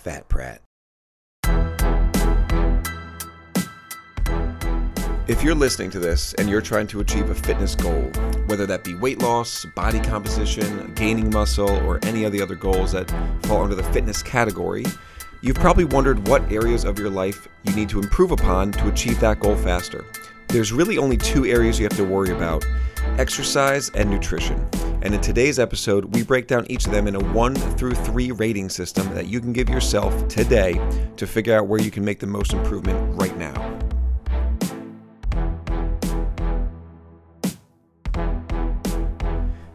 Fat 0.00 0.26
Pratt. 0.30 0.62
If 5.28 5.42
you're 5.42 5.54
listening 5.54 5.90
to 5.90 5.98
this 5.98 6.32
and 6.34 6.48
you're 6.48 6.62
trying 6.62 6.86
to 6.86 7.00
achieve 7.00 7.28
a 7.28 7.34
fitness 7.34 7.74
goal, 7.74 8.10
whether 8.46 8.64
that 8.64 8.82
be 8.82 8.94
weight 8.94 9.20
loss, 9.20 9.66
body 9.76 10.00
composition, 10.00 10.94
gaining 10.94 11.28
muscle, 11.28 11.70
or 11.86 12.00
any 12.04 12.24
of 12.24 12.32
the 12.32 12.40
other 12.40 12.54
goals 12.54 12.92
that 12.92 13.10
fall 13.42 13.62
under 13.62 13.74
the 13.74 13.82
fitness 13.92 14.22
category, 14.22 14.86
you've 15.42 15.56
probably 15.56 15.84
wondered 15.84 16.26
what 16.26 16.50
areas 16.50 16.84
of 16.84 16.98
your 16.98 17.10
life 17.10 17.46
you 17.64 17.74
need 17.74 17.90
to 17.90 18.00
improve 18.00 18.30
upon 18.30 18.72
to 18.72 18.88
achieve 18.88 19.20
that 19.20 19.38
goal 19.38 19.54
faster. 19.54 20.06
There's 20.48 20.72
really 20.72 20.96
only 20.96 21.18
two 21.18 21.44
areas 21.44 21.78
you 21.78 21.84
have 21.84 21.96
to 21.98 22.04
worry 22.04 22.30
about 22.30 22.66
exercise 23.18 23.90
and 23.90 24.08
nutrition. 24.08 24.66
And 25.02 25.14
in 25.14 25.20
today's 25.22 25.58
episode, 25.58 26.14
we 26.14 26.22
break 26.22 26.46
down 26.46 26.66
each 26.70 26.84
of 26.84 26.92
them 26.92 27.08
in 27.08 27.14
a 27.14 27.24
one 27.32 27.54
through 27.54 27.94
three 27.94 28.32
rating 28.32 28.68
system 28.68 29.08
that 29.14 29.28
you 29.28 29.40
can 29.40 29.54
give 29.54 29.70
yourself 29.70 30.28
today 30.28 30.74
to 31.16 31.26
figure 31.26 31.56
out 31.56 31.68
where 31.68 31.80
you 31.80 31.90
can 31.90 32.04
make 32.04 32.20
the 32.20 32.26
most 32.26 32.52
improvement 32.52 33.18
right 33.18 33.36
now. 33.38 33.54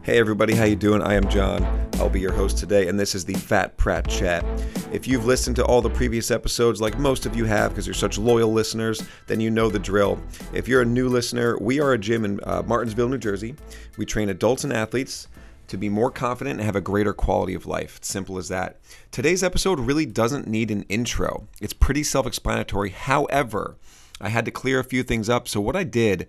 Hey 0.02 0.20
everybody, 0.20 0.54
how 0.54 0.64
you 0.64 0.76
doing? 0.76 1.02
I 1.02 1.14
am 1.14 1.28
John. 1.28 1.85
I'll 1.98 2.10
be 2.10 2.20
your 2.20 2.32
host 2.32 2.58
today, 2.58 2.88
and 2.88 3.00
this 3.00 3.14
is 3.14 3.24
the 3.24 3.34
Fat 3.34 3.76
Pratt 3.78 4.06
Chat. 4.06 4.44
If 4.92 5.08
you've 5.08 5.24
listened 5.24 5.56
to 5.56 5.64
all 5.64 5.80
the 5.80 5.88
previous 5.88 6.30
episodes, 6.30 6.78
like 6.78 6.98
most 6.98 7.24
of 7.24 7.34
you 7.34 7.46
have, 7.46 7.70
because 7.70 7.86
you're 7.86 7.94
such 7.94 8.18
loyal 8.18 8.52
listeners, 8.52 9.02
then 9.26 9.40
you 9.40 9.50
know 9.50 9.70
the 9.70 9.78
drill. 9.78 10.20
If 10.52 10.68
you're 10.68 10.82
a 10.82 10.86
new 10.86 11.08
listener, 11.08 11.56
we 11.58 11.80
are 11.80 11.94
a 11.94 11.98
gym 11.98 12.26
in 12.26 12.40
uh, 12.44 12.62
Martinsville, 12.66 13.08
New 13.08 13.16
Jersey. 13.16 13.54
We 13.96 14.04
train 14.04 14.28
adults 14.28 14.62
and 14.62 14.74
athletes 14.74 15.26
to 15.68 15.78
be 15.78 15.88
more 15.88 16.10
confident 16.10 16.60
and 16.60 16.66
have 16.66 16.76
a 16.76 16.82
greater 16.82 17.14
quality 17.14 17.54
of 17.54 17.66
life. 17.66 17.96
It's 17.96 18.08
simple 18.08 18.36
as 18.36 18.48
that. 18.48 18.78
Today's 19.10 19.42
episode 19.42 19.80
really 19.80 20.06
doesn't 20.06 20.46
need 20.46 20.70
an 20.70 20.82
intro. 20.90 21.48
It's 21.62 21.72
pretty 21.72 22.02
self-explanatory. 22.02 22.90
However, 22.90 23.76
I 24.20 24.28
had 24.28 24.44
to 24.44 24.50
clear 24.50 24.80
a 24.80 24.84
few 24.84 25.02
things 25.02 25.30
up. 25.30 25.48
So 25.48 25.62
what 25.62 25.76
I 25.76 25.84
did 25.84 26.26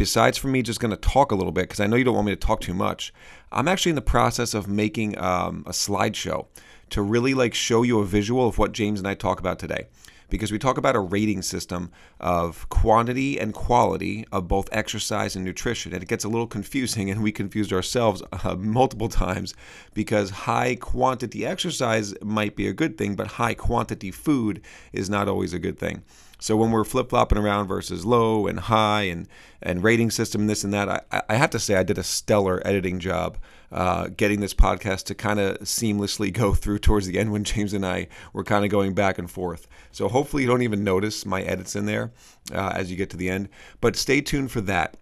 besides 0.00 0.38
for 0.38 0.48
me 0.48 0.62
just 0.62 0.80
going 0.80 0.90
to 0.90 0.96
talk 0.96 1.30
a 1.30 1.34
little 1.34 1.52
bit, 1.52 1.64
because 1.64 1.78
I 1.78 1.86
know 1.86 1.94
you 1.94 2.04
don't 2.04 2.14
want 2.14 2.24
me 2.24 2.32
to 2.32 2.36
talk 2.36 2.62
too 2.62 2.72
much, 2.72 3.12
I'm 3.52 3.68
actually 3.68 3.90
in 3.90 3.96
the 3.96 4.00
process 4.00 4.54
of 4.54 4.66
making 4.66 5.18
um, 5.18 5.62
a 5.66 5.72
slideshow 5.72 6.46
to 6.88 7.02
really 7.02 7.34
like 7.34 7.52
show 7.52 7.82
you 7.82 8.00
a 8.00 8.06
visual 8.06 8.48
of 8.48 8.56
what 8.56 8.72
James 8.72 8.98
and 8.98 9.06
I 9.06 9.12
talk 9.12 9.40
about 9.40 9.58
today. 9.58 9.88
Because 10.30 10.50
we 10.50 10.58
talk 10.58 10.78
about 10.78 10.96
a 10.96 11.00
rating 11.00 11.42
system 11.42 11.90
of 12.18 12.66
quantity 12.70 13.38
and 13.38 13.52
quality 13.52 14.24
of 14.32 14.48
both 14.48 14.70
exercise 14.72 15.36
and 15.36 15.44
nutrition. 15.44 15.92
And 15.92 16.02
it 16.02 16.08
gets 16.08 16.24
a 16.24 16.28
little 16.28 16.46
confusing, 16.46 17.10
and 17.10 17.22
we 17.22 17.30
confused 17.30 17.70
ourselves 17.70 18.22
uh, 18.32 18.54
multiple 18.54 19.10
times 19.10 19.52
because 19.92 20.30
high 20.30 20.76
quantity 20.76 21.44
exercise 21.44 22.14
might 22.22 22.56
be 22.56 22.66
a 22.66 22.72
good 22.72 22.96
thing, 22.96 23.16
but 23.16 23.26
high 23.26 23.54
quantity 23.54 24.12
food 24.12 24.62
is 24.94 25.10
not 25.10 25.28
always 25.28 25.52
a 25.52 25.58
good 25.58 25.78
thing. 25.78 26.04
So 26.40 26.56
when 26.56 26.70
we're 26.70 26.84
flip 26.84 27.10
flopping 27.10 27.38
around 27.38 27.68
versus 27.68 28.04
low 28.04 28.46
and 28.46 28.58
high 28.58 29.02
and 29.02 29.28
and 29.62 29.84
rating 29.84 30.10
system 30.10 30.42
and 30.42 30.50
this 30.50 30.64
and 30.64 30.72
that, 30.72 30.88
I, 31.10 31.22
I 31.28 31.34
have 31.36 31.50
to 31.50 31.58
say 31.58 31.74
I 31.74 31.82
did 31.82 31.98
a 31.98 32.02
stellar 32.02 32.62
editing 32.66 32.98
job 32.98 33.36
uh, 33.72 34.08
getting 34.16 34.40
this 34.40 34.54
podcast 34.54 35.04
to 35.04 35.14
kind 35.14 35.38
of 35.38 35.58
seamlessly 35.60 36.32
go 36.32 36.54
through 36.54 36.78
towards 36.78 37.06
the 37.06 37.18
end 37.18 37.32
when 37.32 37.44
James 37.44 37.72
and 37.72 37.84
I 37.84 38.08
were 38.32 38.44
kind 38.44 38.64
of 38.64 38.70
going 38.70 38.94
back 38.94 39.18
and 39.18 39.30
forth. 39.30 39.66
So 39.92 40.08
hopefully 40.08 40.42
you 40.42 40.48
don't 40.48 40.62
even 40.62 40.82
notice 40.82 41.26
my 41.26 41.42
edits 41.42 41.76
in 41.76 41.86
there 41.86 42.10
uh, 42.52 42.72
as 42.74 42.90
you 42.90 42.96
get 42.96 43.10
to 43.10 43.16
the 43.16 43.30
end. 43.30 43.48
But 43.80 43.96
stay 43.96 44.20
tuned 44.20 44.50
for 44.50 44.60
that 44.62 44.96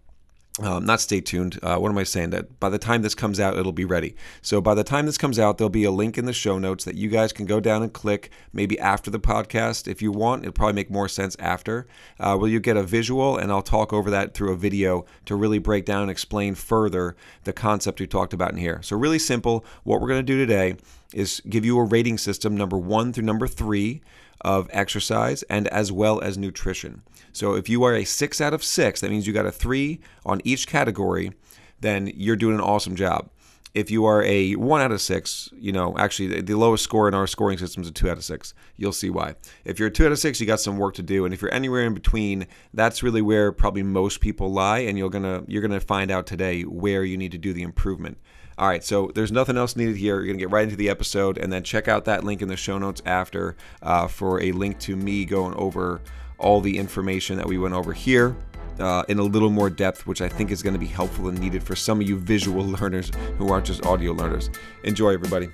um, 0.60 0.84
not 0.84 1.00
stay 1.00 1.20
tuned. 1.20 1.58
Uh, 1.62 1.76
what 1.76 1.90
am 1.90 1.98
I 1.98 2.02
saying? 2.02 2.30
That 2.30 2.58
by 2.58 2.68
the 2.68 2.78
time 2.78 3.02
this 3.02 3.14
comes 3.14 3.38
out, 3.38 3.56
it'll 3.56 3.72
be 3.72 3.84
ready. 3.84 4.16
So 4.42 4.60
by 4.60 4.74
the 4.74 4.82
time 4.82 5.06
this 5.06 5.18
comes 5.18 5.38
out, 5.38 5.58
there'll 5.58 5.70
be 5.70 5.84
a 5.84 5.90
link 5.90 6.18
in 6.18 6.24
the 6.24 6.32
show 6.32 6.58
notes 6.58 6.84
that 6.84 6.96
you 6.96 7.08
guys 7.08 7.32
can 7.32 7.46
go 7.46 7.60
down 7.60 7.82
and 7.82 7.92
click. 7.92 8.30
Maybe 8.52 8.78
after 8.78 9.10
the 9.10 9.20
podcast, 9.20 9.86
if 9.86 10.02
you 10.02 10.10
want, 10.10 10.42
it'll 10.42 10.52
probably 10.52 10.74
make 10.74 10.90
more 10.90 11.08
sense 11.08 11.36
after. 11.38 11.86
Uh, 12.18 12.42
you 12.44 12.58
get 12.58 12.76
a 12.76 12.82
visual, 12.82 13.36
and 13.36 13.52
I'll 13.52 13.62
talk 13.62 13.92
over 13.92 14.10
that 14.10 14.34
through 14.34 14.52
a 14.52 14.56
video 14.56 15.04
to 15.26 15.36
really 15.36 15.58
break 15.58 15.84
down 15.84 16.02
and 16.02 16.10
explain 16.10 16.54
further 16.54 17.16
the 17.44 17.52
concept 17.52 18.00
we 18.00 18.06
talked 18.06 18.32
about 18.32 18.50
in 18.50 18.58
here. 18.58 18.80
So 18.82 18.96
really 18.96 19.18
simple. 19.18 19.64
What 19.84 20.00
we're 20.00 20.08
going 20.08 20.24
to 20.24 20.32
do 20.32 20.38
today 20.38 20.76
is 21.14 21.40
give 21.48 21.64
you 21.64 21.78
a 21.78 21.84
rating 21.84 22.18
system, 22.18 22.56
number 22.56 22.76
one 22.76 23.12
through 23.12 23.24
number 23.24 23.46
three 23.46 24.02
of 24.40 24.68
exercise 24.72 25.42
and 25.44 25.68
as 25.68 25.90
well 25.90 26.20
as 26.20 26.38
nutrition. 26.38 27.02
So 27.32 27.54
if 27.54 27.68
you 27.68 27.84
are 27.84 27.94
a 27.94 28.04
six 28.04 28.40
out 28.40 28.54
of 28.54 28.64
six, 28.64 29.00
that 29.00 29.10
means 29.10 29.26
you 29.26 29.32
got 29.32 29.46
a 29.46 29.52
three 29.52 30.00
on 30.24 30.40
each 30.44 30.66
category, 30.66 31.32
then 31.80 32.10
you're 32.14 32.36
doing 32.36 32.54
an 32.54 32.60
awesome 32.60 32.96
job. 32.96 33.30
If 33.74 33.90
you 33.90 34.06
are 34.06 34.22
a 34.24 34.54
one 34.54 34.80
out 34.80 34.92
of 34.92 35.00
six, 35.00 35.50
you 35.52 35.70
know, 35.70 35.96
actually 35.98 36.40
the 36.40 36.56
lowest 36.56 36.82
score 36.82 37.06
in 37.06 37.14
our 37.14 37.26
scoring 37.26 37.58
system 37.58 37.82
is 37.82 37.88
a 37.88 37.92
two 37.92 38.10
out 38.10 38.16
of 38.16 38.24
six. 38.24 38.54
You'll 38.76 38.92
see 38.92 39.10
why. 39.10 39.34
If 39.64 39.78
you're 39.78 39.88
a 39.88 39.90
two 39.90 40.06
out 40.06 40.10
of 40.10 40.18
six, 40.18 40.40
you 40.40 40.46
got 40.46 40.58
some 40.58 40.78
work 40.78 40.94
to 40.94 41.02
do. 41.02 41.24
And 41.24 41.34
if 41.34 41.42
you're 41.42 41.54
anywhere 41.54 41.84
in 41.84 41.94
between, 41.94 42.46
that's 42.72 43.02
really 43.02 43.22
where 43.22 43.52
probably 43.52 43.82
most 43.82 44.20
people 44.20 44.50
lie. 44.50 44.78
And 44.80 44.98
you're 44.98 45.10
gonna 45.10 45.44
you're 45.46 45.62
gonna 45.62 45.80
find 45.80 46.10
out 46.10 46.26
today 46.26 46.62
where 46.62 47.04
you 47.04 47.16
need 47.16 47.32
to 47.32 47.38
do 47.38 47.52
the 47.52 47.62
improvement. 47.62 48.18
All 48.58 48.66
right, 48.66 48.82
so 48.82 49.12
there's 49.14 49.30
nothing 49.30 49.56
else 49.56 49.76
needed 49.76 49.96
here. 49.96 50.16
You're 50.16 50.26
going 50.26 50.36
to 50.36 50.42
get 50.42 50.50
right 50.50 50.64
into 50.64 50.74
the 50.74 50.88
episode 50.88 51.38
and 51.38 51.52
then 51.52 51.62
check 51.62 51.86
out 51.86 52.06
that 52.06 52.24
link 52.24 52.42
in 52.42 52.48
the 52.48 52.56
show 52.56 52.76
notes 52.76 53.00
after 53.06 53.54
uh, 53.82 54.08
for 54.08 54.42
a 54.42 54.50
link 54.50 54.80
to 54.80 54.96
me 54.96 55.24
going 55.24 55.54
over 55.54 56.00
all 56.38 56.60
the 56.60 56.76
information 56.76 57.36
that 57.36 57.46
we 57.46 57.56
went 57.56 57.74
over 57.74 57.92
here. 57.92 58.36
Uh, 58.80 59.02
in 59.08 59.18
a 59.18 59.22
little 59.22 59.50
more 59.50 59.68
depth, 59.68 60.06
which 60.06 60.20
I 60.20 60.28
think 60.28 60.52
is 60.52 60.62
going 60.62 60.72
to 60.72 60.78
be 60.78 60.86
helpful 60.86 61.26
and 61.28 61.36
needed 61.38 61.64
for 61.64 61.74
some 61.74 62.00
of 62.00 62.08
you 62.08 62.16
visual 62.16 62.64
learners 62.80 63.10
who 63.36 63.50
aren't 63.52 63.66
just 63.66 63.84
audio 63.84 64.12
learners. 64.12 64.50
Enjoy, 64.84 65.12
everybody. 65.12 65.50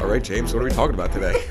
All 0.00 0.06
right, 0.06 0.22
James, 0.22 0.54
what 0.54 0.62
are 0.62 0.66
we 0.66 0.70
talking 0.70 0.94
about 0.94 1.12
today? 1.12 1.44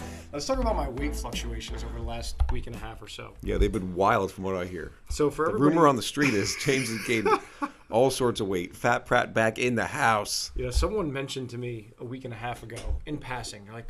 Let's 0.38 0.46
talk 0.46 0.60
about 0.60 0.76
my 0.76 0.88
weight 0.88 1.16
fluctuations 1.16 1.82
over 1.82 1.98
the 1.98 2.04
last 2.04 2.36
week 2.52 2.68
and 2.68 2.76
a 2.76 2.78
half 2.78 3.02
or 3.02 3.08
so. 3.08 3.34
yeah, 3.42 3.58
they've 3.58 3.72
been 3.72 3.96
wild 3.96 4.30
from 4.30 4.44
what 4.44 4.54
I 4.54 4.66
hear. 4.66 4.92
So 5.08 5.30
for 5.30 5.46
The 5.46 5.54
everybody, 5.54 5.74
rumor 5.74 5.88
on 5.88 5.96
the 5.96 6.02
street 6.02 6.32
is 6.32 6.54
James 6.64 6.88
has 6.90 7.04
gained 7.08 7.28
all 7.90 8.08
sorts 8.08 8.40
of 8.40 8.46
weight. 8.46 8.76
Fat 8.76 9.04
Pratt 9.04 9.34
back 9.34 9.58
in 9.58 9.74
the 9.74 9.84
house. 9.84 10.52
you 10.54 10.62
know, 10.62 10.70
someone 10.70 11.12
mentioned 11.12 11.50
to 11.50 11.58
me 11.58 11.88
a 11.98 12.04
week 12.04 12.24
and 12.24 12.32
a 12.32 12.36
half 12.36 12.62
ago 12.62 12.76
in 13.04 13.18
passing, 13.18 13.66
like, 13.72 13.88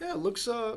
yeah, 0.00 0.12
it 0.12 0.18
looks. 0.18 0.46
Uh, 0.46 0.76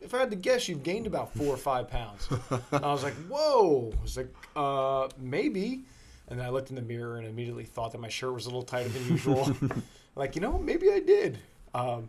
if 0.00 0.14
I 0.14 0.20
had 0.20 0.30
to 0.30 0.36
guess, 0.36 0.70
you've 0.70 0.82
gained 0.82 1.06
about 1.06 1.34
four 1.34 1.48
or 1.48 1.58
five 1.58 1.90
pounds. 1.90 2.26
and 2.50 2.82
I 2.82 2.90
was 2.92 3.02
like, 3.02 3.12
whoa. 3.28 3.92
I 3.98 4.02
was 4.02 4.16
like, 4.16 4.34
uh, 4.56 5.08
maybe. 5.18 5.82
And 6.28 6.38
then 6.38 6.46
I 6.46 6.48
looked 6.48 6.70
in 6.70 6.76
the 6.76 6.82
mirror 6.82 7.18
and 7.18 7.26
immediately 7.26 7.64
thought 7.66 7.92
that 7.92 8.00
my 8.00 8.08
shirt 8.08 8.32
was 8.32 8.46
a 8.46 8.48
little 8.48 8.62
tighter 8.62 8.88
than 8.88 9.06
usual. 9.06 9.54
like, 10.16 10.34
you 10.34 10.40
know, 10.40 10.56
maybe 10.56 10.90
I 10.90 11.00
did. 11.00 11.40
Um, 11.74 12.08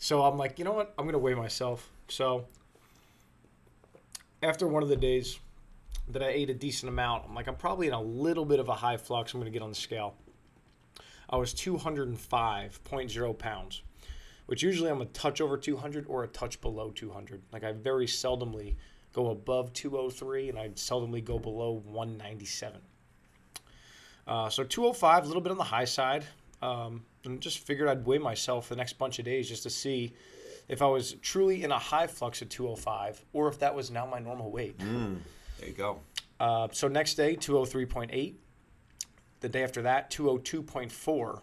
so 0.00 0.22
I'm 0.22 0.38
like, 0.38 0.58
you 0.58 0.64
know 0.64 0.72
what? 0.72 0.94
I'm 0.98 1.04
gonna 1.04 1.18
weigh 1.18 1.34
myself. 1.34 1.90
So 2.08 2.46
after 4.42 4.66
one 4.66 4.82
of 4.82 4.88
the 4.88 4.96
days 4.96 5.38
that 6.08 6.22
I 6.22 6.28
ate 6.28 6.48
a 6.48 6.54
decent 6.54 6.88
amount, 6.88 7.26
I'm 7.28 7.34
like, 7.34 7.46
I'm 7.46 7.54
probably 7.54 7.86
in 7.86 7.92
a 7.92 8.00
little 8.00 8.46
bit 8.46 8.58
of 8.58 8.70
a 8.70 8.74
high 8.74 8.96
flux. 8.96 9.34
I'm 9.34 9.40
gonna 9.40 9.50
get 9.50 9.60
on 9.60 9.68
the 9.68 9.74
scale. 9.74 10.14
I 11.28 11.36
was 11.36 11.52
205.0 11.52 13.38
pounds, 13.38 13.82
which 14.46 14.62
usually 14.62 14.90
I'm 14.90 15.02
a 15.02 15.04
touch 15.04 15.42
over 15.42 15.58
200 15.58 16.06
or 16.08 16.24
a 16.24 16.28
touch 16.28 16.62
below 16.62 16.90
200. 16.90 17.42
Like 17.52 17.62
I 17.62 17.72
very 17.72 18.06
seldomly 18.06 18.76
go 19.12 19.30
above 19.30 19.74
203 19.74 20.48
and 20.48 20.58
I 20.58 20.70
seldomly 20.70 21.22
go 21.22 21.38
below 21.38 21.82
197. 21.84 22.80
Uh, 24.26 24.48
so 24.48 24.64
205, 24.64 25.24
a 25.24 25.26
little 25.26 25.42
bit 25.42 25.52
on 25.52 25.58
the 25.58 25.64
high 25.64 25.84
side. 25.84 26.24
Um, 26.62 27.04
and 27.24 27.40
just 27.40 27.58
figured 27.60 27.88
I'd 27.88 28.04
weigh 28.04 28.18
myself 28.18 28.68
the 28.68 28.76
next 28.76 28.94
bunch 28.98 29.18
of 29.18 29.24
days 29.24 29.48
just 29.48 29.62
to 29.64 29.70
see 29.70 30.12
if 30.68 30.82
I 30.82 30.86
was 30.86 31.14
truly 31.14 31.64
in 31.64 31.72
a 31.72 31.78
high 31.78 32.06
flux 32.06 32.42
at 32.42 32.50
205 32.50 33.24
or 33.32 33.48
if 33.48 33.58
that 33.60 33.74
was 33.74 33.90
now 33.90 34.06
my 34.06 34.18
normal 34.18 34.50
weight. 34.50 34.78
There 35.58 35.68
you 35.68 35.74
go. 35.74 36.00
Uh, 36.38 36.68
so 36.72 36.88
next 36.88 37.14
day, 37.14 37.36
203.8. 37.36 38.34
The 39.40 39.48
day 39.48 39.62
after 39.62 39.82
that, 39.82 40.10
202.4. 40.10 41.40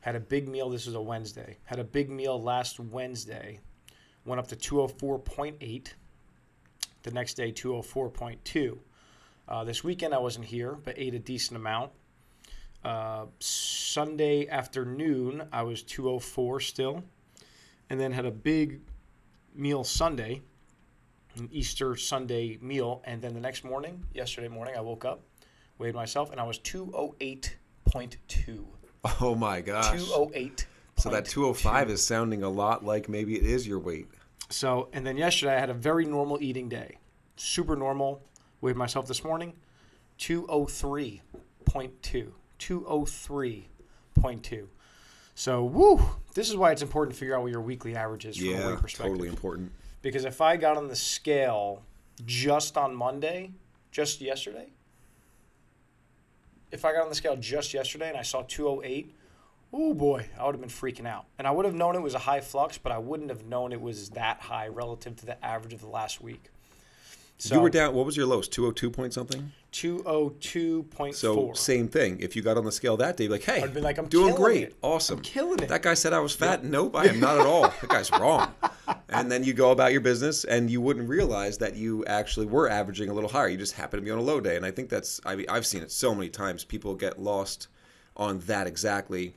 Had 0.00 0.16
a 0.16 0.20
big 0.20 0.48
meal. 0.48 0.68
This 0.68 0.86
was 0.86 0.94
a 0.94 1.00
Wednesday. 1.00 1.58
Had 1.64 1.78
a 1.78 1.84
big 1.84 2.10
meal 2.10 2.40
last 2.42 2.78
Wednesday. 2.80 3.60
Went 4.26 4.38
up 4.38 4.48
to 4.48 4.56
204.8. 4.56 5.88
The 7.02 7.10
next 7.10 7.34
day, 7.34 7.52
204.2. 7.52 8.78
Uh, 9.46 9.64
this 9.64 9.84
weekend, 9.84 10.12
I 10.14 10.18
wasn't 10.18 10.46
here, 10.46 10.72
but 10.72 10.94
ate 10.98 11.14
a 11.14 11.18
decent 11.18 11.56
amount. 11.56 11.92
Uh, 12.84 13.26
Sunday 13.38 14.48
afternoon, 14.48 15.46
I 15.52 15.62
was 15.62 15.82
204 15.82 16.60
still. 16.60 17.02
And 17.90 18.00
then 18.00 18.12
had 18.12 18.26
a 18.26 18.30
big 18.30 18.80
meal 19.54 19.84
Sunday, 19.84 20.42
an 21.36 21.48
Easter 21.52 21.96
Sunday 21.96 22.58
meal. 22.60 23.02
And 23.04 23.22
then 23.22 23.34
the 23.34 23.40
next 23.40 23.64
morning, 23.64 24.04
yesterday 24.12 24.48
morning, 24.48 24.74
I 24.76 24.80
woke 24.80 25.04
up, 25.04 25.22
weighed 25.78 25.94
myself, 25.94 26.30
and 26.30 26.40
I 26.40 26.44
was 26.44 26.58
208.2. 26.58 28.64
Oh 29.20 29.34
my 29.34 29.60
gosh. 29.60 30.02
208. 30.02 30.66
So 30.96 31.10
that 31.10 31.26
205 31.26 31.90
is 31.90 32.04
sounding 32.04 32.42
a 32.42 32.48
lot 32.48 32.84
like 32.84 33.08
maybe 33.08 33.36
it 33.36 33.44
is 33.44 33.66
your 33.66 33.78
weight. 33.78 34.08
So, 34.48 34.88
and 34.92 35.06
then 35.06 35.16
yesterday 35.16 35.56
I 35.56 35.60
had 35.60 35.70
a 35.70 35.74
very 35.74 36.04
normal 36.04 36.38
eating 36.40 36.68
day. 36.68 36.98
Super 37.36 37.76
normal. 37.76 38.22
Weighed 38.60 38.76
myself 38.76 39.06
this 39.06 39.24
morning, 39.24 39.54
203.2. 40.18 42.32
203.2. 42.58 44.66
So, 45.36 45.64
woo, 45.64 46.00
this 46.34 46.48
is 46.48 46.56
why 46.56 46.70
it's 46.72 46.82
important 46.82 47.14
to 47.14 47.18
figure 47.18 47.34
out 47.36 47.42
what 47.42 47.50
your 47.50 47.60
weekly 47.60 47.96
average 47.96 48.24
is 48.24 48.36
from 48.36 48.48
a 48.48 48.50
Yeah, 48.50 48.66
weight 48.68 48.80
perspective. 48.80 49.12
totally 49.12 49.28
important. 49.28 49.72
Because 50.02 50.24
if 50.24 50.40
I 50.40 50.56
got 50.56 50.76
on 50.76 50.88
the 50.88 50.96
scale 50.96 51.82
just 52.24 52.76
on 52.76 52.94
Monday, 52.94 53.52
just 53.90 54.20
yesterday, 54.20 54.68
if 56.70 56.84
I 56.84 56.92
got 56.92 57.02
on 57.02 57.08
the 57.08 57.14
scale 57.14 57.36
just 57.36 57.74
yesterday 57.74 58.08
and 58.08 58.18
I 58.18 58.22
saw 58.22 58.42
208, 58.42 59.12
oh 59.72 59.94
boy, 59.94 60.28
I 60.38 60.44
would 60.46 60.54
have 60.54 60.60
been 60.60 60.70
freaking 60.70 61.06
out. 61.06 61.24
And 61.38 61.48
I 61.48 61.50
would 61.50 61.64
have 61.64 61.74
known 61.74 61.96
it 61.96 62.02
was 62.02 62.14
a 62.14 62.18
high 62.20 62.40
flux, 62.40 62.78
but 62.78 62.92
I 62.92 62.98
wouldn't 62.98 63.30
have 63.30 63.44
known 63.44 63.72
it 63.72 63.80
was 63.80 64.10
that 64.10 64.40
high 64.40 64.68
relative 64.68 65.16
to 65.16 65.26
the 65.26 65.44
average 65.44 65.72
of 65.72 65.80
the 65.80 65.88
last 65.88 66.20
week. 66.20 66.50
So 67.38 67.56
you 67.56 67.60
were 67.60 67.70
down. 67.70 67.94
What 67.94 68.06
was 68.06 68.16
your 68.16 68.26
lowest? 68.26 68.52
Two 68.52 68.62
hundred 68.62 68.76
two 68.76 68.90
point 68.90 69.12
something. 69.12 69.52
202.4. 69.74 71.14
So 71.14 71.52
same 71.52 71.88
thing. 71.88 72.20
If 72.20 72.36
you 72.36 72.42
got 72.42 72.56
on 72.56 72.64
the 72.64 72.70
scale 72.70 72.96
that 72.98 73.16
day, 73.16 73.26
like, 73.26 73.42
hey, 73.42 73.60
I'd 73.60 73.74
be 73.74 73.80
like, 73.80 73.98
I'm 73.98 74.06
doing 74.06 74.34
great, 74.36 74.62
it. 74.62 74.76
awesome, 74.82 75.18
I'm 75.18 75.22
killing 75.24 75.58
it. 75.58 75.68
That 75.68 75.82
guy 75.82 75.94
said 75.94 76.12
I 76.12 76.20
was 76.20 76.32
fat. 76.34 76.62
Nope, 76.62 76.94
I 76.94 77.06
am 77.06 77.18
not 77.18 77.38
at 77.40 77.46
all. 77.46 77.64
That 77.80 77.90
guy's 77.90 78.10
wrong. 78.12 78.52
And 79.08 79.30
then 79.30 79.42
you 79.42 79.52
go 79.52 79.72
about 79.72 79.90
your 79.90 80.00
business, 80.00 80.44
and 80.44 80.70
you 80.70 80.80
wouldn't 80.80 81.08
realize 81.08 81.58
that 81.58 81.74
you 81.74 82.04
actually 82.06 82.46
were 82.46 82.70
averaging 82.70 83.10
a 83.10 83.12
little 83.12 83.28
higher. 83.28 83.48
You 83.48 83.56
just 83.58 83.74
happen 83.74 83.98
to 83.98 84.04
be 84.04 84.10
on 84.12 84.18
a 84.18 84.22
low 84.22 84.40
day, 84.40 84.56
and 84.56 84.64
I 84.64 84.70
think 84.70 84.88
that's 84.88 85.20
I 85.26 85.34
mean, 85.34 85.46
I've 85.48 85.66
seen 85.66 85.82
it 85.82 85.90
so 85.90 86.14
many 86.14 86.28
times. 86.28 86.64
People 86.64 86.94
get 86.94 87.20
lost 87.20 87.66
on 88.16 88.38
that 88.40 88.68
exactly 88.68 89.34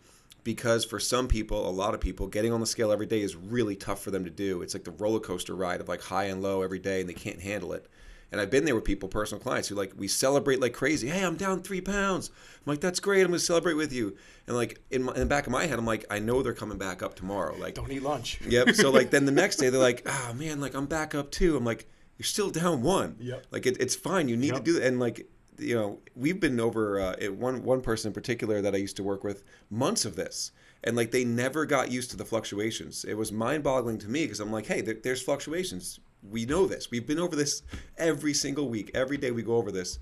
because 0.47 0.85
for 0.85 0.97
some 0.97 1.27
people, 1.27 1.69
a 1.69 1.69
lot 1.69 1.93
of 1.93 1.99
people, 1.99 2.25
getting 2.25 2.53
on 2.53 2.61
the 2.61 2.65
scale 2.65 2.93
every 2.93 3.05
day 3.05 3.19
is 3.19 3.35
really 3.35 3.75
tough 3.75 4.01
for 4.01 4.11
them 4.11 4.23
to 4.23 4.29
do. 4.29 4.61
It's 4.61 4.73
like 4.73 4.85
the 4.85 4.91
roller 4.91 5.19
coaster 5.19 5.53
ride 5.53 5.81
of 5.81 5.89
like 5.89 6.01
high 6.01 6.23
and 6.23 6.41
low 6.41 6.61
every 6.61 6.79
day, 6.79 7.01
and 7.01 7.09
they 7.09 7.13
can't 7.13 7.41
handle 7.41 7.73
it. 7.73 7.85
And 8.31 8.39
I've 8.39 8.49
been 8.49 8.63
there 8.63 8.73
with 8.73 8.85
people, 8.85 9.09
personal 9.09 9.43
clients, 9.43 9.67
who 9.67 9.75
like 9.75 9.91
we 9.97 10.07
celebrate 10.07 10.61
like 10.61 10.71
crazy. 10.71 11.09
Hey, 11.09 11.25
I'm 11.25 11.35
down 11.35 11.63
three 11.63 11.81
pounds. 11.81 12.29
I'm 12.29 12.71
like, 12.71 12.79
that's 12.79 13.01
great. 13.01 13.23
I'm 13.23 13.27
gonna 13.27 13.39
celebrate 13.39 13.73
with 13.73 13.91
you. 13.91 14.15
And 14.47 14.55
like 14.55 14.79
in, 14.89 15.03
my, 15.03 15.13
in 15.15 15.19
the 15.19 15.25
back 15.25 15.47
of 15.47 15.51
my 15.51 15.65
head, 15.65 15.77
I'm 15.77 15.85
like, 15.85 16.05
I 16.09 16.19
know 16.19 16.41
they're 16.41 16.53
coming 16.53 16.77
back 16.77 17.03
up 17.03 17.15
tomorrow. 17.15 17.53
Like, 17.57 17.73
Don't 17.73 17.91
eat 17.91 18.03
lunch. 18.03 18.39
yep. 18.47 18.69
So 18.69 18.89
like 18.89 19.09
then 19.09 19.25
the 19.25 19.33
next 19.33 19.57
day 19.57 19.69
they're 19.69 19.81
like, 19.81 20.03
oh 20.05 20.33
man, 20.33 20.61
like 20.61 20.75
I'm 20.75 20.85
back 20.85 21.13
up 21.13 21.29
too. 21.29 21.57
I'm 21.57 21.65
like, 21.65 21.89
you're 22.17 22.23
still 22.23 22.51
down 22.51 22.83
one. 22.83 23.17
Yep. 23.19 23.47
Like 23.51 23.65
it, 23.65 23.81
it's 23.81 23.97
fine. 23.97 24.29
You 24.29 24.37
need 24.37 24.55
to 24.55 24.61
do 24.61 24.73
that. 24.73 24.85
And 24.85 24.97
like 24.97 25.27
you 25.57 25.75
know, 25.75 25.99
we've 26.15 26.39
been 26.39 26.59
over 26.59 26.99
uh, 26.99 27.15
one 27.31 27.63
one 27.63 27.81
person 27.81 28.09
in 28.09 28.13
particular 28.13 28.61
that 28.61 28.73
I 28.73 28.77
used 28.77 28.97
to 28.97 29.03
work 29.03 29.23
with 29.23 29.43
months 29.69 30.05
of 30.05 30.15
this. 30.15 30.51
And 30.83 30.95
like 30.95 31.11
they 31.11 31.25
never 31.25 31.65
got 31.65 31.91
used 31.91 32.11
to 32.11 32.17
the 32.17 32.25
fluctuations. 32.25 33.03
It 33.03 33.15
was 33.15 33.31
mind-boggling 33.31 33.97
to 33.99 34.09
me 34.09 34.23
because 34.23 34.39
I'm 34.39 34.51
like, 34.51 34.67
hey, 34.67 34.81
there, 34.81 34.97
there's 35.03 35.21
fluctuations. 35.21 35.99
We 36.29 36.45
know 36.45 36.67
this. 36.67 36.91
We've 36.91 37.07
been 37.07 37.19
over 37.19 37.35
this 37.35 37.63
every 37.97 38.33
single 38.33 38.69
week. 38.69 38.91
Every 38.93 39.17
day 39.17 39.31
we 39.31 39.43
go 39.43 39.55
over 39.55 39.71
this, 39.71 39.99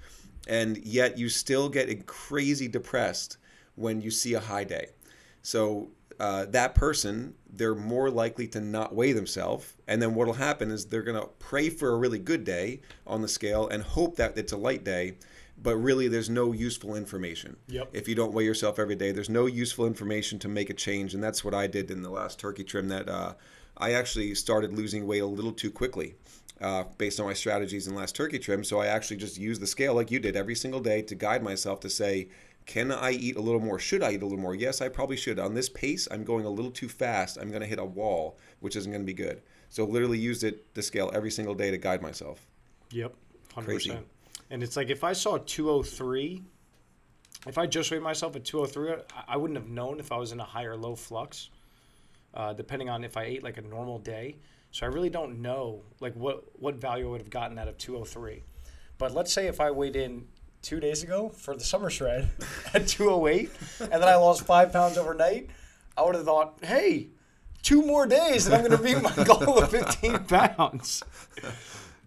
and 0.48 0.78
yet 0.78 1.18
you 1.18 1.30
still 1.30 1.70
get 1.70 2.06
crazy 2.06 2.68
depressed 2.68 3.38
when 3.76 4.02
you 4.02 4.12
see 4.12 4.34
a 4.34 4.40
high 4.40 4.64
day. 4.64 4.88
So 5.42 5.90
uh, 6.20 6.46
that 6.46 6.76
person, 6.76 7.34
they're 7.54 7.76
more 7.76 8.10
likely 8.10 8.48
to 8.50 8.62
not 8.62 8.96
weigh 8.96 9.14
themselves. 9.14 9.74
And 9.88 10.02
then 10.02 10.16
what'll 10.16 10.34
happen 10.34 10.72
is 10.72 10.86
they're 10.86 11.04
going 11.04 11.22
to 11.22 11.30
pray 11.40 11.70
for 11.70 11.90
a 11.94 11.98
really 11.98 12.20
good 12.20 12.44
day 12.44 12.82
on 13.06 13.22
the 13.22 13.28
scale 13.28 13.68
and 13.68 13.84
hope 13.84 14.16
that 14.18 14.38
it's 14.38 14.54
a 14.54 14.58
light 14.58 14.84
day. 14.84 15.18
But 15.58 15.78
really, 15.78 16.08
there's 16.08 16.30
no 16.30 16.52
useful 16.52 16.96
information. 16.96 17.56
Yep. 17.68 17.90
If 17.94 18.08
you 18.08 18.16
don't 18.16 18.34
weigh 18.34 18.44
yourself 18.44 18.78
every 18.78 18.96
day, 18.96 19.12
there's 19.12 19.30
no 19.30 19.46
useful 19.46 19.88
information 19.88 20.38
to 20.40 20.48
make 20.48 20.70
a 20.70 20.74
change. 20.74 21.14
And 21.14 21.24
that's 21.24 21.44
what 21.44 21.54
I 21.54 21.68
did 21.68 21.90
in 21.90 22.02
the 22.02 22.10
last 22.10 22.40
turkey 22.40 22.64
trim. 22.64 22.90
That 22.90 23.08
uh, 23.08 23.34
I 23.78 23.94
actually 23.94 24.36
started 24.36 24.74
losing 24.74 25.08
weight 25.08 25.20
a 25.20 25.26
little 25.26 25.54
too 25.54 25.72
quickly. 25.72 26.16
Uh, 26.62 26.86
based 26.98 27.20
on 27.20 27.26
my 27.26 27.34
strategies 27.34 27.86
in 27.86 27.96
last 27.96 28.16
turkey 28.16 28.40
trim, 28.40 28.64
so 28.64 28.80
I 28.80 28.88
actually 28.88 29.18
just 29.18 29.38
used 29.38 29.62
the 29.62 29.68
scale 29.68 29.94
like 29.94 30.10
you 30.10 30.20
did 30.20 30.38
every 30.38 30.56
single 30.56 30.80
day 30.80 31.02
to 31.02 31.14
guide 31.14 31.44
myself 31.44 31.82
to 31.82 31.90
say, 31.90 32.30
can 32.66 32.92
I 32.92 33.12
eat 33.12 33.36
a 33.36 33.42
little 33.42 33.60
more? 33.60 33.78
Should 33.78 34.02
I 34.02 34.12
eat 34.12 34.22
a 34.22 34.26
little 34.26 34.40
more? 34.40 34.56
Yes, 34.56 34.82
I 34.82 34.90
probably 34.90 35.18
should. 35.18 35.38
On 35.38 35.54
this 35.54 35.70
pace, 35.70 36.08
I'm 36.10 36.24
going 36.24 36.46
a 36.46 36.50
little 36.50 36.72
too 36.72 36.90
fast. 36.90 37.38
I'm 37.38 37.50
going 37.50 37.62
to 37.62 37.68
hit 37.68 37.78
a 37.78 37.86
wall, 37.86 38.38
which 38.60 38.76
isn't 38.76 38.92
going 38.92 39.02
to 39.02 39.06
be 39.06 39.14
good. 39.14 39.42
So 39.70 39.86
literally 39.86 40.18
used 40.18 40.44
it 40.44 40.74
the 40.74 40.82
scale 40.82 41.12
every 41.14 41.32
single 41.32 41.54
day 41.54 41.72
to 41.72 41.78
guide 41.78 42.02
myself. 42.02 42.48
Yep, 42.92 43.14
hundred 43.54 43.66
Crazy. 43.66 43.98
And 44.50 44.62
it's 44.64 44.76
like 44.76 44.90
if 44.90 45.04
I 45.04 45.14
saw 45.14 45.38
two 45.38 45.70
hundred 45.70 45.84
three, 45.90 46.44
if 47.48 47.58
I 47.58 47.66
just 47.68 47.92
weighed 47.92 48.02
myself 48.02 48.36
at 48.36 48.46
two 48.46 48.60
hundred 48.60 48.72
three, 48.74 48.92
I- 48.92 49.24
I 49.30 49.38
wouldn't 49.38 49.58
have 49.60 49.70
known 49.70 50.00
if 50.00 50.12
I 50.12 50.18
was 50.18 50.32
in 50.32 50.40
a 50.40 50.44
high 50.44 50.66
or 50.66 50.76
low 50.76 50.96
flux, 50.96 51.50
uh, 52.34 52.54
depending 52.54 52.90
on 52.90 53.04
if 53.04 53.18
I 53.18 53.24
ate 53.24 53.44
like 53.44 53.58
a 53.58 53.62
normal 53.62 54.00
day. 54.00 54.38
So 54.72 54.86
I 54.86 54.90
really 54.90 55.10
don't 55.10 55.42
know 55.42 55.82
like 56.00 56.14
what 56.16 56.44
what 56.60 56.76
value 56.76 57.08
I 57.08 57.12
would 57.12 57.22
have 57.22 57.30
gotten 57.30 57.58
out 57.58 57.68
of 57.68 57.78
two 57.78 57.94
hundred 57.94 58.06
three. 58.08 58.44
But 58.98 59.14
let's 59.14 59.34
say 59.34 59.48
if 59.48 59.60
I 59.60 59.72
weighed 59.72 59.96
in 59.96 60.28
two 60.62 60.80
days 60.80 61.04
ago 61.04 61.30
for 61.30 61.56
the 61.56 61.64
summer 61.64 61.90
shred 61.90 62.30
at 62.74 62.88
two 62.88 63.10
hundred 63.10 63.28
eight, 63.30 63.52
and 63.80 63.92
then 63.92 64.04
I 64.04 64.16
lost 64.16 64.44
five 64.44 64.72
pounds 64.72 64.98
overnight, 64.98 65.50
I 65.98 66.04
would 66.04 66.16
have 66.16 66.26
thought, 66.26 66.60
hey. 66.64 67.10
Two 67.64 67.82
more 67.82 68.06
days, 68.06 68.46
and 68.46 68.54
I'm 68.54 68.64
going 68.64 68.78
to 68.78 68.84
meet 68.84 69.02
my 69.02 69.24
goal 69.24 69.58
of 69.58 69.72
15 69.72 70.20
pounds. 70.26 71.02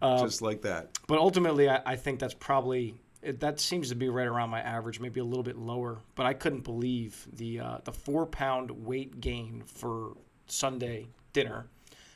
Um, 0.01 0.19
just 0.21 0.43
like 0.43 0.63
that. 0.63 0.91
But 1.07 1.19
ultimately, 1.19 1.69
I, 1.69 1.81
I 1.85 1.97
think 1.97 2.21
that's 2.21 2.35
probably 2.35 2.95
it, 3.23 3.41
that 3.41 3.61
seems 3.61 3.89
to 3.89 3.95
be 3.95 4.09
right 4.09 4.27
around 4.27 4.51
my 4.51 4.61
average, 4.61 5.01
maybe 5.01 5.21
a 5.21 5.25
little 5.25 5.43
bit 5.43 5.57
lower. 5.57 5.99
But 6.15 6.27
I 6.27 6.35
couldn't 6.35 6.65
believe 6.65 7.27
the 7.33 7.61
uh, 7.61 7.79
the 7.85 7.93
four 7.93 8.27
pound 8.27 8.71
weight 8.71 9.21
gain 9.21 9.63
for 9.67 10.17
Sunday 10.47 11.09
dinner, 11.33 11.67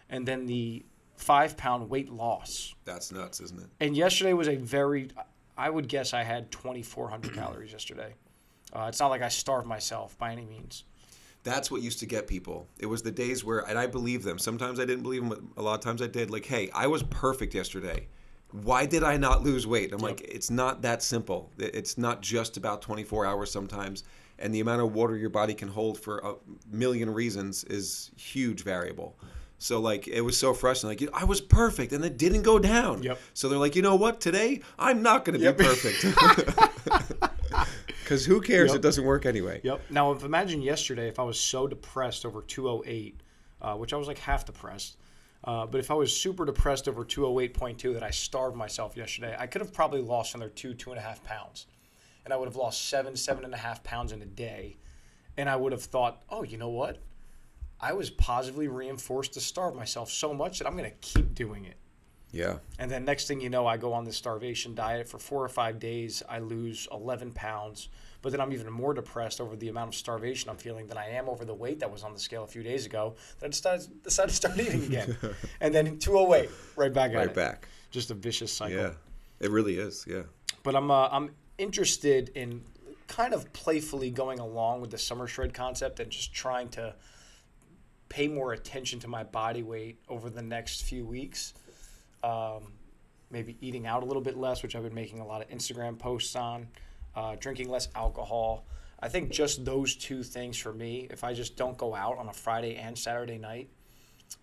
and 0.08 0.26
then 0.26 0.46
the 0.46 0.84
five 1.16 1.56
pound 1.56 1.88
weight 1.88 2.10
loss. 2.10 2.74
That's 2.84 3.12
nuts, 3.12 3.40
isn't 3.40 3.60
it? 3.60 3.68
And 3.80 3.96
yesterday 3.96 4.32
was 4.32 4.48
a 4.48 4.56
very, 4.56 5.08
I 5.56 5.70
would 5.70 5.88
guess 5.88 6.12
I 6.14 6.24
had 6.24 6.50
2,400 6.50 7.34
calories 7.34 7.72
yesterday. 7.72 8.14
Uh, 8.72 8.86
it's 8.88 9.00
not 9.00 9.08
like 9.08 9.22
I 9.22 9.28
starved 9.28 9.66
myself 9.66 10.18
by 10.18 10.32
any 10.32 10.44
means. 10.44 10.84
That's 11.44 11.70
what 11.70 11.82
used 11.82 11.98
to 12.00 12.06
get 12.06 12.26
people. 12.26 12.68
It 12.78 12.86
was 12.86 13.02
the 13.02 13.10
days 13.10 13.44
where, 13.44 13.60
and 13.60 13.78
I 13.78 13.86
believe 13.86 14.22
them. 14.22 14.38
Sometimes 14.38 14.78
I 14.78 14.84
didn't 14.84 15.02
believe 15.02 15.28
them, 15.28 15.50
but 15.54 15.60
a 15.60 15.64
lot 15.64 15.74
of 15.74 15.80
times 15.80 16.00
I 16.00 16.06
did. 16.06 16.30
Like, 16.30 16.46
hey, 16.46 16.70
I 16.72 16.86
was 16.86 17.02
perfect 17.04 17.54
yesterday. 17.54 18.06
Why 18.52 18.86
did 18.86 19.02
I 19.02 19.16
not 19.16 19.42
lose 19.42 19.66
weight? 19.66 19.92
I'm 19.92 19.98
like, 20.00 20.20
it's 20.20 20.50
not 20.50 20.82
that 20.82 21.02
simple. 21.02 21.50
It's 21.58 21.96
not 21.98 22.20
just 22.20 22.56
about 22.56 22.82
24 22.82 23.26
hours 23.26 23.50
sometimes. 23.50 24.04
And 24.38 24.54
the 24.54 24.60
amount 24.60 24.82
of 24.82 24.94
water 24.94 25.16
your 25.16 25.30
body 25.30 25.54
can 25.54 25.68
hold 25.68 25.98
for 25.98 26.18
a 26.18 26.34
million 26.70 27.10
reasons 27.10 27.64
is 27.64 28.10
huge 28.16 28.62
variable. 28.62 29.16
So 29.58 29.80
like 29.80 30.08
it 30.08 30.20
was 30.22 30.36
so 30.36 30.52
frustrating. 30.54 31.08
Like 31.08 31.22
I 31.22 31.24
was 31.24 31.40
perfect 31.40 31.92
and 31.92 32.04
it 32.04 32.18
didn't 32.18 32.42
go 32.42 32.58
down. 32.58 33.02
Yep. 33.04 33.18
So 33.34 33.48
they're 33.48 33.58
like, 33.58 33.76
you 33.76 33.82
know 33.82 33.94
what? 33.94 34.20
Today 34.20 34.60
I'm 34.78 35.02
not 35.02 35.24
going 35.24 35.38
to 35.38 35.44
Yep. 35.44 35.56
be 35.58 35.64
perfect. 35.68 36.04
Because 38.12 38.26
who 38.26 38.42
cares? 38.42 38.68
Yep. 38.68 38.76
It 38.76 38.82
doesn't 38.82 39.04
work 39.04 39.24
anyway. 39.24 39.62
Yep. 39.64 39.80
Now, 39.88 40.12
if 40.12 40.22
imagine 40.22 40.60
yesterday 40.60 41.08
if 41.08 41.18
I 41.18 41.22
was 41.22 41.40
so 41.40 41.66
depressed 41.66 42.26
over 42.26 42.42
208, 42.42 43.18
uh, 43.62 43.74
which 43.76 43.94
I 43.94 43.96
was 43.96 44.06
like 44.06 44.18
half 44.18 44.44
depressed, 44.44 44.98
uh, 45.44 45.64
but 45.64 45.78
if 45.78 45.90
I 45.90 45.94
was 45.94 46.14
super 46.14 46.44
depressed 46.44 46.88
over 46.88 47.06
208.2 47.06 47.94
that 47.94 48.02
I 48.02 48.10
starved 48.10 48.54
myself 48.54 48.98
yesterday, 48.98 49.34
I 49.38 49.46
could 49.46 49.62
have 49.62 49.72
probably 49.72 50.02
lost 50.02 50.34
another 50.34 50.50
two, 50.50 50.74
two 50.74 50.90
and 50.90 50.98
a 50.98 51.02
half 51.02 51.24
pounds. 51.24 51.64
And 52.26 52.34
I 52.34 52.36
would 52.36 52.48
have 52.48 52.56
lost 52.56 52.90
seven, 52.90 53.16
seven 53.16 53.46
and 53.46 53.54
a 53.54 53.56
half 53.56 53.82
pounds 53.82 54.12
in 54.12 54.20
a 54.20 54.26
day. 54.26 54.76
And 55.38 55.48
I 55.48 55.56
would 55.56 55.72
have 55.72 55.82
thought, 55.82 56.22
oh, 56.28 56.42
you 56.42 56.58
know 56.58 56.68
what? 56.68 56.98
I 57.80 57.94
was 57.94 58.10
positively 58.10 58.68
reinforced 58.68 59.32
to 59.32 59.40
starve 59.40 59.74
myself 59.74 60.10
so 60.10 60.34
much 60.34 60.58
that 60.58 60.68
I'm 60.68 60.76
going 60.76 60.90
to 60.90 60.96
keep 61.00 61.34
doing 61.34 61.64
it. 61.64 61.78
Yeah. 62.32 62.58
And 62.78 62.90
then 62.90 63.04
next 63.04 63.28
thing 63.28 63.40
you 63.40 63.50
know, 63.50 63.66
I 63.66 63.76
go 63.76 63.92
on 63.92 64.04
this 64.04 64.16
starvation 64.16 64.74
diet 64.74 65.06
for 65.08 65.18
four 65.18 65.44
or 65.44 65.48
five 65.48 65.78
days. 65.78 66.22
I 66.28 66.38
lose 66.38 66.88
11 66.90 67.32
pounds. 67.32 67.88
But 68.22 68.32
then 68.32 68.40
I'm 68.40 68.52
even 68.52 68.72
more 68.72 68.94
depressed 68.94 69.40
over 69.40 69.54
the 69.56 69.68
amount 69.68 69.88
of 69.88 69.94
starvation 69.94 70.48
I'm 70.48 70.56
feeling 70.56 70.86
than 70.86 70.96
I 70.96 71.10
am 71.10 71.28
over 71.28 71.44
the 71.44 71.54
weight 71.54 71.80
that 71.80 71.90
was 71.90 72.04
on 72.04 72.14
the 72.14 72.20
scale 72.20 72.44
a 72.44 72.46
few 72.46 72.62
days 72.62 72.86
ago. 72.86 73.16
That 73.40 73.46
I 73.46 73.48
decided, 73.50 74.02
decided 74.02 74.28
to 74.30 74.34
start 74.36 74.58
eating 74.60 74.84
again. 74.84 75.16
and 75.60 75.74
then 75.74 75.98
208, 75.98 76.48
right 76.76 76.92
back 76.92 77.12
Right 77.14 77.26
it. 77.28 77.34
back. 77.34 77.68
Just 77.90 78.10
a 78.10 78.14
vicious 78.14 78.52
cycle. 78.52 78.76
Yeah. 78.76 78.90
It 79.40 79.50
really 79.50 79.76
is. 79.76 80.06
Yeah. 80.08 80.22
But 80.62 80.76
I'm 80.76 80.90
uh, 80.90 81.08
I'm 81.10 81.32
interested 81.58 82.30
in 82.36 82.62
kind 83.08 83.34
of 83.34 83.52
playfully 83.52 84.10
going 84.10 84.38
along 84.38 84.80
with 84.80 84.90
the 84.90 84.98
summer 84.98 85.26
shred 85.26 85.52
concept 85.52 85.98
and 86.00 86.10
just 86.10 86.32
trying 86.32 86.68
to 86.70 86.94
pay 88.08 88.28
more 88.28 88.52
attention 88.52 89.00
to 89.00 89.08
my 89.08 89.24
body 89.24 89.62
weight 89.62 89.98
over 90.08 90.30
the 90.30 90.42
next 90.42 90.84
few 90.84 91.04
weeks. 91.04 91.54
Um, 92.22 92.72
maybe 93.30 93.56
eating 93.60 93.86
out 93.86 94.02
a 94.02 94.06
little 94.06 94.22
bit 94.22 94.36
less, 94.36 94.62
which 94.62 94.76
I've 94.76 94.82
been 94.82 94.94
making 94.94 95.20
a 95.20 95.26
lot 95.26 95.42
of 95.42 95.48
Instagram 95.48 95.98
posts 95.98 96.36
on. 96.36 96.68
Uh, 97.14 97.36
drinking 97.38 97.68
less 97.68 97.88
alcohol. 97.94 98.64
I 99.00 99.08
think 99.08 99.30
just 99.30 99.64
those 99.64 99.96
two 99.96 100.22
things 100.22 100.56
for 100.56 100.72
me. 100.72 101.08
If 101.10 101.24
I 101.24 101.34
just 101.34 101.56
don't 101.56 101.76
go 101.76 101.94
out 101.94 102.18
on 102.18 102.28
a 102.28 102.32
Friday 102.32 102.76
and 102.76 102.96
Saturday 102.96 103.36
night, 103.36 103.68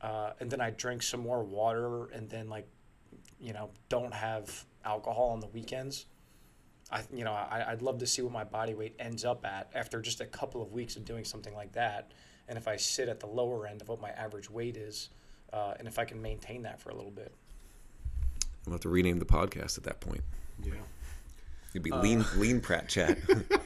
uh, 0.02 0.32
and 0.40 0.52
then 0.52 0.62
I 0.62 0.72
drink 0.72 1.02
some 1.02 1.22
more 1.22 1.44
water, 1.44 2.08
and 2.08 2.30
then 2.30 2.50
like, 2.50 2.68
you 3.40 3.54
know, 3.54 3.70
don't 3.88 4.14
have 4.14 4.66
alcohol 4.84 5.30
on 5.30 5.40
the 5.40 5.48
weekends. 5.48 6.06
I, 6.92 7.04
you 7.14 7.24
know, 7.24 7.32
I, 7.32 7.66
I'd 7.70 7.82
love 7.82 8.00
to 8.00 8.08
see 8.08 8.22
what 8.22 8.34
my 8.34 8.44
body 8.44 8.74
weight 8.74 8.96
ends 9.00 9.24
up 9.24 9.46
at 9.46 9.70
after 9.74 10.02
just 10.02 10.22
a 10.22 10.26
couple 10.26 10.62
of 10.62 10.72
weeks 10.72 10.96
of 10.96 11.06
doing 11.06 11.24
something 11.24 11.54
like 11.54 11.72
that. 11.74 12.12
And 12.48 12.58
if 12.58 12.68
I 12.68 12.78
sit 12.78 13.10
at 13.10 13.20
the 13.20 13.28
lower 13.28 13.68
end 13.68 13.82
of 13.82 13.90
what 13.90 14.02
my 14.02 14.10
average 14.10 14.50
weight 14.50 14.76
is, 14.76 15.10
uh, 15.54 15.76
and 15.78 15.88
if 15.88 16.00
I 16.00 16.06
can 16.06 16.22
maintain 16.22 16.64
that 16.64 16.82
for 16.82 16.90
a 16.90 16.96
little 16.96 17.12
bit. 17.12 17.34
I'll 18.70 18.76
have 18.76 18.82
to 18.82 18.90
rename 18.90 19.20
the 19.20 19.26
podcast 19.26 19.78
at 19.78 19.84
that 19.84 20.00
point. 20.00 20.22
Yeah. 20.64 20.74
It'd 21.72 21.84
be 21.84 21.92
lean, 21.92 22.26
lean 22.36 22.62
Pratt 22.62 22.88
chat. 22.90 23.18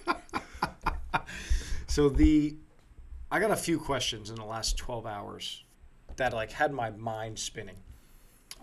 So 1.93 2.09
the 2.09 2.55
I 3.29 3.39
got 3.39 3.51
a 3.51 3.55
few 3.55 3.77
questions 3.77 4.31
in 4.31 4.35
the 4.35 4.45
last 4.45 4.77
12 4.77 5.05
hours 5.05 5.63
that 6.15 6.33
like 6.33 6.51
had 6.51 6.73
my 6.73 6.89
mind 6.89 7.37
spinning. 7.37 7.75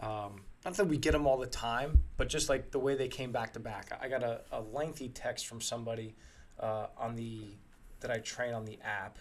Um, 0.03 0.43
not 0.65 0.75
that 0.75 0.87
we 0.87 0.97
get 0.97 1.13
them 1.13 1.29
all 1.29 1.39
the 1.39 1.47
time, 1.47 2.03
but 2.17 2.29
just 2.29 2.49
like 2.49 2.73
the 2.73 2.81
way 2.81 2.97
they 2.97 3.07
came 3.07 3.31
back 3.31 3.53
to 3.53 3.61
back. 3.61 3.97
I 4.03 4.09
got 4.09 4.25
a, 4.25 4.41
a 4.51 4.61
lengthy 4.61 5.11
text 5.11 5.47
from 5.47 5.61
somebody 5.61 6.17
uh, 6.59 6.87
on 6.99 7.15
the 7.15 7.43
that 8.01 8.11
I 8.11 8.19
train 8.19 8.53
on 8.53 8.65
the 8.65 8.81
app, 8.85 9.19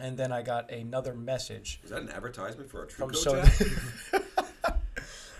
and 0.00 0.16
then 0.16 0.32
I 0.32 0.42
got 0.42 0.72
another 0.72 1.14
message 1.14 1.78
Is 1.84 1.90
that 1.90 2.02
an 2.02 2.10
advertisement 2.10 2.68
for 2.68 2.88
from 2.88 3.10
Coach 3.10 3.18
so? 3.18 3.44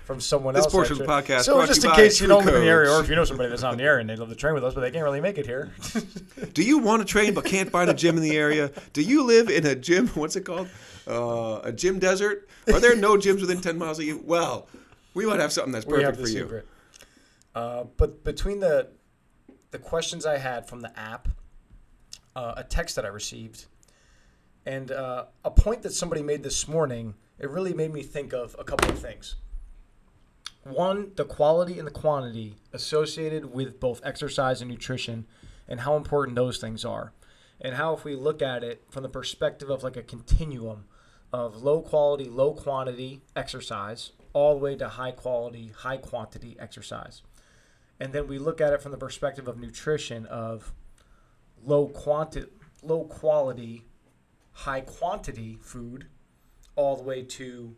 from 0.05 0.21
someone 0.21 0.55
This 0.55 0.65
else. 0.65 0.73
This 0.73 0.75
portion 0.75 0.93
of 0.93 0.99
the 0.99 1.05
podcast 1.07 1.45
So 1.45 1.65
just 1.67 1.85
in 1.85 1.91
case 1.93 2.21
you 2.21 2.27
don't 2.27 2.45
live 2.45 2.55
in 2.55 2.61
the 2.61 2.69
area, 2.69 2.93
or 2.93 3.01
if 3.01 3.09
you 3.09 3.17
know 3.17 3.25
somebody 3.25 3.49
that's 3.49 3.63
not 3.63 3.73
in 3.73 3.79
the 3.79 3.85
area 3.85 4.01
and 4.01 4.11
they'd 4.11 4.19
love 4.19 4.29
to 4.29 4.35
train 4.35 4.55
with 4.55 4.63
us, 4.63 4.75
but 4.75 4.83
they 4.83 4.91
can't 4.91 5.05
really 5.05 5.21
make 5.21 5.39
it 5.39 5.47
here. 5.47 5.73
Do 6.53 6.63
you 6.63 6.79
want 6.79 7.01
to 7.01 7.07
train 7.07 7.35
but 7.35 7.45
can't 7.45 7.71
find 7.71 7.91
a 7.91 7.95
gym 7.95 8.17
in 8.17 8.23
the 8.23 8.37
area? 8.37 8.71
Do 8.93 9.03
you 9.03 9.25
live 9.25 9.49
in 9.49 9.67
a 9.67 9.75
gym? 9.75 10.09
What's 10.15 10.37
it 10.37 10.43
called? 10.43 10.69
Uh, 11.07 11.61
a 11.65 11.73
gym 11.73 11.99
desert? 11.99 12.49
Are 12.73 12.81
there 12.81 12.97
no 12.97 13.17
gyms 13.17 13.41
within 13.41 13.61
10 13.61 13.79
miles 13.79 13.99
of 13.99 14.05
you? 14.05 14.23
Well, 14.25 14.69
we 15.15 15.27
might 15.27 15.41
have 15.41 15.53
something 15.53 15.73
that's 15.73 15.87
perfect 15.87 16.21
for 16.21 16.29
you. 16.29 16.63
Uh, 17.55 17.85
but 17.97 18.25
between 18.25 18.61
the 18.61 18.89
the 19.71 19.79
questions 19.79 20.25
I 20.25 20.39
had 20.39 20.69
from 20.69 20.83
the 20.83 20.99
app, 20.99 21.29
uh, 22.37 22.55
a 22.57 22.63
text 22.63 22.95
that 22.97 23.05
I 23.05 23.09
received, 23.09 23.67
and 24.67 24.93
uh, 24.93 25.25
a 25.45 25.51
point 25.51 25.83
that 25.83 25.93
somebody 25.93 26.23
made 26.23 26.43
this 26.43 26.69
morning, 26.69 27.15
it 27.39 27.51
really 27.51 27.75
made 27.75 27.93
me 27.93 28.03
think 28.03 28.33
of 28.33 28.55
a 28.59 28.65
couple 28.65 28.89
of 28.89 28.99
things. 28.99 29.35
One, 30.65 31.13
the 31.17 31.27
quality 31.27 31.79
and 31.79 31.87
the 31.87 31.93
quantity 31.93 32.57
associated 32.73 33.53
with 33.53 33.79
both 33.79 34.01
exercise 34.03 34.63
and 34.63 34.71
nutrition, 34.71 35.27
and 35.69 35.81
how 35.81 35.97
important 35.97 36.37
those 36.37 36.59
things 36.59 36.85
are, 36.85 37.13
and 37.61 37.75
how 37.75 37.95
if 37.95 38.05
we 38.05 38.17
look 38.17 38.41
at 38.43 38.65
it 38.65 38.83
from 38.91 39.03
the 39.03 39.09
perspective 39.09 39.69
of 39.69 39.83
like 39.83 39.97
a 39.97 40.03
continuum 40.03 40.87
of 41.33 41.63
low 41.63 41.83
quality, 41.83 42.25
low 42.25 42.55
quantity 42.55 43.21
exercise, 43.37 44.13
all 44.33 44.55
the 44.55 44.65
way 44.65 44.77
to 44.77 44.89
high 44.89 45.11
quality, 45.11 45.73
high 45.77 45.97
quantity 45.97 46.57
exercise. 46.59 47.23
And 48.01 48.13
then 48.13 48.27
we 48.27 48.39
look 48.39 48.61
at 48.61 48.73
it 48.73 48.83
from 48.83 48.93
the 48.93 48.99
perspective 48.99 49.47
of 49.47 49.59
nutrition 49.59 50.27
of 50.27 50.73
low 51.63 51.89
quantity, 51.89 52.49
low 52.83 53.05
quality, 53.05 53.85
high 54.53 54.81
quantity 54.81 55.59
food, 55.61 56.07
all 56.75 56.97
the 56.97 57.03
way 57.03 57.23
to 57.23 57.77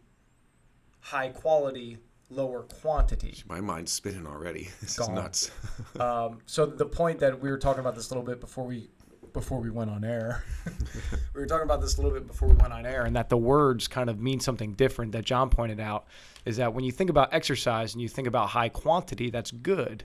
high 1.01 1.29
quality, 1.29 1.99
lower 2.31 2.63
quantity. 2.63 3.43
My 3.49 3.61
mind's 3.61 3.93
spinning 3.93 4.27
already. 4.27 4.69
This 4.81 4.99
Gone. 4.99 5.11
is 5.11 5.15
nuts. 5.15 5.51
Um, 6.01 6.39
so 6.47 6.67
the 6.67 6.85
point 6.85 7.19
that 7.21 7.41
we 7.41 7.51
were 7.51 7.59
talking 7.59 7.81
about 7.81 7.95
this 7.95 8.11
a 8.11 8.15
little 8.15 8.27
bit 8.27 8.41
before 8.41 8.65
we 8.65 8.91
before 9.33 9.61
we 9.61 9.71
went 9.71 9.91
on 9.91 10.05
air, 10.05 10.45
we 11.35 11.41
were 11.41 11.47
talking 11.47 11.65
about 11.65 11.81
this 11.81 11.99
a 11.99 12.03
little 12.03 12.17
bit 12.19 12.27
before 12.27 12.49
we 12.49 12.55
went 12.55 12.73
on 12.73 12.87
air, 12.87 13.05
and 13.05 13.17
that 13.17 13.29
the 13.29 13.37
words 13.37 13.87
kind 13.87 14.09
of 14.09 14.19
mean 14.19 14.41
something 14.41 14.73
different. 14.75 15.13
That 15.13 15.25
John 15.25 15.51
pointed 15.51 15.81
out 15.81 16.07
is 16.45 16.57
that 16.57 16.73
when 16.75 16.85
you 16.85 16.93
think 16.93 17.11
about 17.11 17.33
exercise 17.33 17.93
and 17.95 18.03
you 18.03 18.09
think 18.09 18.27
about 18.29 18.49
high 18.51 18.69
quantity, 18.69 19.31
that's 19.31 19.51
good. 19.51 20.05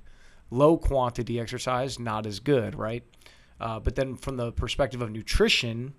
Low 0.50 0.78
quantity 0.78 1.40
exercise, 1.40 1.98
not 2.00 2.26
as 2.26 2.40
good, 2.40 2.76
right? 2.76 3.04
Uh, 3.60 3.80
but 3.80 3.96
then 3.96 4.16
from 4.16 4.38
the 4.38 4.52
perspective 4.52 5.02
of 5.02 5.12
nutrition, 5.12 5.94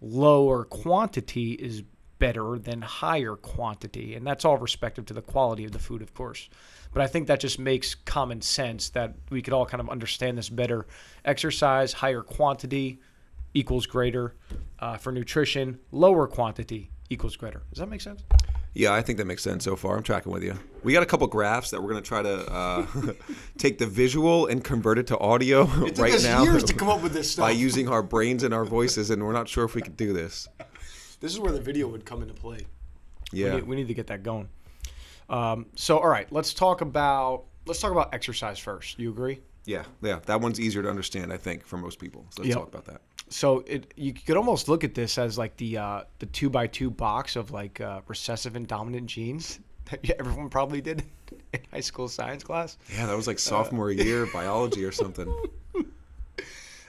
lower 0.00 0.64
quantity 0.64 1.52
is 1.52 1.82
better 2.18 2.58
than 2.58 2.82
higher 2.82 3.36
quantity. 3.36 4.14
And 4.14 4.26
that's 4.26 4.44
all 4.44 4.58
respective 4.58 5.06
to 5.06 5.14
the 5.14 5.22
quality 5.22 5.64
of 5.64 5.72
the 5.72 5.78
food, 5.78 6.02
of 6.02 6.14
course. 6.14 6.48
But 6.92 7.02
I 7.02 7.06
think 7.06 7.26
that 7.26 7.40
just 7.40 7.58
makes 7.58 7.94
common 7.94 8.40
sense 8.40 8.90
that 8.90 9.14
we 9.30 9.42
could 9.42 9.52
all 9.52 9.66
kind 9.66 9.80
of 9.80 9.90
understand 9.90 10.38
this 10.38 10.48
better. 10.48 10.86
Exercise, 11.24 11.92
higher 11.92 12.22
quantity 12.22 13.00
equals 13.54 13.86
greater. 13.86 14.34
Uh, 14.78 14.96
for 14.96 15.12
nutrition, 15.12 15.78
lower 15.90 16.26
quantity 16.26 16.90
equals 17.10 17.36
greater. 17.36 17.62
Does 17.70 17.80
that 17.80 17.88
make 17.88 18.00
sense? 18.00 18.22
Yeah, 18.74 18.92
I 18.92 19.02
think 19.02 19.18
that 19.18 19.24
makes 19.24 19.42
sense 19.42 19.64
so 19.64 19.74
far. 19.74 19.96
I'm 19.96 20.02
tracking 20.02 20.30
with 20.30 20.44
you. 20.44 20.56
We 20.84 20.92
got 20.92 21.02
a 21.02 21.06
couple 21.06 21.26
graphs 21.26 21.70
that 21.70 21.82
we're 21.82 21.90
going 21.90 22.02
to 22.02 22.06
try 22.08 22.22
to 22.22 22.52
uh, 22.52 22.86
take 23.58 23.78
the 23.78 23.86
visual 23.86 24.46
and 24.46 24.62
convert 24.62 24.98
it 24.98 25.08
to 25.08 25.18
audio 25.18 25.64
right 25.64 26.22
now 26.22 26.44
years 26.44 26.62
to 26.64 26.74
come 26.74 26.88
up 26.88 27.02
with 27.02 27.12
this 27.12 27.32
stuff. 27.32 27.44
by 27.44 27.50
using 27.50 27.88
our 27.88 28.02
brains 28.02 28.44
and 28.44 28.54
our 28.54 28.64
voices, 28.64 29.10
and 29.10 29.24
we're 29.24 29.32
not 29.32 29.48
sure 29.48 29.64
if 29.64 29.74
we 29.74 29.82
could 29.82 29.96
do 29.96 30.12
this. 30.12 30.48
This 31.20 31.32
is 31.32 31.40
where 31.40 31.52
the 31.52 31.60
video 31.60 31.88
would 31.88 32.04
come 32.04 32.22
into 32.22 32.34
play. 32.34 32.66
We 33.32 33.40
Yeah. 33.44 33.56
need, 33.56 33.64
we 33.66 33.76
need 33.76 33.88
to 33.88 33.94
get 33.94 34.06
that 34.08 34.22
going. 34.22 34.48
Um, 35.28 35.66
so, 35.74 35.98
all 35.98 36.08
right, 36.08 36.30
let's 36.32 36.54
talk 36.54 36.80
about 36.80 37.44
let's 37.66 37.80
talk 37.80 37.92
about 37.92 38.14
exercise 38.14 38.58
first. 38.58 38.98
You 38.98 39.10
agree? 39.10 39.40
Yeah, 39.66 39.84
yeah. 40.00 40.20
That 40.24 40.40
one's 40.40 40.58
easier 40.58 40.82
to 40.82 40.88
understand, 40.88 41.30
I 41.30 41.36
think, 41.36 41.66
for 41.66 41.76
most 41.76 41.98
people. 41.98 42.24
So 42.30 42.40
let's 42.42 42.48
Yep. 42.48 42.56
talk 42.58 42.68
about 42.68 42.84
that. 42.86 43.02
So 43.28 43.58
it 43.66 43.92
you 43.96 44.14
could 44.14 44.38
almost 44.38 44.68
look 44.68 44.84
at 44.84 44.94
this 44.94 45.18
as 45.18 45.36
like 45.36 45.56
the 45.58 45.76
uh, 45.76 46.04
the 46.18 46.26
two 46.26 46.48
by 46.48 46.66
two 46.66 46.88
box 46.90 47.36
of 47.36 47.50
like 47.50 47.78
uh, 47.80 48.00
recessive 48.06 48.56
and 48.56 48.66
dominant 48.66 49.06
genes 49.08 49.58
that 49.90 50.08
everyone 50.18 50.48
probably 50.48 50.80
did 50.80 51.02
in 51.52 51.60
high 51.70 51.80
school 51.80 52.08
science 52.08 52.42
class. 52.42 52.78
Yeah, 52.90 53.04
that 53.04 53.16
was 53.16 53.26
like 53.26 53.38
sophomore 53.38 53.90
year 53.90 54.24
biology 54.32 54.82
or 54.84 54.92
something. 54.92 55.30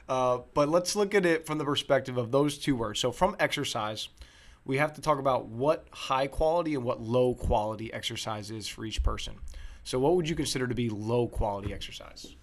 Uh, 0.10 0.40
but 0.56 0.68
let's 0.68 0.96
look 0.96 1.14
at 1.14 1.24
it 1.24 1.46
from 1.46 1.60
the 1.60 1.64
perspective 1.64 2.18
of 2.18 2.32
those 2.32 2.58
two 2.58 2.76
words. 2.76 3.00
So 3.00 3.12
from 3.12 3.36
exercise, 3.40 4.10
we 4.66 4.78
have 4.78 4.94
to 4.94 5.02
talk 5.02 5.20
about 5.20 5.46
what 5.46 5.86
high 5.92 6.26
quality 6.26 6.74
and 6.74 6.84
what 6.84 7.00
low 7.00 7.36
quality 7.36 7.94
exercise 7.94 8.50
is 8.50 8.68
for 8.68 8.84
each 8.86 9.04
person. 9.04 9.36
So 9.84 10.00
what 10.00 10.16
would 10.16 10.28
you 10.28 10.36
consider 10.36 10.68
to 10.68 10.74
be 10.74 10.90
low 10.90 11.28
quality 11.28 11.74
exercise? 11.74 12.36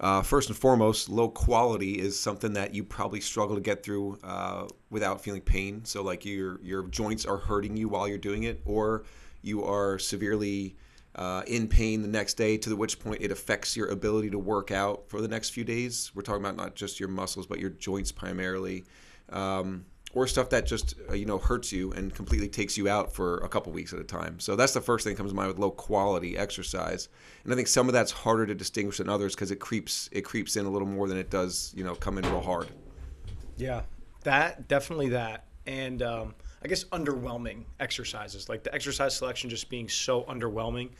Uh, 0.00 0.20
first 0.20 0.48
and 0.48 0.58
foremost, 0.58 1.08
low 1.08 1.28
quality 1.28 1.98
is 1.98 2.18
something 2.18 2.52
that 2.54 2.74
you 2.74 2.84
probably 2.84 3.20
struggle 3.20 3.54
to 3.54 3.62
get 3.62 3.82
through 3.82 4.18
uh, 4.24 4.66
without 4.90 5.22
feeling 5.22 5.40
pain. 5.40 5.84
So, 5.84 6.02
like 6.02 6.24
your 6.24 6.60
your 6.60 6.82
joints 6.88 7.24
are 7.24 7.36
hurting 7.36 7.76
you 7.76 7.88
while 7.88 8.08
you're 8.08 8.18
doing 8.18 8.42
it, 8.42 8.60
or 8.64 9.04
you 9.42 9.64
are 9.64 9.98
severely 10.00 10.76
uh, 11.14 11.42
in 11.46 11.68
pain 11.68 12.02
the 12.02 12.08
next 12.08 12.34
day, 12.34 12.56
to 12.56 12.70
the 12.70 12.76
which 12.76 12.98
point 12.98 13.20
it 13.20 13.30
affects 13.30 13.76
your 13.76 13.88
ability 13.88 14.30
to 14.30 14.38
work 14.38 14.70
out 14.70 15.08
for 15.08 15.20
the 15.20 15.28
next 15.28 15.50
few 15.50 15.64
days. 15.64 16.10
We're 16.14 16.22
talking 16.22 16.42
about 16.42 16.56
not 16.56 16.74
just 16.74 16.98
your 16.98 17.08
muscles, 17.08 17.46
but 17.46 17.58
your 17.58 17.70
joints 17.70 18.12
primarily. 18.12 18.84
Um, 19.30 19.86
or 20.14 20.26
stuff 20.26 20.50
that 20.50 20.66
just 20.66 20.94
uh, 21.08 21.14
you 21.14 21.24
know 21.24 21.38
hurts 21.38 21.72
you 21.72 21.92
and 21.92 22.14
completely 22.14 22.48
takes 22.48 22.76
you 22.76 22.88
out 22.88 23.12
for 23.12 23.38
a 23.38 23.48
couple 23.48 23.72
weeks 23.72 23.92
at 23.92 23.98
a 23.98 24.04
time. 24.04 24.38
So 24.40 24.56
that's 24.56 24.74
the 24.74 24.80
first 24.80 25.04
thing 25.04 25.14
that 25.14 25.18
comes 25.18 25.30
to 25.30 25.36
mind 25.36 25.48
with 25.48 25.58
low 25.58 25.70
quality 25.70 26.36
exercise. 26.36 27.08
And 27.44 27.52
I 27.52 27.56
think 27.56 27.68
some 27.68 27.88
of 27.88 27.92
that's 27.92 28.12
harder 28.12 28.46
to 28.46 28.54
distinguish 28.54 28.98
than 28.98 29.08
others 29.08 29.34
because 29.34 29.50
it 29.50 29.56
creeps 29.56 30.08
it 30.12 30.22
creeps 30.22 30.56
in 30.56 30.66
a 30.66 30.70
little 30.70 30.88
more 30.88 31.08
than 31.08 31.18
it 31.18 31.30
does 31.30 31.72
you 31.76 31.84
know 31.84 31.94
come 31.94 32.18
in 32.18 32.24
real 32.24 32.40
hard. 32.40 32.68
Yeah, 33.56 33.82
that 34.24 34.68
definitely 34.68 35.10
that, 35.10 35.46
and 35.66 36.02
um, 36.02 36.34
I 36.64 36.68
guess 36.68 36.84
underwhelming 36.84 37.64
exercises 37.80 38.48
like 38.48 38.62
the 38.62 38.74
exercise 38.74 39.16
selection 39.16 39.50
just 39.50 39.68
being 39.68 39.88
so 39.88 40.22
underwhelming 40.24 40.90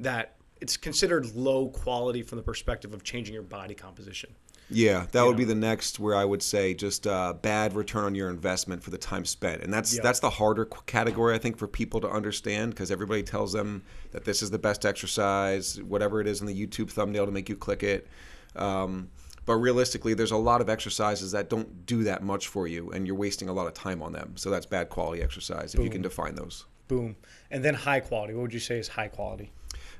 that 0.00 0.34
it's 0.60 0.76
considered 0.76 1.34
low 1.34 1.68
quality 1.68 2.22
from 2.22 2.36
the 2.38 2.42
perspective 2.44 2.94
of 2.94 3.02
changing 3.02 3.34
your 3.34 3.42
body 3.42 3.74
composition. 3.74 4.34
Yeah, 4.70 5.06
that 5.12 5.22
would 5.22 5.32
know. 5.32 5.36
be 5.38 5.44
the 5.44 5.54
next 5.54 6.00
where 6.00 6.14
I 6.16 6.24
would 6.24 6.42
say 6.42 6.72
just 6.72 7.06
uh, 7.06 7.34
bad 7.34 7.74
return 7.74 8.04
on 8.04 8.14
your 8.14 8.30
investment 8.30 8.82
for 8.82 8.90
the 8.90 8.96
time 8.98 9.26
spent, 9.26 9.62
and 9.62 9.72
that's 9.72 9.94
Yeah. 9.94 10.00
that's 10.02 10.20
the 10.20 10.30
harder 10.30 10.64
category 10.86 11.34
I 11.34 11.38
think 11.38 11.58
for 11.58 11.68
people 11.68 12.00
to 12.00 12.08
understand 12.08 12.70
because 12.72 12.90
everybody 12.90 13.22
tells 13.22 13.52
them 13.52 13.82
that 14.12 14.24
this 14.24 14.42
is 14.42 14.50
the 14.50 14.58
best 14.58 14.86
exercise, 14.86 15.82
whatever 15.82 16.18
it 16.20 16.26
is 16.26 16.40
in 16.40 16.46
the 16.46 16.66
YouTube 16.66 16.90
thumbnail 16.90 17.26
to 17.26 17.32
make 17.32 17.48
you 17.50 17.56
click 17.56 17.82
it. 17.82 18.08
Um, 18.56 19.10
but 19.46 19.54
realistically, 19.54 20.14
there's 20.14 20.30
a 20.30 20.36
lot 20.36 20.60
of 20.60 20.68
exercises 20.68 21.32
that 21.32 21.50
don't 21.50 21.86
do 21.86 22.04
that 22.04 22.22
much 22.22 22.48
for 22.48 22.66
you, 22.66 22.90
and 22.90 23.06
you're 23.06 23.16
wasting 23.16 23.48
a 23.48 23.52
lot 23.52 23.66
of 23.66 23.74
time 23.74 24.02
on 24.02 24.12
them. 24.12 24.32
So 24.36 24.50
that's 24.50 24.66
bad 24.66 24.88
quality 24.88 25.22
exercise 25.22 25.74
if 25.74 25.80
you 25.80 25.90
can 25.90 26.02
define 26.02 26.34
those. 26.34 26.64
Boom, 26.88 27.16
and 27.50 27.64
then 27.64 27.74
high 27.74 28.00
quality. 28.00 28.34
What 28.34 28.42
would 28.42 28.54
you 28.54 28.60
say 28.60 28.78
is 28.78 28.88
high 28.88 29.08
quality? 29.08 29.50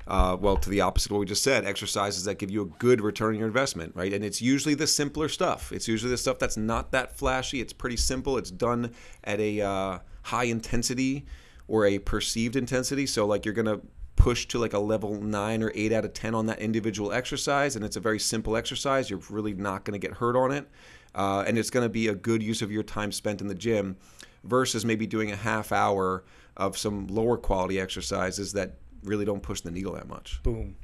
uh, 0.07 0.37
well, 0.39 0.57
to 0.57 0.69
the 0.69 0.81
opposite 0.81 1.07
of 1.07 1.13
what 1.13 1.19
we 1.19 1.25
just 1.25 1.43
said, 1.43 1.65
exercises 1.65 2.25
that 2.25 2.37
give 2.37 2.51
you 2.51 2.61
a 2.61 2.65
good 2.65 3.01
return 3.01 3.33
on 3.33 3.39
your 3.39 3.47
investment, 3.47 3.95
right? 3.95 4.13
And 4.13 4.23
it's 4.23 4.41
usually 4.41 4.75
the 4.75 4.87
simpler 4.87 5.27
stuff. 5.29 5.71
It's 5.71 5.87
usually 5.87 6.11
the 6.11 6.17
stuff 6.17 6.37
that's 6.37 6.57
not 6.57 6.91
that 6.91 7.17
flashy. 7.17 7.59
It's 7.59 7.73
pretty 7.73 7.97
simple. 7.97 8.37
It's 8.37 8.51
done 8.51 8.91
at 9.23 9.39
a 9.39 9.61
uh, 9.61 9.99
high 10.23 10.43
intensity 10.45 11.25
or 11.67 11.85
a 11.85 11.97
perceived 11.99 12.55
intensity. 12.55 13.07
So, 13.07 13.25
like, 13.25 13.45
you're 13.45 13.55
going 13.55 13.65
to 13.65 13.81
push 14.25 14.47
to 14.47 14.57
like 14.57 14.73
a 14.73 14.79
level 14.79 15.21
nine 15.21 15.61
or 15.61 15.71
eight 15.75 15.91
out 15.91 16.03
of 16.03 16.11
10 16.11 16.33
on 16.33 16.47
that 16.47 16.57
individual 16.57 17.11
exercise. 17.11 17.75
And 17.75 17.85
it's 17.85 17.95
a 17.95 17.99
very 17.99 18.17
simple 18.17 18.57
exercise. 18.57 19.07
You're 19.07 19.21
really 19.29 19.53
not 19.53 19.85
going 19.85 19.93
to 19.93 19.99
get 19.99 20.17
hurt 20.17 20.35
on 20.35 20.49
it. 20.49 20.67
Uh, 21.13 21.43
and 21.45 21.59
it's 21.59 21.69
going 21.69 21.85
to 21.85 21.89
be 21.89 22.07
a 22.07 22.15
good 22.15 22.41
use 22.41 22.63
of 22.63 22.71
your 22.71 22.81
time 22.81 23.11
spent 23.11 23.39
in 23.39 23.47
the 23.47 23.53
gym 23.53 23.97
versus 24.43 24.83
maybe 24.83 25.05
doing 25.05 25.31
a 25.31 25.35
half 25.35 25.71
hour 25.71 26.23
of 26.57 26.75
some 26.75 27.05
lower 27.05 27.37
quality 27.37 27.79
exercises 27.79 28.51
that 28.53 28.79
really 29.03 29.25
don't 29.25 29.43
push 29.43 29.61
the 29.61 29.69
needle 29.69 29.93
that 29.93 30.07
much. 30.07 30.41
Boom. 30.41 30.75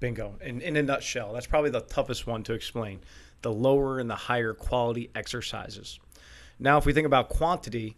Bingo. 0.00 0.34
In, 0.40 0.60
in 0.60 0.76
a 0.76 0.82
nutshell, 0.82 1.32
that's 1.32 1.46
probably 1.46 1.70
the 1.70 1.82
toughest 1.82 2.26
one 2.26 2.42
to 2.42 2.54
explain 2.54 2.98
the 3.42 3.52
lower 3.52 4.00
and 4.00 4.10
the 4.10 4.16
higher 4.16 4.52
quality 4.52 5.12
exercises. 5.14 6.00
Now, 6.58 6.76
if 6.76 6.86
we 6.86 6.92
think 6.92 7.06
about 7.06 7.28
quantity, 7.28 7.96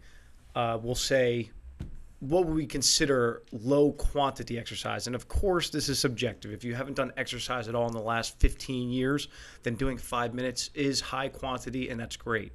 uh, 0.53 0.77
we'll 0.79 0.93
say 0.93 1.49
what 2.23 2.45
would 2.45 2.55
we 2.55 2.65
consider 2.65 3.43
low 3.51 3.91
quantity 3.91 4.57
exercise? 4.57 5.07
And 5.07 5.15
of 5.15 5.27
course, 5.27 5.69
this 5.69 5.89
is 5.89 5.99
subjective. 5.99 6.53
If 6.53 6.63
you 6.63 6.73
haven't 6.73 6.95
done 6.95 7.11
exercise 7.17 7.67
at 7.67 7.75
all 7.75 7.85
in 7.87 7.93
the 7.93 7.99
last 7.99 8.39
15 8.39 8.89
years, 8.89 9.27
then 9.63 9.75
doing 9.75 9.97
five 9.97 10.33
minutes 10.33 10.69
is 10.73 11.01
high 11.01 11.27
quantity, 11.27 11.89
and 11.89 11.99
that's 11.99 12.15
great. 12.15 12.53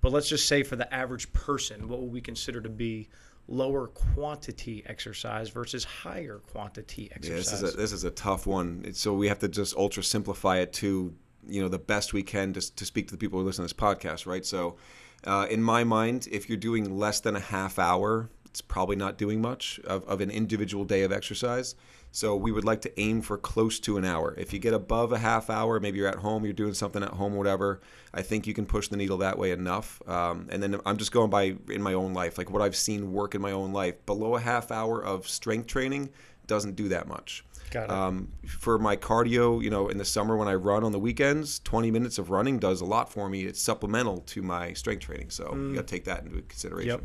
But 0.00 0.12
let's 0.12 0.28
just 0.28 0.46
say 0.46 0.62
for 0.62 0.76
the 0.76 0.92
average 0.94 1.32
person, 1.32 1.88
what 1.88 2.00
would 2.00 2.12
we 2.12 2.20
consider 2.20 2.60
to 2.60 2.68
be 2.68 3.08
lower 3.48 3.88
quantity 3.88 4.84
exercise 4.86 5.48
versus 5.48 5.82
higher 5.82 6.38
quantity 6.52 7.10
exercise? 7.12 7.28
Yeah, 7.30 7.36
this 7.36 7.52
is 7.52 7.74
a, 7.74 7.76
this 7.76 7.92
is 7.92 8.04
a 8.04 8.10
tough 8.10 8.46
one. 8.46 8.82
It's, 8.84 9.00
so 9.00 9.14
we 9.14 9.26
have 9.26 9.40
to 9.40 9.48
just 9.48 9.76
ultra 9.76 10.04
simplify 10.04 10.58
it 10.58 10.72
to 10.74 11.12
you 11.48 11.62
know 11.62 11.68
the 11.68 11.78
best 11.78 12.12
we 12.12 12.22
can 12.22 12.52
to, 12.52 12.74
to 12.76 12.84
speak 12.84 13.08
to 13.08 13.14
the 13.14 13.18
people 13.18 13.40
who 13.40 13.44
listen 13.44 13.66
to 13.66 13.74
this 13.74 13.80
podcast, 13.80 14.26
right? 14.26 14.46
So, 14.46 14.76
uh, 15.24 15.46
in 15.50 15.62
my 15.62 15.82
mind, 15.82 16.28
if 16.30 16.48
you're 16.48 16.58
doing 16.58 16.96
less 16.98 17.20
than 17.20 17.34
a 17.34 17.40
half 17.40 17.78
hour, 17.78 18.30
it's 18.58 18.66
probably 18.66 18.96
not 18.96 19.16
doing 19.16 19.40
much 19.40 19.78
of, 19.84 20.02
of 20.08 20.20
an 20.20 20.32
individual 20.32 20.84
day 20.84 21.04
of 21.04 21.12
exercise. 21.12 21.76
So 22.10 22.34
we 22.34 22.50
would 22.50 22.64
like 22.64 22.80
to 22.80 23.00
aim 23.00 23.22
for 23.22 23.38
close 23.38 23.78
to 23.80 23.96
an 23.98 24.04
hour. 24.04 24.34
If 24.36 24.52
you 24.52 24.58
get 24.58 24.74
above 24.74 25.12
a 25.12 25.18
half 25.18 25.48
hour, 25.48 25.78
maybe 25.78 25.98
you're 25.98 26.08
at 26.08 26.16
home, 26.16 26.42
you're 26.42 26.52
doing 26.52 26.74
something 26.74 27.00
at 27.04 27.10
home, 27.10 27.34
whatever. 27.34 27.80
I 28.12 28.22
think 28.22 28.48
you 28.48 28.54
can 28.54 28.66
push 28.66 28.88
the 28.88 28.96
needle 28.96 29.18
that 29.18 29.38
way 29.38 29.52
enough. 29.52 30.02
Um, 30.08 30.48
and 30.50 30.60
then 30.60 30.80
I'm 30.84 30.96
just 30.96 31.12
going 31.12 31.30
by 31.30 31.54
in 31.68 31.82
my 31.82 31.92
own 31.92 32.14
life, 32.14 32.36
like 32.36 32.50
what 32.50 32.62
I've 32.62 32.74
seen 32.74 33.12
work 33.12 33.36
in 33.36 33.40
my 33.40 33.52
own 33.52 33.72
life. 33.72 34.04
Below 34.06 34.34
a 34.34 34.40
half 34.40 34.72
hour 34.72 35.00
of 35.00 35.28
strength 35.28 35.68
training 35.68 36.10
doesn't 36.48 36.74
do 36.74 36.88
that 36.88 37.06
much. 37.06 37.44
Got 37.70 37.84
it. 37.84 37.90
Um, 37.90 38.32
for 38.48 38.76
my 38.80 38.96
cardio, 38.96 39.62
you 39.62 39.70
know, 39.70 39.88
in 39.88 39.98
the 39.98 40.04
summer 40.04 40.36
when 40.36 40.48
I 40.48 40.54
run 40.54 40.82
on 40.82 40.90
the 40.90 40.98
weekends, 40.98 41.60
20 41.60 41.92
minutes 41.92 42.18
of 42.18 42.30
running 42.30 42.58
does 42.58 42.80
a 42.80 42.86
lot 42.86 43.12
for 43.12 43.28
me. 43.28 43.44
It's 43.44 43.60
supplemental 43.60 44.22
to 44.22 44.42
my 44.42 44.72
strength 44.72 45.02
training, 45.02 45.30
so 45.30 45.54
you 45.54 45.74
got 45.74 45.86
to 45.86 45.94
take 45.94 46.06
that 46.06 46.24
into 46.24 46.40
consideration. 46.42 46.88
Yep. 46.88 47.02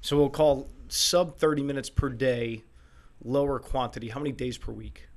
So 0.00 0.16
we'll 0.16 0.30
call 0.30 0.68
sub 0.88 1.36
30 1.38 1.62
minutes 1.62 1.90
per 1.90 2.08
day 2.08 2.62
lower 3.24 3.58
quantity. 3.58 4.08
How 4.08 4.20
many 4.20 4.32
days 4.32 4.58
per 4.58 4.72
week? 4.72 5.08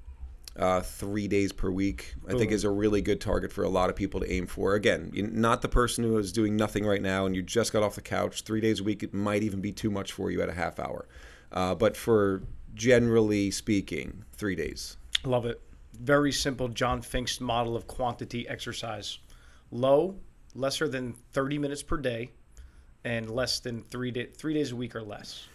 uh, 0.60 0.82
three 0.82 1.28
days 1.28 1.52
per 1.52 1.70
week. 1.70 2.16
I 2.28 2.34
think 2.34 2.52
is 2.52 2.64
a 2.64 2.70
really 2.70 3.02
good 3.02 3.22
target 3.22 3.52
for 3.52 3.64
a 3.64 3.70
lot 3.70 3.90
of 3.90 3.96
people 3.96 4.20
to 4.20 4.32
aim 4.32 4.46
for. 4.46 4.76
Again, 4.76 5.12
not 5.14 5.62
the 5.62 5.70
person 5.70 6.04
who 6.04 6.18
is 6.18 6.32
doing 6.32 6.56
nothing 6.56 6.86
right 6.86 7.02
now 7.02 7.26
and 7.26 7.36
you 7.36 7.42
just 7.42 7.72
got 7.72 7.82
off 7.82 7.96
the 7.96 8.02
couch. 8.02 8.42
Three 8.42 8.62
days 8.62 8.82
a 8.82 8.84
week, 8.84 9.02
it 9.02 9.14
might 9.14 9.42
even 9.42 9.62
be 9.62 9.72
too 9.72 9.90
much 9.90 10.12
for 10.12 10.30
you 10.30 10.42
at 10.42 10.50
a 10.50 10.54
half 10.54 10.80
hour. 10.80 11.08
Uh, 11.52 11.76
but 11.76 11.96
for 11.96 12.44
generally 12.74 13.52
speaking, 13.52 14.26
three 14.34 14.56
days. 14.56 14.98
Love 15.24 15.46
it. 15.46 15.62
Very 16.02 16.32
simple 16.32 16.68
John 16.68 17.02
Pfingst's 17.02 17.42
model 17.42 17.76
of 17.76 17.88
quantity 17.88 18.48
exercise. 18.48 19.20
Low, 19.72 20.18
lesser 20.56 20.88
than 20.88 21.14
30 21.34 21.58
minutes 21.58 21.84
per 21.84 21.98
day, 21.98 22.32
and 23.04 23.30
less 23.30 23.60
than 23.60 23.84
three, 23.84 24.12
day, 24.12 24.26
three 24.26 24.54
days 24.54 24.72
a 24.72 24.76
week 24.76 24.96
or 24.96 25.02
less. 25.02 25.48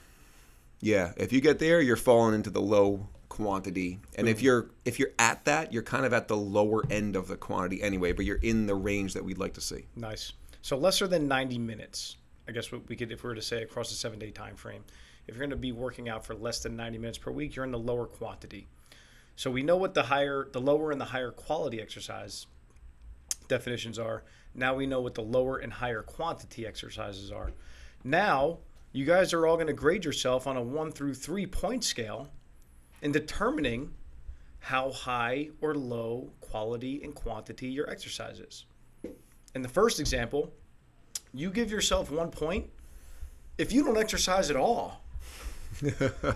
Yeah, 0.81 1.13
if 1.17 1.33
you 1.33 1.41
get 1.41 1.59
there, 1.59 1.81
you're 1.81 1.97
falling 1.97 2.35
into 2.35 2.51
the 2.51 2.61
low 2.61 3.07
quantity. 3.29 3.99
And 4.17 4.29
if 4.29 4.37
mm-hmm. 4.37 4.45
you're 4.45 4.71
if 4.85 4.99
you're 4.99 5.13
at 5.19 5.45
that, 5.47 5.73
you're 5.73 5.83
kind 5.83 6.07
of 6.07 6.13
at 6.13 6.29
the 6.29 6.37
lower 6.37 6.85
end 6.91 7.17
of 7.17 7.27
the 7.27 7.37
quantity 7.37 7.83
anyway, 7.83 8.13
but 8.13 8.25
you're 8.25 8.37
in 8.37 8.67
the 8.67 8.75
range 8.75 9.15
that 9.15 9.25
we'd 9.25 9.39
like 9.39 9.55
to 9.55 9.61
see. 9.61 9.87
Nice. 9.97 10.33
So 10.63 10.77
lesser 10.77 11.07
than 11.07 11.29
90 11.29 11.59
minutes. 11.59 12.17
I 12.47 12.53
guess 12.53 12.71
what 12.71 12.89
we 12.89 12.97
could, 12.97 13.11
if 13.11 13.23
we 13.23 13.29
were 13.29 13.35
to 13.35 13.43
say 13.43 13.63
across 13.63 13.91
a 13.91 13.95
seven 13.95 14.19
day 14.19 14.31
time 14.31 14.57
frame, 14.57 14.85
if 15.27 15.35
you're 15.35 15.41
going 15.41 15.51
to 15.51 15.57
be 15.57 15.73
working 15.73 16.09
out 16.09 16.25
for 16.25 16.35
less 16.35 16.61
than 16.61 16.77
90 16.77 16.99
minutes 16.99 17.19
per 17.19 17.31
week, 17.31 17.57
you're 17.57 17.65
in 17.65 17.71
the 17.71 17.79
lower 17.79 18.07
quantity. 18.07 18.69
So 19.37 19.51
we 19.51 19.63
know 19.63 19.77
what 19.77 19.95
the 19.95 20.05
higher, 20.05 20.49
the 20.53 20.61
lower 20.61 20.91
and 20.93 21.01
the 21.01 21.07
higher 21.07 21.31
quality 21.31 21.81
exercise 21.81 22.47
definitions 23.49 23.99
are. 23.99 24.23
Now 24.55 24.75
we 24.75 24.87
know 24.87 25.01
what 25.01 25.15
the 25.15 25.23
lower 25.23 25.59
and 25.59 25.73
higher 25.73 26.03
quantity 26.03 26.67
exercises 26.67 27.33
are. 27.33 27.53
Now 28.05 28.59
you 28.93 29.05
guys 29.05 29.33
are 29.33 29.47
all 29.47 29.57
going 29.57 29.67
to 29.67 29.73
grade 29.73 30.05
yourself 30.05 30.47
on 30.47 30.57
a 30.57 30.63
one 30.63 30.93
through 30.93 31.15
three 31.15 31.47
point 31.47 31.83
scale 31.83 32.29
in 33.03 33.11
determining 33.13 33.93
how 34.61 34.93
high 34.93 35.51
or 35.61 35.75
low 35.75 36.31
quality 36.41 37.03
and 37.03 37.15
quantity 37.15 37.67
your 37.67 37.91
exercise 37.91 38.41
is. 38.41 38.65
In 39.55 39.63
the 39.63 39.69
first 39.69 40.01
example, 40.01 40.53
you 41.33 41.51
give 41.51 41.71
yourself 41.71 42.11
one 42.11 42.31
point 42.31 42.71
if 43.59 43.73
you 43.73 43.85
don't 43.85 43.99
exercise 43.99 44.51
at 44.51 44.57
all. 44.57 45.01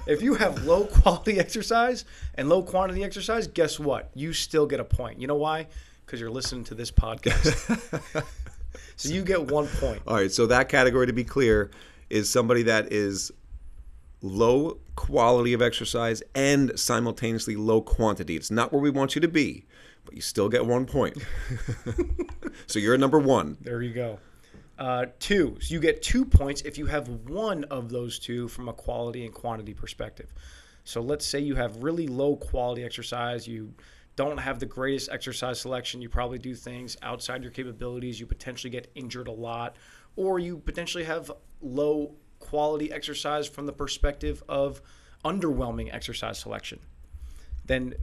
if 0.06 0.20
you 0.20 0.34
have 0.34 0.64
low 0.64 0.84
quality 0.84 1.38
exercise 1.38 2.04
and 2.34 2.48
low 2.48 2.62
quantity 2.62 3.04
exercise, 3.04 3.46
guess 3.46 3.78
what? 3.78 4.10
You 4.14 4.32
still 4.32 4.66
get 4.66 4.80
a 4.80 4.84
point. 4.84 5.20
You 5.20 5.28
know 5.28 5.36
why? 5.36 5.68
Because 6.08 6.22
you're 6.22 6.30
listening 6.30 6.64
to 6.64 6.74
this 6.74 6.90
podcast. 6.90 8.24
so 8.96 9.10
you 9.10 9.22
get 9.22 9.50
one 9.50 9.66
point. 9.66 10.00
All 10.06 10.14
right, 10.14 10.32
so 10.32 10.46
that 10.46 10.70
category, 10.70 11.06
to 11.06 11.12
be 11.12 11.22
clear, 11.22 11.70
is 12.08 12.30
somebody 12.30 12.62
that 12.62 12.90
is 12.94 13.30
low 14.22 14.78
quality 14.96 15.52
of 15.52 15.60
exercise 15.60 16.22
and 16.34 16.80
simultaneously 16.80 17.56
low 17.56 17.82
quantity. 17.82 18.36
It's 18.36 18.50
not 18.50 18.72
where 18.72 18.80
we 18.80 18.88
want 18.88 19.16
you 19.16 19.20
to 19.20 19.28
be, 19.28 19.66
but 20.06 20.14
you 20.14 20.22
still 20.22 20.48
get 20.48 20.64
one 20.64 20.86
point. 20.86 21.18
so 22.66 22.78
you're 22.78 22.94
a 22.94 22.98
number 22.98 23.18
one. 23.18 23.58
There 23.60 23.82
you 23.82 23.92
go. 23.92 24.18
Uh, 24.78 25.04
two, 25.18 25.58
so 25.60 25.74
you 25.74 25.78
get 25.78 26.00
two 26.00 26.24
points 26.24 26.62
if 26.62 26.78
you 26.78 26.86
have 26.86 27.06
one 27.28 27.64
of 27.64 27.90
those 27.90 28.18
two 28.18 28.48
from 28.48 28.70
a 28.70 28.72
quality 28.72 29.26
and 29.26 29.34
quantity 29.34 29.74
perspective. 29.74 30.32
So 30.84 31.02
let's 31.02 31.26
say 31.26 31.40
you 31.40 31.54
have 31.56 31.82
really 31.82 32.06
low 32.06 32.34
quality 32.34 32.82
exercise, 32.82 33.46
you 33.46 33.74
don't 34.18 34.38
have 34.38 34.58
the 34.58 34.66
greatest 34.66 35.10
exercise 35.12 35.60
selection, 35.60 36.02
you 36.02 36.08
probably 36.08 36.40
do 36.40 36.52
things 36.52 36.96
outside 37.02 37.40
your 37.40 37.52
capabilities, 37.52 38.18
you 38.18 38.26
potentially 38.26 38.68
get 38.68 38.90
injured 38.96 39.28
a 39.28 39.32
lot, 39.32 39.76
or 40.16 40.40
you 40.40 40.58
potentially 40.58 41.04
have 41.04 41.30
low 41.62 42.16
quality 42.40 42.90
exercise 42.90 43.46
from 43.46 43.64
the 43.64 43.72
perspective 43.72 44.42
of 44.48 44.82
underwhelming 45.24 45.94
exercise 45.94 46.36
selection. 46.36 46.80
Then 47.64 47.94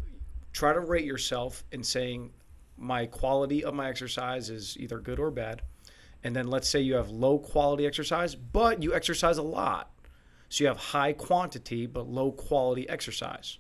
try 0.53 0.71
to 0.71 0.79
rate 0.79 1.03
yourself 1.03 1.65
in 1.73 1.83
saying 1.83 2.31
my 2.77 3.07
quality 3.07 3.65
of 3.65 3.73
my 3.73 3.89
exercise 3.89 4.49
is 4.49 4.77
either 4.79 4.99
good 4.99 5.19
or 5.19 5.31
bad. 5.31 5.63
And 6.23 6.33
then 6.33 6.47
let's 6.47 6.69
say 6.69 6.79
you 6.79 6.95
have 6.95 7.09
low 7.09 7.39
quality 7.39 7.85
exercise, 7.85 8.35
but 8.35 8.81
you 8.81 8.93
exercise 8.93 9.37
a 9.37 9.43
lot. 9.43 9.91
So 10.47 10.63
you 10.63 10.69
have 10.69 10.77
high 10.77 11.11
quantity 11.11 11.87
but 11.87 12.07
low 12.07 12.31
quality 12.31 12.87
exercise. 12.87 13.57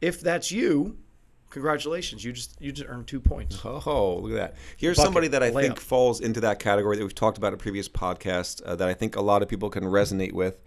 If 0.00 0.20
that's 0.20 0.50
you, 0.50 0.98
congratulations. 1.50 2.24
You 2.24 2.32
just 2.32 2.60
you 2.60 2.72
just 2.72 2.88
earned 2.88 3.06
2 3.06 3.20
points. 3.20 3.58
Oh, 3.64 4.16
look 4.16 4.32
at 4.32 4.36
that. 4.36 4.54
Here's 4.76 4.96
Bucket, 4.96 5.06
somebody 5.06 5.28
that 5.28 5.42
I 5.42 5.50
think 5.50 5.80
falls 5.80 6.20
into 6.20 6.40
that 6.40 6.58
category 6.58 6.96
that 6.96 7.02
we've 7.02 7.14
talked 7.14 7.38
about 7.38 7.48
in 7.48 7.54
a 7.54 7.58
previous 7.58 7.88
podcast 7.88 8.62
uh, 8.64 8.74
that 8.76 8.88
I 8.88 8.94
think 8.94 9.16
a 9.16 9.20
lot 9.22 9.42
of 9.42 9.48
people 9.48 9.70
can 9.70 9.84
resonate 9.84 10.32
with. 10.32 10.60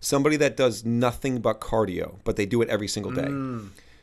Somebody 0.00 0.36
that 0.36 0.56
does 0.56 0.84
nothing 0.84 1.40
but 1.40 1.60
cardio, 1.60 2.20
but 2.24 2.36
they 2.36 2.46
do 2.46 2.62
it 2.62 2.68
every 2.70 2.88
single 2.88 3.12
day. 3.12 3.28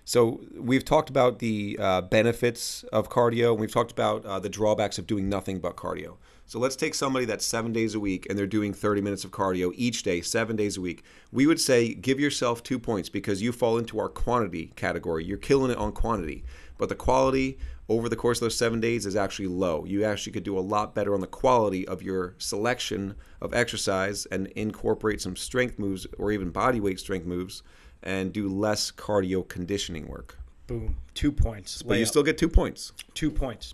So 0.05 0.39
we've 0.55 0.85
talked 0.85 1.09
about 1.09 1.39
the 1.39 1.77
uh, 1.81 2.01
benefits 2.01 2.83
of 2.93 3.09
cardio. 3.09 3.51
and 3.51 3.59
We've 3.59 3.71
talked 3.71 3.91
about 3.91 4.25
uh, 4.25 4.39
the 4.39 4.47
drawbacks 4.47 4.97
of 4.97 5.05
doing 5.07 5.27
nothing 5.27 5.59
but 5.59 5.75
cardio. 5.75 6.15
So 6.49 6.59
let's 6.59 6.77
take 6.77 6.95
somebody 6.95 7.25
that's 7.25 7.45
seven 7.45 7.73
days 7.73 7.93
a 7.93 7.99
week 7.99 8.25
and 8.29 8.39
they're 8.39 8.47
doing 8.47 8.73
30 8.73 9.01
minutes 9.01 9.25
of 9.25 9.31
cardio 9.31 9.73
each 9.75 10.03
day, 10.03 10.21
seven 10.21 10.55
days 10.55 10.77
a 10.77 10.81
week. 10.81 11.03
We 11.29 11.45
would 11.45 11.59
say 11.59 11.93
give 11.93 12.21
yourself 12.21 12.63
two 12.63 12.79
points 12.79 13.09
because 13.09 13.41
you 13.41 13.51
fall 13.51 13.77
into 13.77 13.99
our 13.99 14.07
quantity 14.07 14.71
category. 14.77 15.25
You're 15.25 15.37
killing 15.37 15.71
it 15.71 15.77
on 15.77 15.91
quantity, 15.91 16.45
but 16.77 16.87
the 16.87 16.95
quality 16.95 17.57
over 17.89 18.07
the 18.07 18.15
course 18.15 18.37
of 18.37 18.43
those 18.43 18.55
seven 18.55 18.79
days 18.79 19.05
is 19.05 19.17
actually 19.17 19.49
low. 19.49 19.83
You 19.83 20.05
actually 20.05 20.31
could 20.31 20.45
do 20.45 20.57
a 20.57 20.61
lot 20.61 20.95
better 20.95 21.13
on 21.13 21.19
the 21.19 21.27
quality 21.27 21.85
of 21.85 22.01
your 22.01 22.35
selection 22.37 23.15
of 23.41 23.53
exercise 23.53 24.25
and 24.27 24.47
incorporate 24.47 25.19
some 25.19 25.35
strength 25.35 25.77
moves 25.77 26.07
or 26.17 26.31
even 26.31 26.51
body 26.51 26.79
weight 26.79 27.01
strength 27.01 27.25
moves 27.25 27.61
and 28.03 28.31
do 28.31 28.47
less 28.47 28.89
cardio 28.89 29.45
conditioning 29.45 30.07
work. 30.07 30.37
Boom. 30.67 30.95
2 31.13 31.29
points. 31.29 31.81
But 31.81 31.97
you 31.97 32.05
Layup. 32.05 32.07
still 32.07 32.23
get 32.23 32.37
two 32.37 32.49
points. 32.49 32.93
two 33.13 33.31
points. 33.31 33.73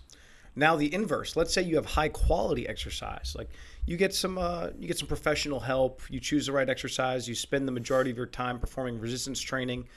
Now 0.56 0.76
the 0.76 0.92
inverse. 0.92 1.36
Let's 1.36 1.52
say 1.52 1.62
you 1.62 1.76
have 1.76 1.86
high 1.86 2.08
quality 2.08 2.68
exercise. 2.68 3.34
Like 3.36 3.50
you 3.86 3.96
get 3.96 4.14
some 4.14 4.38
uh, 4.38 4.68
you 4.78 4.86
get 4.86 4.98
some 4.98 5.08
professional 5.08 5.60
help. 5.60 6.02
You 6.08 6.20
choose 6.20 6.46
the 6.46 6.52
right 6.52 6.68
exercise. 6.68 7.28
You 7.28 7.34
spend 7.34 7.66
the 7.66 7.72
majority 7.72 8.10
of 8.10 8.16
your 8.16 8.26
time 8.26 8.60
performing 8.60 9.00
resistance 9.00 9.40
training, 9.40 9.88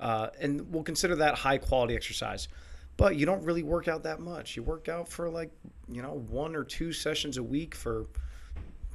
uh, 0.00 0.28
and 0.40 0.72
we'll 0.72 0.82
consider 0.82 1.16
that 1.16 1.34
high 1.34 1.58
quality 1.58 1.94
exercise. 1.94 2.48
But 2.96 3.16
you 3.16 3.26
don't 3.26 3.44
really 3.44 3.62
work 3.62 3.88
out 3.88 4.02
that 4.04 4.20
much. 4.20 4.56
You 4.56 4.62
work 4.62 4.88
out 4.88 5.06
for 5.06 5.28
like 5.28 5.50
you 5.90 6.00
know 6.00 6.24
one 6.28 6.56
or 6.56 6.64
two 6.64 6.92
sessions 6.92 7.36
a 7.36 7.42
week 7.42 7.74
for 7.74 8.06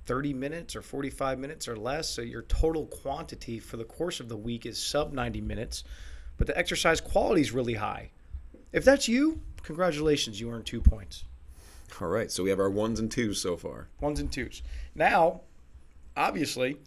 30 0.08 0.34
minutes 0.34 0.76
or 0.76 0.82
45 0.82 1.38
minutes 1.38 1.68
or 1.68 1.76
less. 1.76 2.10
So 2.10 2.24
your 2.24 2.42
total 2.44 2.88
quantity 2.88 3.60
for 3.60 3.78
the 3.78 3.84
course 3.84 4.20
of 4.20 4.28
the 4.28 4.38
week 4.38 4.66
is 4.66 4.82
sub 4.82 5.14
90 5.14 5.42
minutes, 5.42 5.84
but 6.38 6.48
the 6.48 6.58
exercise 6.58 7.00
quality 7.00 7.42
is 7.42 7.52
really 7.52 7.76
high. 7.76 8.10
If 8.74 8.84
that's 8.86 9.08
you, 9.08 9.42
congratulations, 9.63 10.39
you 10.39 10.50
earned 10.52 10.65
two 10.65 10.82
points. 10.82 11.26
All 12.00 12.08
right, 12.08 12.32
so 12.32 12.43
we 12.43 12.50
have 12.50 12.60
our 12.60 12.69
ones 12.69 13.00
and 13.00 13.12
twos 13.12 13.41
so 13.41 13.58
far. 13.58 13.88
Ones 14.00 14.19
and 14.19 14.32
twos. 14.32 14.62
Now, 14.95 15.41
obviously, 16.15 16.78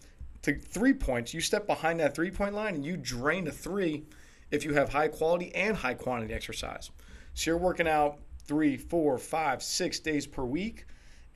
to 0.41 0.57
three 0.59 0.93
points, 0.93 1.33
you 1.33 1.41
step 1.41 1.67
behind 1.67 1.99
that 1.99 2.15
three 2.15 2.31
point 2.31 2.53
line 2.53 2.75
and 2.75 2.85
you 2.85 2.97
drain 2.97 3.47
a 3.47 3.51
three 3.51 4.03
if 4.51 4.63
you 4.63 4.73
have 4.73 4.89
high 4.89 5.07
quality 5.07 5.53
and 5.55 5.75
high 5.75 5.93
quantity 5.93 6.33
exercise. 6.33 6.91
So 7.33 7.51
you're 7.51 7.57
working 7.57 7.87
out 7.87 8.19
three, 8.45 8.77
four, 8.77 9.17
five, 9.17 9.61
six 9.63 9.99
days 9.99 10.27
per 10.27 10.43
week, 10.43 10.85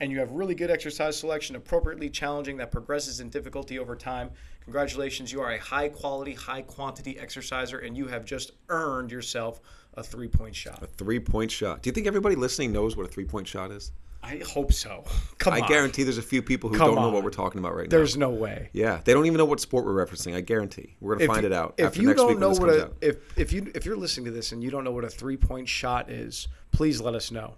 and 0.00 0.10
you 0.10 0.18
have 0.18 0.30
really 0.30 0.54
good 0.54 0.70
exercise 0.70 1.18
selection, 1.18 1.56
appropriately 1.56 2.08
challenging 2.08 2.56
that 2.56 2.70
progresses 2.70 3.20
in 3.20 3.28
difficulty 3.28 3.78
over 3.78 3.96
time, 3.96 4.30
congratulations, 4.62 5.32
you 5.32 5.42
are 5.42 5.52
a 5.52 5.58
high 5.58 5.88
quality, 5.88 6.32
high 6.32 6.62
quantity 6.62 7.18
exerciser, 7.18 7.78
and 7.80 7.96
you 7.96 8.06
have 8.06 8.24
just 8.24 8.52
earned 8.68 9.10
yourself 9.10 9.60
a 9.94 10.02
three 10.02 10.28
point 10.28 10.54
shot. 10.54 10.82
A 10.82 10.86
three 10.86 11.20
point 11.20 11.50
shot. 11.50 11.82
Do 11.82 11.88
you 11.88 11.92
think 11.92 12.06
everybody 12.06 12.36
listening 12.36 12.72
knows 12.72 12.96
what 12.96 13.06
a 13.06 13.08
three 13.08 13.24
point 13.24 13.46
shot 13.46 13.70
is? 13.70 13.92
I 14.22 14.42
hope 14.46 14.70
so. 14.72 15.04
Come 15.38 15.54
I 15.54 15.60
on. 15.60 15.68
guarantee 15.68 16.02
there's 16.02 16.18
a 16.18 16.22
few 16.22 16.42
people 16.42 16.68
who 16.68 16.76
Come 16.76 16.88
don't 16.88 16.96
know 16.96 17.08
on. 17.08 17.14
what 17.14 17.24
we're 17.24 17.30
talking 17.30 17.58
about 17.58 17.74
right 17.74 17.88
There's 17.88 18.16
now. 18.18 18.28
There's 18.28 18.38
no 18.38 18.42
way. 18.42 18.68
Yeah, 18.74 19.00
they 19.04 19.14
don't 19.14 19.24
even 19.24 19.38
know 19.38 19.46
what 19.46 19.60
sport 19.60 19.86
we're 19.86 20.04
referencing. 20.04 20.34
I 20.36 20.42
guarantee. 20.42 20.96
We're 21.00 21.16
gonna 21.16 21.32
find 21.32 21.46
it 21.46 21.52
out 21.52 21.74
If 21.78 21.86
after 21.86 22.02
you 22.02 22.08
next 22.08 22.20
don't 22.20 22.38
know 22.38 22.50
what 22.50 22.68
a 22.68 22.84
out. 22.84 22.96
if 23.00 23.16
if 23.38 23.52
you 23.52 23.70
if 23.74 23.86
you're 23.86 23.96
listening 23.96 24.26
to 24.26 24.30
this 24.30 24.52
and 24.52 24.62
you 24.62 24.70
don't 24.70 24.84
know 24.84 24.92
what 24.92 25.04
a 25.04 25.08
three 25.10 25.36
point 25.38 25.68
shot 25.68 26.10
is, 26.10 26.48
please 26.70 27.00
let 27.00 27.14
us 27.14 27.30
know. 27.30 27.54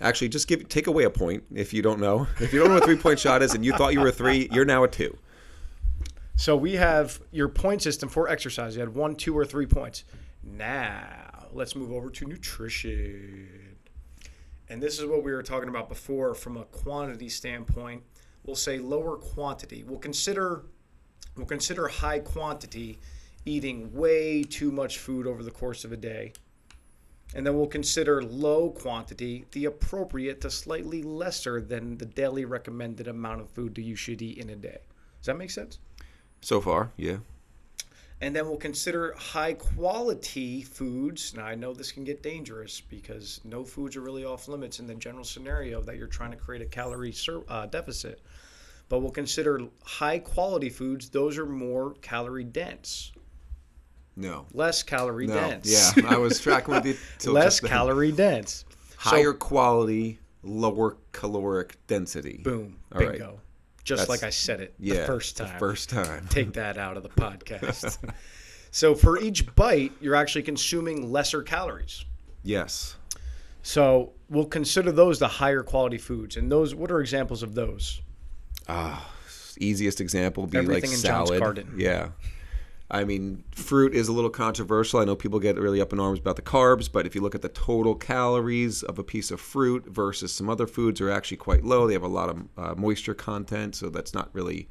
Actually, 0.00 0.28
just 0.28 0.48
give 0.48 0.68
take 0.68 0.88
away 0.88 1.04
a 1.04 1.10
point 1.10 1.44
if 1.54 1.72
you 1.72 1.82
don't 1.82 2.00
know. 2.00 2.26
If 2.40 2.52
you 2.52 2.58
don't 2.58 2.68
know 2.68 2.74
what 2.74 2.82
a 2.82 2.86
three 2.86 2.98
point 2.98 3.18
shot 3.20 3.42
is 3.42 3.54
and 3.54 3.64
you 3.64 3.72
thought 3.72 3.92
you 3.94 4.00
were 4.00 4.08
a 4.08 4.12
three, 4.12 4.48
you're 4.52 4.64
now 4.66 4.82
a 4.84 4.88
two. 4.88 5.16
So 6.34 6.56
we 6.56 6.74
have 6.74 7.20
your 7.30 7.48
point 7.48 7.80
system 7.80 8.08
for 8.10 8.28
exercise. 8.28 8.74
You 8.74 8.80
had 8.80 8.94
one, 8.94 9.14
two, 9.14 9.36
or 9.38 9.44
three 9.46 9.64
points. 9.66 10.04
Now 10.42 11.25
let's 11.56 11.74
move 11.74 11.90
over 11.90 12.10
to 12.10 12.26
nutrition. 12.26 13.76
And 14.68 14.82
this 14.82 14.98
is 14.98 15.06
what 15.06 15.24
we 15.24 15.32
were 15.32 15.42
talking 15.42 15.68
about 15.68 15.88
before 15.88 16.34
from 16.34 16.56
a 16.56 16.64
quantity 16.64 17.28
standpoint. 17.28 18.02
We'll 18.44 18.56
say 18.56 18.78
lower 18.78 19.16
quantity. 19.16 19.82
We'll 19.82 19.98
consider 19.98 20.64
we'll 21.36 21.46
consider 21.46 21.88
high 21.88 22.20
quantity 22.20 22.98
eating 23.44 23.92
way 23.92 24.42
too 24.42 24.72
much 24.72 24.98
food 24.98 25.26
over 25.26 25.42
the 25.42 25.50
course 25.50 25.84
of 25.84 25.92
a 25.92 25.96
day. 25.96 26.32
And 27.34 27.46
then 27.46 27.56
we'll 27.56 27.66
consider 27.66 28.22
low 28.22 28.70
quantity, 28.70 29.46
the 29.52 29.64
appropriate 29.64 30.40
to 30.42 30.50
slightly 30.50 31.02
lesser 31.02 31.60
than 31.60 31.98
the 31.98 32.06
daily 32.06 32.44
recommended 32.44 33.08
amount 33.08 33.40
of 33.40 33.50
food 33.50 33.74
that 33.74 33.82
you 33.82 33.96
should 33.96 34.22
eat 34.22 34.38
in 34.38 34.50
a 34.50 34.56
day. 34.56 34.78
Does 35.20 35.26
that 35.26 35.36
make 35.36 35.50
sense? 35.50 35.78
So 36.40 36.60
far, 36.60 36.92
yeah. 36.96 37.18
And 38.22 38.34
then 38.34 38.48
we'll 38.48 38.56
consider 38.56 39.14
high 39.18 39.52
quality 39.52 40.62
foods. 40.62 41.34
Now, 41.34 41.44
I 41.44 41.54
know 41.54 41.74
this 41.74 41.92
can 41.92 42.02
get 42.04 42.22
dangerous 42.22 42.80
because 42.80 43.40
no 43.44 43.62
foods 43.62 43.94
are 43.96 44.00
really 44.00 44.24
off 44.24 44.48
limits 44.48 44.80
in 44.80 44.86
the 44.86 44.94
general 44.94 45.24
scenario 45.24 45.82
that 45.82 45.96
you're 45.98 46.06
trying 46.06 46.30
to 46.30 46.36
create 46.36 46.62
a 46.62 46.66
calorie 46.66 47.12
sur- 47.12 47.44
uh, 47.48 47.66
deficit. 47.66 48.22
But 48.88 49.00
we'll 49.00 49.10
consider 49.10 49.60
high 49.84 50.18
quality 50.20 50.70
foods, 50.70 51.10
those 51.10 51.36
are 51.36 51.44
more 51.44 51.92
calorie 52.00 52.44
dense, 52.44 53.12
No. 54.16 54.46
less 54.54 54.82
calorie 54.82 55.26
No. 55.26 55.34
dense. 55.34 55.94
Yeah, 55.96 56.06
I 56.08 56.16
was 56.16 56.40
tracking 56.42 56.72
with 56.74 56.86
you. 56.86 56.96
till 57.18 57.34
less 57.34 57.60
calorie 57.60 58.12
dense. 58.12 58.64
So, 59.02 59.10
Higher 59.10 59.34
quality, 59.34 60.20
lower 60.42 60.96
caloric 61.12 61.76
density. 61.86 62.40
boom, 62.42 62.78
All 62.94 63.00
right. 63.04 63.20
Just 63.86 64.00
That's- 64.00 64.08
like 64.20 64.26
I 64.26 64.30
said 64.30 64.60
it 64.60 64.74
Yeah. 64.80 64.94
the 65.00 65.06
first 65.06 65.36
time. 65.36 65.52
The 65.52 65.58
first 65.60 65.88
time. 65.88 66.26
Take 66.28 66.52
that 66.54 66.76
out 66.76 66.96
of 66.96 67.04
the 67.04 67.08
podcast. 67.08 67.98
so 68.72 68.94
for 68.96 69.16
each 69.20 69.54
bite, 69.54 69.92
you're 70.00 70.16
actually 70.16 70.42
consuming 70.42 71.12
lesser 71.12 71.40
calories. 71.42 72.04
Yes. 72.42 72.96
So 73.62 74.12
we'll 74.28 74.46
consider 74.46 74.90
those 74.90 75.20
the 75.20 75.28
higher 75.28 75.62
quality 75.62 75.98
foods. 75.98 76.36
And 76.36 76.50
those, 76.50 76.74
what 76.74 76.90
are 76.90 77.00
examples 77.00 77.44
of 77.44 77.54
those? 77.54 78.00
Ah, 78.68 79.08
easiest 79.58 80.00
example 80.00 80.42
would 80.42 80.50
be 80.50 80.58
Everything 80.58 80.90
like 80.90 80.98
in 80.98 81.04
John's 81.04 81.28
salad. 81.28 81.40
garden. 81.40 81.74
Yeah. 81.76 82.08
I 82.90 83.04
mean, 83.04 83.42
fruit 83.50 83.94
is 83.94 84.06
a 84.06 84.12
little 84.12 84.30
controversial. 84.30 85.00
I 85.00 85.04
know 85.04 85.16
people 85.16 85.40
get 85.40 85.58
really 85.58 85.80
up 85.80 85.92
in 85.92 85.98
arms 85.98 86.20
about 86.20 86.36
the 86.36 86.42
carbs, 86.42 86.90
but 86.90 87.04
if 87.04 87.16
you 87.16 87.20
look 87.20 87.34
at 87.34 87.42
the 87.42 87.48
total 87.48 87.96
calories 87.96 88.84
of 88.84 88.98
a 88.98 89.02
piece 89.02 89.32
of 89.32 89.40
fruit 89.40 89.86
versus 89.86 90.32
some 90.32 90.48
other 90.48 90.68
foods 90.68 91.00
are 91.00 91.10
actually 91.10 91.38
quite 91.38 91.64
low. 91.64 91.86
They 91.86 91.94
have 91.94 92.04
a 92.04 92.08
lot 92.08 92.28
of 92.28 92.44
uh, 92.56 92.74
moisture 92.76 93.14
content, 93.14 93.74
so 93.74 93.88
that's 93.88 94.14
not 94.14 94.30
really 94.32 94.68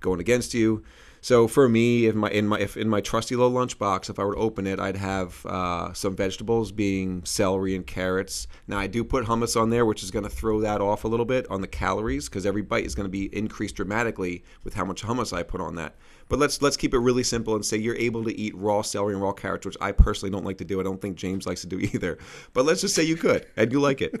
going 0.00 0.20
against 0.20 0.54
you. 0.54 0.84
So 1.26 1.48
for 1.48 1.68
me, 1.68 2.06
if 2.06 2.14
my 2.14 2.30
in 2.30 2.46
my 2.46 2.60
if 2.60 2.76
in 2.76 2.88
my 2.88 3.00
trusty 3.00 3.34
little 3.34 3.50
lunchbox, 3.50 4.08
if 4.08 4.20
I 4.20 4.22
were 4.22 4.36
to 4.36 4.40
open 4.40 4.64
it, 4.64 4.78
I'd 4.78 4.94
have 4.94 5.44
uh, 5.44 5.92
some 5.92 6.14
vegetables, 6.14 6.70
being 6.70 7.24
celery 7.24 7.74
and 7.74 7.84
carrots. 7.84 8.46
Now 8.68 8.78
I 8.78 8.86
do 8.86 9.02
put 9.02 9.24
hummus 9.24 9.60
on 9.60 9.70
there, 9.70 9.84
which 9.84 10.04
is 10.04 10.12
going 10.12 10.22
to 10.22 10.30
throw 10.30 10.60
that 10.60 10.80
off 10.80 11.02
a 11.02 11.08
little 11.08 11.26
bit 11.26 11.44
on 11.50 11.62
the 11.62 11.66
calories 11.66 12.28
because 12.28 12.46
every 12.46 12.62
bite 12.62 12.86
is 12.86 12.94
going 12.94 13.06
to 13.06 13.10
be 13.10 13.24
increased 13.36 13.74
dramatically 13.74 14.44
with 14.62 14.74
how 14.74 14.84
much 14.84 15.02
hummus 15.02 15.36
I 15.36 15.42
put 15.42 15.60
on 15.60 15.74
that. 15.74 15.96
But 16.28 16.38
let's 16.38 16.62
let's 16.62 16.76
keep 16.76 16.94
it 16.94 17.00
really 17.00 17.24
simple 17.24 17.56
and 17.56 17.66
say 17.66 17.76
you're 17.76 17.96
able 17.96 18.22
to 18.22 18.40
eat 18.40 18.56
raw 18.56 18.82
celery 18.82 19.14
and 19.14 19.20
raw 19.20 19.32
carrots, 19.32 19.66
which 19.66 19.76
I 19.80 19.90
personally 19.90 20.30
don't 20.30 20.44
like 20.44 20.58
to 20.58 20.64
do. 20.64 20.78
I 20.78 20.84
don't 20.84 21.02
think 21.02 21.16
James 21.16 21.44
likes 21.44 21.62
to 21.62 21.66
do 21.66 21.80
either. 21.92 22.18
But 22.52 22.66
let's 22.66 22.82
just 22.82 22.94
say 22.94 23.02
you 23.02 23.16
could 23.16 23.46
and 23.56 23.72
you 23.72 23.80
like 23.80 24.00
it. 24.00 24.14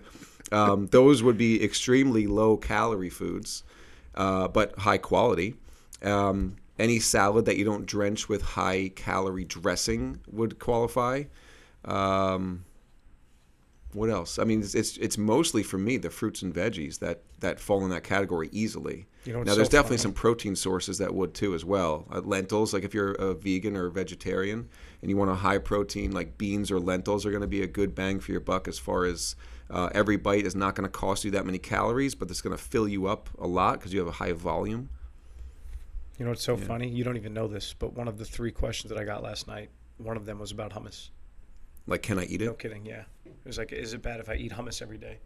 Um, 0.50 0.88
those 0.88 1.22
would 1.22 1.38
be 1.38 1.62
extremely 1.62 2.26
low 2.26 2.56
calorie 2.56 3.10
foods, 3.10 3.62
uh, 4.16 4.48
but 4.48 4.76
high 4.76 4.98
quality. 4.98 5.54
Um, 6.02 6.56
any 6.78 6.98
salad 6.98 7.44
that 7.46 7.56
you 7.56 7.64
don't 7.64 7.86
drench 7.86 8.28
with 8.28 8.42
high 8.42 8.90
calorie 8.94 9.44
dressing 9.44 10.20
would 10.30 10.58
qualify. 10.58 11.24
Um, 11.84 12.64
what 13.92 14.10
else? 14.10 14.38
I 14.38 14.44
mean, 14.44 14.60
it's, 14.60 14.74
it's 14.74 14.98
it's 14.98 15.16
mostly 15.16 15.62
for 15.62 15.78
me 15.78 15.96
the 15.96 16.10
fruits 16.10 16.42
and 16.42 16.54
veggies 16.54 16.98
that 16.98 17.22
that 17.40 17.58
fall 17.58 17.82
in 17.82 17.90
that 17.90 18.04
category 18.04 18.50
easily. 18.52 19.06
You 19.24 19.32
know, 19.32 19.42
now 19.42 19.54
there's 19.54 19.68
so 19.68 19.72
definitely 19.72 19.96
funny. 19.96 20.02
some 20.02 20.12
protein 20.12 20.54
sources 20.56 20.98
that 20.98 21.14
would 21.14 21.34
too 21.34 21.54
as 21.54 21.64
well. 21.64 22.06
Uh, 22.12 22.20
lentils, 22.20 22.74
like 22.74 22.84
if 22.84 22.92
you're 22.92 23.12
a 23.12 23.34
vegan 23.34 23.76
or 23.76 23.86
a 23.86 23.90
vegetarian 23.90 24.68
and 25.00 25.10
you 25.10 25.16
want 25.16 25.30
a 25.30 25.34
high 25.34 25.58
protein, 25.58 26.12
like 26.12 26.36
beans 26.36 26.70
or 26.70 26.78
lentils 26.78 27.24
are 27.24 27.30
going 27.30 27.40
to 27.40 27.48
be 27.48 27.62
a 27.62 27.66
good 27.66 27.94
bang 27.94 28.20
for 28.20 28.32
your 28.32 28.40
buck 28.40 28.68
as 28.68 28.78
far 28.78 29.04
as 29.04 29.34
uh, 29.70 29.88
every 29.92 30.16
bite 30.16 30.46
is 30.46 30.54
not 30.54 30.74
going 30.74 30.86
to 30.86 30.90
cost 30.90 31.24
you 31.24 31.30
that 31.32 31.46
many 31.46 31.58
calories, 31.58 32.14
but 32.14 32.30
it's 32.30 32.40
going 32.40 32.56
to 32.56 32.62
fill 32.62 32.86
you 32.86 33.06
up 33.06 33.30
a 33.38 33.46
lot 33.46 33.78
because 33.78 33.92
you 33.92 33.98
have 33.98 34.08
a 34.08 34.12
high 34.12 34.32
volume. 34.32 34.90
You 36.18 36.24
know 36.24 36.30
what's 36.30 36.42
so 36.44 36.56
funny? 36.56 36.88
You 36.88 37.04
don't 37.04 37.16
even 37.16 37.34
know 37.34 37.46
this, 37.46 37.74
but 37.78 37.92
one 37.94 38.08
of 38.08 38.16
the 38.18 38.24
three 38.24 38.50
questions 38.50 38.90
that 38.90 38.98
I 38.98 39.04
got 39.04 39.22
last 39.22 39.46
night, 39.46 39.68
one 39.98 40.16
of 40.16 40.24
them 40.24 40.38
was 40.38 40.50
about 40.50 40.72
hummus. 40.72 41.10
Like, 41.86 42.02
can 42.02 42.18
I 42.18 42.24
eat 42.24 42.40
it? 42.42 42.46
No 42.46 42.54
kidding. 42.54 42.86
Yeah. 42.86 43.02
It 43.26 43.34
was 43.44 43.58
like, 43.58 43.72
is 43.72 43.92
it 43.92 44.02
bad 44.02 44.20
if 44.20 44.28
I 44.28 44.34
eat 44.34 44.52
hummus 44.52 44.80
every 44.82 44.98
day? 44.98 45.18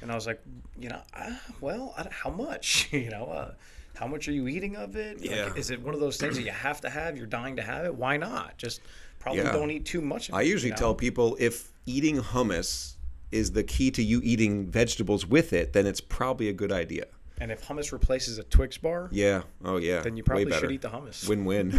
And 0.00 0.10
I 0.10 0.14
was 0.14 0.26
like, 0.26 0.40
you 0.78 0.88
know, 0.88 1.00
uh, 1.14 1.30
well, 1.60 1.94
I, 1.96 2.08
how 2.10 2.30
much? 2.30 2.88
you 2.92 3.10
know, 3.10 3.26
uh, 3.26 3.54
how 3.94 4.06
much 4.06 4.26
are 4.26 4.32
you 4.32 4.48
eating 4.48 4.76
of 4.76 4.96
it? 4.96 5.20
Like, 5.20 5.30
Yeah. 5.30 5.54
is 5.54 5.70
it 5.70 5.80
one 5.80 5.94
of 5.94 6.00
those 6.00 6.16
things 6.16 6.36
that 6.36 6.42
you 6.42 6.50
have 6.50 6.80
to 6.80 6.90
have? 6.90 7.16
You're 7.16 7.26
dying 7.26 7.56
to 7.56 7.62
have 7.62 7.84
it. 7.84 7.94
Why 7.94 8.16
not? 8.16 8.56
Just 8.56 8.80
probably 9.20 9.42
Yeah. 9.42 9.52
don't 9.52 9.70
eat 9.70 9.84
too 9.84 10.00
much. 10.00 10.30
Of 10.30 10.34
I 10.36 10.42
it, 10.42 10.48
usually 10.48 10.68
you 10.70 10.74
know? 10.74 10.78
tell 10.78 10.94
people 10.94 11.36
if 11.38 11.70
eating 11.86 12.16
hummus 12.16 12.94
is 13.30 13.52
the 13.52 13.62
key 13.62 13.90
to 13.92 14.02
you 14.02 14.20
eating 14.24 14.66
vegetables 14.66 15.26
with 15.26 15.52
it, 15.52 15.74
then 15.74 15.86
it's 15.86 16.00
probably 16.00 16.48
a 16.48 16.52
good 16.52 16.72
idea. 16.72 17.06
And 17.40 17.50
if 17.50 17.66
hummus 17.66 17.90
replaces 17.92 18.38
a 18.38 18.44
Twix 18.44 18.78
bar, 18.78 19.08
Yeah. 19.10 19.42
Oh, 19.64 19.76
yeah. 19.76 20.00
then 20.02 20.16
you 20.16 20.22
probably 20.22 20.52
should 20.52 20.70
eat 20.70 20.82
the 20.82 20.88
hummus. 20.88 21.28
Win-win. 21.28 21.78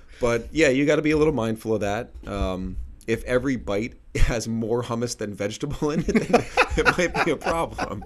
but 0.20 0.48
yeah, 0.52 0.68
you 0.68 0.84
got 0.84 0.96
to 0.96 1.02
be 1.02 1.12
a 1.12 1.16
little 1.16 1.32
mindful 1.32 1.74
of 1.74 1.80
that. 1.80 2.10
Um, 2.26 2.76
if 3.06 3.24
every 3.24 3.56
bite 3.56 3.94
has 4.14 4.46
more 4.46 4.82
hummus 4.82 5.16
than 5.16 5.32
vegetable 5.32 5.90
in 5.90 6.00
it, 6.00 6.28
then 6.28 6.44
it 6.76 6.98
might 6.98 7.24
be 7.24 7.30
a 7.30 7.36
problem. 7.36 8.04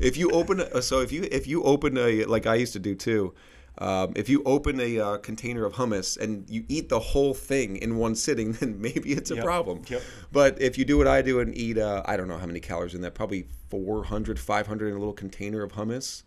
If 0.00 0.16
you 0.16 0.30
open, 0.30 0.60
a, 0.60 0.80
so 0.80 1.00
if 1.00 1.12
you 1.12 1.28
if 1.30 1.46
you 1.46 1.62
open 1.64 1.98
a 1.98 2.24
like 2.24 2.46
I 2.46 2.54
used 2.54 2.72
to 2.72 2.78
do 2.78 2.94
too. 2.94 3.34
Um, 3.80 4.12
if 4.16 4.28
you 4.28 4.42
open 4.44 4.80
a 4.80 4.98
uh, 4.98 5.16
container 5.18 5.64
of 5.64 5.74
hummus 5.74 6.18
and 6.18 6.48
you 6.50 6.64
eat 6.68 6.88
the 6.88 6.98
whole 6.98 7.32
thing 7.32 7.76
in 7.76 7.96
one 7.96 8.14
sitting, 8.14 8.52
then 8.60 8.80
maybe 8.80 9.12
it's 9.12 9.30
a 9.30 9.36
Yep. 9.36 9.44
problem. 9.44 9.82
Yep. 9.88 10.02
But 10.32 10.60
if 10.60 10.76
you 10.76 10.84
do 10.84 10.98
what 10.98 11.06
I 11.06 11.22
do 11.22 11.40
and 11.40 11.56
eat, 11.56 11.78
uh, 11.78 12.02
I 12.04 12.16
don't 12.16 12.28
know 12.28 12.38
how 12.38 12.46
many 12.46 12.60
calories 12.60 12.94
in 12.94 13.00
that, 13.02 13.14
probably 13.14 13.46
400, 13.70 14.38
500 14.38 14.88
in 14.88 14.94
a 14.94 14.98
little 14.98 15.12
container 15.12 15.62
of 15.62 15.72
hummus. 15.72 16.24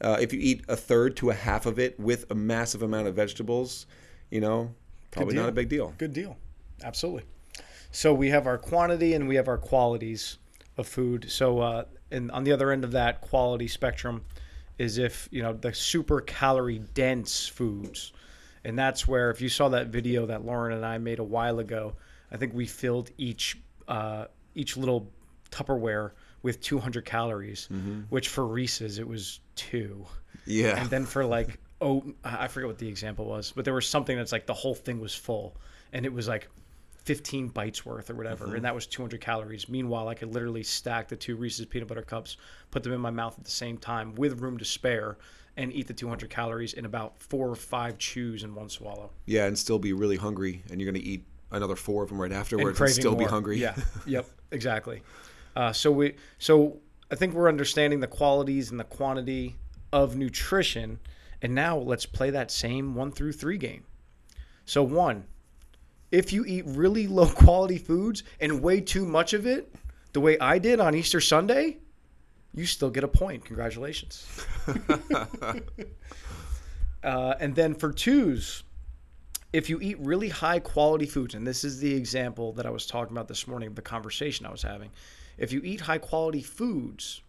Uh, 0.00 0.16
if 0.20 0.32
you 0.32 0.40
eat 0.40 0.64
a 0.68 0.76
third 0.76 1.16
to 1.18 1.30
a 1.30 1.34
half 1.34 1.66
of 1.66 1.78
it 1.78 1.98
with 2.00 2.30
a 2.30 2.34
massive 2.34 2.82
amount 2.82 3.06
of 3.06 3.14
vegetables, 3.14 3.86
you 4.30 4.40
know, 4.40 4.74
probably 5.10 5.34
not 5.34 5.48
a 5.48 5.52
big 5.52 5.68
deal. 5.68 5.94
Good 5.98 6.12
deal. 6.12 6.36
Absolutely. 6.82 7.24
So 7.92 8.12
we 8.12 8.30
have 8.30 8.46
our 8.46 8.58
quantity 8.58 9.14
and 9.14 9.28
we 9.28 9.36
have 9.36 9.46
our 9.46 9.58
qualities 9.58 10.38
of 10.76 10.88
food. 10.88 11.30
So 11.30 11.60
uh, 11.60 11.84
and 12.10 12.30
on 12.32 12.44
the 12.44 12.52
other 12.52 12.70
end 12.70 12.84
of 12.84 12.90
that 12.92 13.20
quality 13.20 13.68
spectrum 13.68 14.24
is 14.78 14.98
if 14.98 15.28
you 15.30 15.42
know 15.42 15.52
the 15.52 15.72
super 15.72 16.20
calorie 16.20 16.80
dense 16.94 17.46
foods, 17.46 18.12
and 18.64 18.78
that's 18.78 19.06
where 19.06 19.30
if 19.30 19.40
you 19.40 19.48
saw 19.48 19.68
that 19.70 19.88
video 19.88 20.26
that 20.26 20.44
Lauren 20.44 20.72
and 20.74 20.84
I 20.84 20.98
made 20.98 21.18
a 21.18 21.24
while 21.24 21.58
ago, 21.58 21.94
I 22.32 22.36
think 22.36 22.54
we 22.54 22.66
filled 22.66 23.10
each 23.18 23.58
uh, 23.88 24.26
each 24.54 24.76
little 24.76 25.10
Tupperware 25.50 26.12
with 26.42 26.60
200 26.60 27.04
calories, 27.04 27.68
which 28.08 28.28
for 28.28 28.46
Reese's 28.46 28.98
it 28.98 29.06
was 29.06 29.40
two. 29.56 30.06
Yeah. 30.46 30.78
and 30.80 30.90
then 30.90 31.06
for 31.06 31.24
like 31.24 31.58
oh 31.80 32.04
i 32.22 32.48
forget 32.48 32.66
what 32.68 32.78
the 32.78 32.86
example 32.88 33.24
was 33.24 33.52
but 33.56 33.64
there 33.64 33.72
was 33.72 33.86
something 33.86 34.14
that's 34.16 34.30
like 34.30 34.44
the 34.46 34.54
whole 34.54 34.74
thing 34.74 35.00
was 35.00 35.14
full. 35.14 35.56
And 35.92 36.04
it 36.04 36.12
was 36.12 36.28
like 36.28 36.48
15 37.04 37.48
bites 37.48 37.84
worth 37.84 38.10
or 38.10 38.14
whatever 38.14 38.46
Mm-hmm. 38.46 38.56
and 38.56 38.64
that 38.64 38.74
was 38.74 38.86
200 38.86 39.20
calories 39.20 39.68
meanwhile 39.68 40.08
i 40.08 40.14
could 40.14 40.32
literally 40.32 40.62
stack 40.62 41.08
the 41.08 41.16
two 41.16 41.36
reese's 41.36 41.66
peanut 41.66 41.88
butter 41.88 42.02
cups 42.02 42.36
put 42.70 42.82
them 42.82 42.92
in 42.92 43.00
my 43.00 43.10
mouth 43.10 43.38
at 43.38 43.44
the 43.44 43.50
same 43.50 43.78
time 43.78 44.14
with 44.14 44.40
room 44.40 44.58
to 44.58 44.64
spare 44.64 45.16
and 45.56 45.72
eat 45.72 45.86
the 45.86 45.94
200 45.94 46.28
calories 46.30 46.72
in 46.74 46.84
about 46.84 47.18
four 47.18 47.48
or 47.48 47.54
five 47.54 47.96
chews 47.98 48.42
in 48.42 48.54
one 48.54 48.68
swallow 48.68 49.10
yeah, 49.26 49.46
and 49.46 49.56
still 49.58 49.78
be 49.78 49.92
really 49.92 50.16
hungry, 50.16 50.62
and 50.70 50.80
you're 50.80 50.90
going 50.90 51.00
to 51.00 51.08
eat 51.08 51.24
another 51.52 51.76
four 51.76 52.02
of 52.02 52.08
them 52.08 52.20
right 52.20 52.32
afterwards 52.32 52.68
and, 52.68 52.76
craving 52.76 52.94
still 52.94 53.14
be 53.14 53.24
hungry. 53.24 53.58
yeah 53.58 53.74
yep 54.06 54.26
exactly 54.50 55.02
uh, 55.56 55.72
so 55.72 55.92
we 55.92 56.14
so 56.38 56.78
I 57.10 57.16
think 57.16 57.34
we're 57.34 57.48
understanding 57.48 58.00
the 58.00 58.06
qualities 58.08 58.70
and 58.70 58.80
the 58.80 58.84
quantity 58.84 59.54
of 59.92 60.16
nutrition. 60.16 60.98
And 61.42 61.54
now 61.54 61.76
let's 61.78 62.06
play 62.06 62.30
that 62.30 62.50
same 62.50 62.94
one 62.94 63.12
through 63.12 63.32
three 63.32 63.58
game. 63.58 63.84
So, 64.64 64.82
one, 64.82 65.24
if 66.14 66.32
you 66.32 66.44
eat 66.46 66.64
really 66.66 67.06
low 67.18 67.26
quality 67.26 67.78
foods 67.78 68.22
and 68.40 68.62
way 68.62 68.80
too 68.80 69.04
much 69.04 69.32
of 69.32 69.46
it, 69.46 69.74
the 70.12 70.20
way 70.20 70.38
I 70.38 70.58
did 70.58 70.80
on 70.80 70.94
Easter 70.94 71.20
Sunday, 71.20 71.78
you 72.54 72.66
still 72.66 72.90
get 72.90 73.02
a 73.02 73.08
point. 73.08 73.44
Congratulations. 73.44 74.24
uh, 77.02 77.34
and 77.40 77.54
then 77.54 77.74
for 77.74 77.92
twos, 77.92 78.62
if 79.52 79.68
you 79.68 79.80
eat 79.80 79.98
really 79.98 80.28
high 80.28 80.60
quality 80.60 81.06
foods, 81.06 81.34
and 81.34 81.44
this 81.44 81.64
is 81.64 81.80
the 81.80 81.92
example 81.92 82.52
that 82.52 82.64
I 82.64 82.70
was 82.70 82.86
talking 82.86 83.12
about 83.12 83.26
this 83.26 83.48
morning, 83.48 83.68
of 83.68 83.74
the 83.74 83.82
conversation 83.82 84.46
I 84.46 84.52
was 84.52 84.62
having. 84.62 84.90
If 85.36 85.52
you 85.52 85.60
eat 85.64 85.80
high 85.80 85.98
quality 85.98 86.42
foods, 86.42 87.22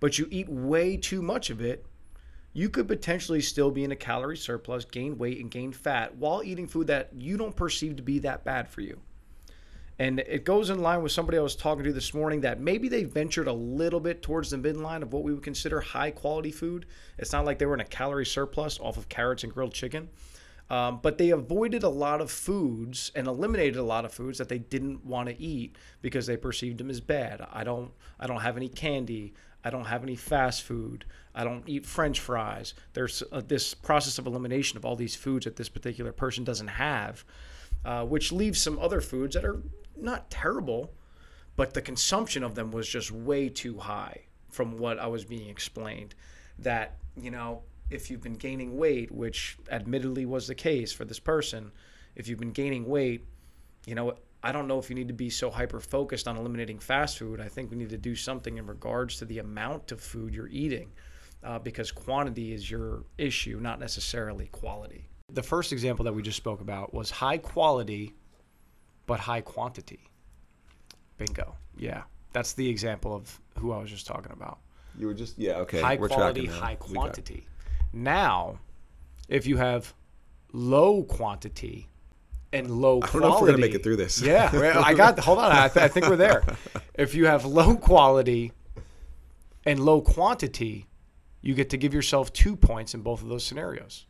but 0.00 0.18
you 0.18 0.26
eat 0.30 0.48
way 0.48 0.96
too 0.96 1.20
much 1.20 1.50
of 1.50 1.60
it, 1.60 1.84
you 2.56 2.70
could 2.70 2.88
potentially 2.88 3.42
still 3.42 3.70
be 3.70 3.84
in 3.84 3.92
a 3.92 3.96
calorie 3.96 4.34
surplus, 4.34 4.86
gain 4.86 5.18
weight, 5.18 5.38
and 5.38 5.50
gain 5.50 5.72
fat 5.72 6.16
while 6.16 6.42
eating 6.42 6.66
food 6.66 6.86
that 6.86 7.10
you 7.12 7.36
don't 7.36 7.54
perceive 7.54 7.96
to 7.96 8.02
be 8.02 8.18
that 8.20 8.44
bad 8.44 8.66
for 8.66 8.80
you. 8.80 8.98
And 9.98 10.20
it 10.20 10.46
goes 10.46 10.70
in 10.70 10.80
line 10.80 11.02
with 11.02 11.12
somebody 11.12 11.36
I 11.36 11.42
was 11.42 11.54
talking 11.54 11.84
to 11.84 11.92
this 11.92 12.14
morning 12.14 12.40
that 12.40 12.58
maybe 12.58 12.88
they 12.88 13.04
ventured 13.04 13.46
a 13.46 13.52
little 13.52 14.00
bit 14.00 14.22
towards 14.22 14.48
the 14.48 14.56
midline 14.56 15.02
of 15.02 15.12
what 15.12 15.22
we 15.22 15.34
would 15.34 15.42
consider 15.42 15.82
high 15.82 16.10
quality 16.10 16.50
food. 16.50 16.86
It's 17.18 17.30
not 17.30 17.44
like 17.44 17.58
they 17.58 17.66
were 17.66 17.74
in 17.74 17.80
a 17.80 17.84
calorie 17.84 18.24
surplus 18.24 18.80
off 18.80 18.96
of 18.96 19.10
carrots 19.10 19.44
and 19.44 19.52
grilled 19.52 19.74
chicken. 19.74 20.08
Um, 20.70 21.00
but 21.02 21.18
they 21.18 21.30
avoided 21.30 21.82
a 21.82 21.90
lot 21.90 22.22
of 22.22 22.30
foods 22.30 23.12
and 23.14 23.26
eliminated 23.26 23.76
a 23.76 23.82
lot 23.82 24.06
of 24.06 24.14
foods 24.14 24.38
that 24.38 24.48
they 24.48 24.58
didn't 24.58 25.04
want 25.04 25.28
to 25.28 25.38
eat 25.38 25.76
because 26.00 26.26
they 26.26 26.38
perceived 26.38 26.78
them 26.78 26.88
as 26.88 27.02
bad. 27.02 27.46
I 27.52 27.64
don't, 27.64 27.90
I 28.18 28.26
don't 28.26 28.40
have 28.40 28.56
any 28.56 28.70
candy. 28.70 29.34
I 29.66 29.70
don't 29.70 29.86
have 29.86 30.04
any 30.04 30.14
fast 30.14 30.62
food. 30.62 31.04
I 31.34 31.42
don't 31.42 31.68
eat 31.68 31.84
French 31.84 32.20
fries. 32.20 32.72
There's 32.92 33.20
uh, 33.32 33.42
this 33.44 33.74
process 33.74 34.16
of 34.16 34.28
elimination 34.28 34.76
of 34.76 34.84
all 34.84 34.94
these 34.94 35.16
foods 35.16 35.44
that 35.44 35.56
this 35.56 35.68
particular 35.68 36.12
person 36.12 36.44
doesn't 36.44 36.68
have, 36.68 37.24
uh, 37.84 38.04
which 38.04 38.30
leaves 38.30 38.62
some 38.62 38.78
other 38.78 39.00
foods 39.00 39.34
that 39.34 39.44
are 39.44 39.60
not 39.96 40.30
terrible, 40.30 40.94
but 41.56 41.74
the 41.74 41.82
consumption 41.82 42.44
of 42.44 42.54
them 42.54 42.70
was 42.70 42.88
just 42.88 43.10
way 43.10 43.48
too 43.48 43.76
high 43.76 44.26
from 44.50 44.78
what 44.78 45.00
I 45.00 45.08
was 45.08 45.24
being 45.24 45.48
explained. 45.48 46.14
That, 46.60 46.98
you 47.20 47.32
know, 47.32 47.62
if 47.90 48.08
you've 48.08 48.22
been 48.22 48.36
gaining 48.36 48.76
weight, 48.76 49.10
which 49.10 49.58
admittedly 49.68 50.26
was 50.26 50.46
the 50.46 50.54
case 50.54 50.92
for 50.92 51.04
this 51.04 51.18
person, 51.18 51.72
if 52.14 52.28
you've 52.28 52.38
been 52.38 52.52
gaining 52.52 52.86
weight, 52.86 53.26
you 53.84 53.96
know, 53.96 54.14
I 54.46 54.52
don't 54.52 54.68
know 54.68 54.78
if 54.78 54.88
you 54.88 54.94
need 54.94 55.08
to 55.08 55.14
be 55.14 55.28
so 55.28 55.50
hyper 55.50 55.80
focused 55.80 56.28
on 56.28 56.36
eliminating 56.36 56.78
fast 56.78 57.18
food. 57.18 57.40
I 57.40 57.48
think 57.48 57.68
we 57.68 57.76
need 57.76 57.90
to 57.90 57.98
do 57.98 58.14
something 58.14 58.58
in 58.58 58.66
regards 58.68 59.18
to 59.18 59.24
the 59.24 59.40
amount 59.40 59.90
of 59.90 60.00
food 60.00 60.32
you're 60.32 60.46
eating 60.46 60.92
uh, 61.42 61.58
because 61.58 61.90
quantity 61.90 62.52
is 62.52 62.70
your 62.70 63.02
issue, 63.18 63.58
not 63.60 63.80
necessarily 63.80 64.46
quality. 64.52 65.08
The 65.32 65.42
first 65.42 65.72
example 65.72 66.04
that 66.04 66.12
we 66.14 66.22
just 66.22 66.36
spoke 66.36 66.60
about 66.60 66.94
was 66.94 67.10
high 67.10 67.38
quality 67.38 68.14
but 69.06 69.18
high 69.18 69.40
quantity. 69.40 69.98
Bingo. 71.18 71.56
Yeah. 71.76 72.04
That's 72.32 72.52
the 72.52 72.68
example 72.68 73.16
of 73.16 73.40
who 73.58 73.72
I 73.72 73.78
was 73.78 73.90
just 73.90 74.06
talking 74.06 74.30
about. 74.30 74.60
You 74.96 75.08
were 75.08 75.14
just 75.14 75.36
yeah 75.40 75.54
okay. 75.58 75.80
High 75.80 75.96
we're 75.96 76.08
quality, 76.08 76.46
high 76.46 76.76
We 76.86 76.94
quantity. 76.94 77.48
Now, 77.92 78.60
if 79.28 79.44
you 79.44 79.56
have 79.56 79.92
low 80.52 81.02
quantity 81.02 81.88
and 82.52 82.70
low 82.70 82.98
I 83.02 83.06
quality, 83.06 83.12
don't 83.12 83.20
know 83.22 83.34
if 83.36 83.40
we're 83.42 83.46
gonna 83.48 83.58
make 83.58 83.74
it 83.74 83.82
through 83.82 83.96
this. 83.96 84.20
Yeah, 84.22 84.50
I 84.84 84.94
got. 84.94 85.18
Hold 85.18 85.38
on, 85.38 85.52
I, 85.52 85.68
th- 85.68 85.84
I 85.84 85.88
think 85.88 86.06
we're 86.06 86.16
there. 86.16 86.42
If 86.94 87.14
you 87.14 87.26
have 87.26 87.44
low 87.44 87.76
quality 87.76 88.52
and 89.66 89.78
low 89.80 90.00
quantity, 90.00 90.86
you 91.42 91.52
get 91.54 91.68
to 91.70 91.76
give 91.76 91.92
yourself 91.92 92.32
two 92.32 92.56
points 92.56 92.94
in 92.94 93.02
both 93.02 93.20
of 93.22 93.28
those 93.28 93.44
scenarios. 93.44 94.06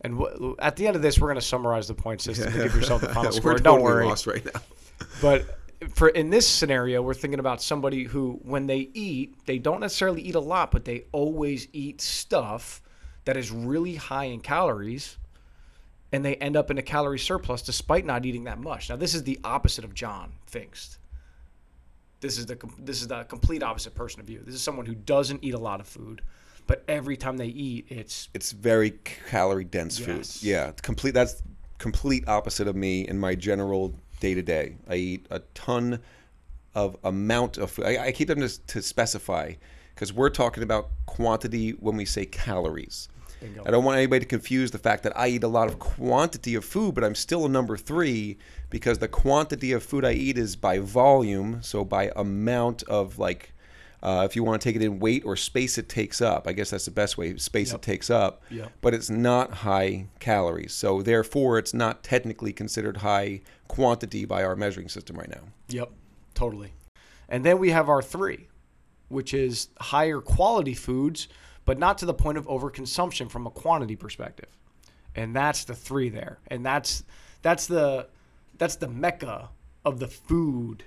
And 0.00 0.18
wh- 0.18 0.54
at 0.58 0.76
the 0.76 0.86
end 0.86 0.96
of 0.96 1.02
this, 1.02 1.18
we're 1.18 1.28
going 1.28 1.38
to 1.40 1.44
summarize 1.44 1.86
the 1.86 1.94
point 1.94 2.22
system 2.22 2.50
to 2.50 2.62
give 2.62 2.74
yourself 2.74 3.02
the 3.02 3.10
final 3.10 3.30
score. 3.40 3.52
Don't 3.54 3.62
totally 3.80 3.82
worry. 3.82 4.06
lost 4.06 4.26
right 4.26 4.42
now. 4.44 4.60
But 5.20 5.58
for 5.94 6.08
in 6.08 6.30
this 6.30 6.48
scenario, 6.48 7.02
we're 7.02 7.12
thinking 7.12 7.40
about 7.40 7.60
somebody 7.60 8.04
who, 8.04 8.40
when 8.42 8.66
they 8.66 8.88
eat, 8.94 9.34
they 9.44 9.58
don't 9.58 9.80
necessarily 9.80 10.22
eat 10.22 10.34
a 10.34 10.40
lot, 10.40 10.70
but 10.70 10.86
they 10.86 11.04
always 11.12 11.68
eat 11.74 12.00
stuff 12.00 12.80
that 13.26 13.36
is 13.36 13.50
really 13.50 13.96
high 13.96 14.24
in 14.24 14.40
calories, 14.40 15.18
and 16.12 16.24
they 16.24 16.36
end 16.36 16.56
up 16.56 16.70
in 16.70 16.78
a 16.78 16.82
calorie 16.82 17.18
surplus 17.18 17.62
despite 17.62 18.04
not 18.04 18.24
eating 18.24 18.44
that 18.44 18.58
much. 18.60 18.88
Now, 18.88 18.96
this 18.96 19.14
is 19.14 19.24
the 19.24 19.38
opposite 19.44 19.84
of 19.84 19.94
John 19.94 20.32
Pfingst. 20.50 20.98
This 22.20 22.38
is 22.38 22.46
the 22.46 22.58
this 22.78 23.02
is 23.02 23.08
the 23.08 23.24
complete 23.24 23.62
opposite 23.62 23.94
person 23.94 24.20
of 24.20 24.30
you. 24.30 24.40
This 24.44 24.54
is 24.54 24.62
someone 24.62 24.86
who 24.86 24.94
doesn't 24.94 25.44
eat 25.44 25.54
a 25.54 25.58
lot 25.58 25.80
of 25.80 25.86
food, 25.86 26.22
but 26.66 26.82
every 26.88 27.16
time 27.16 27.36
they 27.36 27.46
eat, 27.48 27.86
it's 27.90 28.28
It's 28.34 28.52
very 28.52 28.92
calorie 29.30 29.64
dense 29.64 29.98
Yes. 30.00 30.06
food. 30.38 30.46
Yeah, 30.48 30.72
complete. 30.82 31.12
That's 31.14 31.42
complete 31.78 32.26
opposite 32.26 32.66
of 32.68 32.74
me 32.74 33.06
in 33.06 33.18
my 33.18 33.34
general 33.34 33.94
day 34.20 34.32
to 34.34 34.42
day. 34.42 34.76
I 34.88 34.94
eat 34.94 35.26
a 35.30 35.40
ton 35.54 36.00
of 36.74 36.96
amount 37.04 37.58
of 37.58 37.70
food. 37.70 37.84
I, 37.84 38.06
I 38.06 38.12
keep 38.12 38.28
them 38.28 38.40
to, 38.40 38.66
to 38.68 38.80
specify 38.82 39.52
because 39.94 40.12
we're 40.12 40.30
talking 40.30 40.62
about 40.62 40.88
quantity 41.04 41.70
when 41.72 41.96
we 41.96 42.04
say 42.06 42.24
calories. 42.24 43.08
Bingo. 43.40 43.62
I 43.66 43.70
don't 43.70 43.84
want 43.84 43.98
anybody 43.98 44.20
to 44.20 44.26
confuse 44.26 44.70
the 44.70 44.78
fact 44.78 45.02
that 45.02 45.16
I 45.16 45.28
eat 45.28 45.42
a 45.44 45.48
lot 45.48 45.68
of 45.68 45.78
quantity 45.78 46.54
of 46.54 46.64
food, 46.64 46.94
but 46.94 47.04
I'm 47.04 47.14
still 47.14 47.44
a 47.44 47.48
number 47.48 47.76
three 47.76 48.38
because 48.70 48.98
the 48.98 49.08
quantity 49.08 49.72
of 49.72 49.82
food 49.82 50.04
I 50.04 50.12
eat 50.12 50.38
is 50.38 50.56
by 50.56 50.78
volume, 50.78 51.62
so 51.62 51.84
by 51.84 52.10
amount 52.16 52.82
of 52.84 53.18
like, 53.18 53.52
uh, 54.02 54.26
if 54.28 54.36
you 54.36 54.44
want 54.44 54.60
to 54.60 54.66
take 54.68 54.76
it 54.76 54.82
in 54.84 54.98
weight 55.00 55.22
or 55.24 55.36
space 55.36 55.78
it 55.78 55.88
takes 55.88 56.20
up. 56.20 56.46
I 56.46 56.52
guess 56.52 56.70
that's 56.70 56.84
the 56.84 56.90
best 56.90 57.18
way. 57.18 57.36
Space 57.36 57.72
Yep. 57.72 57.76
it 57.80 57.82
takes 57.82 58.10
up, 58.10 58.42
Yep. 58.50 58.72
but 58.80 58.94
it's 58.94 59.10
not 59.10 59.52
high 59.54 60.06
calories. 60.20 60.72
So 60.72 61.02
therefore, 61.02 61.58
it's 61.58 61.74
not 61.74 62.02
technically 62.02 62.52
considered 62.52 62.98
high 62.98 63.40
quantity 63.68 64.24
by 64.24 64.44
our 64.44 64.56
measuring 64.56 64.88
system 64.88 65.16
right 65.16 65.28
now. 65.28 65.42
Yep, 65.68 65.90
totally. 66.34 66.72
And 67.28 67.44
then 67.44 67.58
we 67.58 67.70
have 67.70 67.88
our 67.88 68.02
three, 68.02 68.46
which 69.08 69.34
is 69.34 69.68
higher 69.80 70.20
quality 70.20 70.74
foods, 70.74 71.26
but 71.66 71.78
not 71.78 71.98
to 71.98 72.06
the 72.06 72.14
point 72.14 72.38
of 72.38 72.46
overconsumption 72.46 73.30
from 73.30 73.46
a 73.46 73.50
quantity 73.50 73.96
perspective. 73.96 74.48
And 75.14 75.36
that's 75.36 75.64
the 75.64 75.74
three 75.74 76.08
there. 76.08 76.38
And 76.46 76.64
that's 76.64 77.04
that's 77.42 77.66
the 77.66 78.08
that's 78.56 78.76
the 78.76 78.88
mecca 78.88 79.50
of 79.84 79.98
the 79.98 80.08
food 80.08 80.84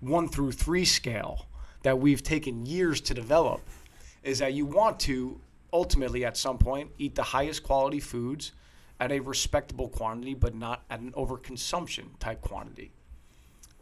one 0.00 0.28
through 0.28 0.52
three 0.52 0.84
scale 0.84 1.46
that 1.82 1.98
we've 1.98 2.22
taken 2.22 2.66
years 2.66 3.00
to 3.02 3.14
develop. 3.14 3.60
Is 4.24 4.38
that 4.38 4.54
you 4.54 4.64
want 4.64 4.98
to 5.00 5.38
ultimately 5.72 6.24
at 6.24 6.36
some 6.36 6.56
point 6.56 6.90
eat 6.98 7.14
the 7.14 7.22
highest 7.22 7.62
quality 7.62 8.00
foods 8.00 8.52
at 9.00 9.12
a 9.12 9.20
respectable 9.20 9.88
quantity, 9.88 10.34
but 10.34 10.54
not 10.54 10.82
at 10.88 11.00
an 11.00 11.12
overconsumption 11.12 12.04
type 12.20 12.40
quantity. 12.40 12.92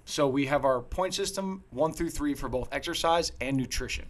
So 0.05 0.27
we 0.27 0.47
have 0.47 0.65
our 0.65 0.81
point 0.81 1.15
system 1.15 1.63
one 1.71 1.93
through 1.93 2.11
three 2.11 2.35
for 2.35 2.49
both 2.49 2.69
exercise 2.73 3.31
and 3.41 3.57
nutrition. 3.57 4.07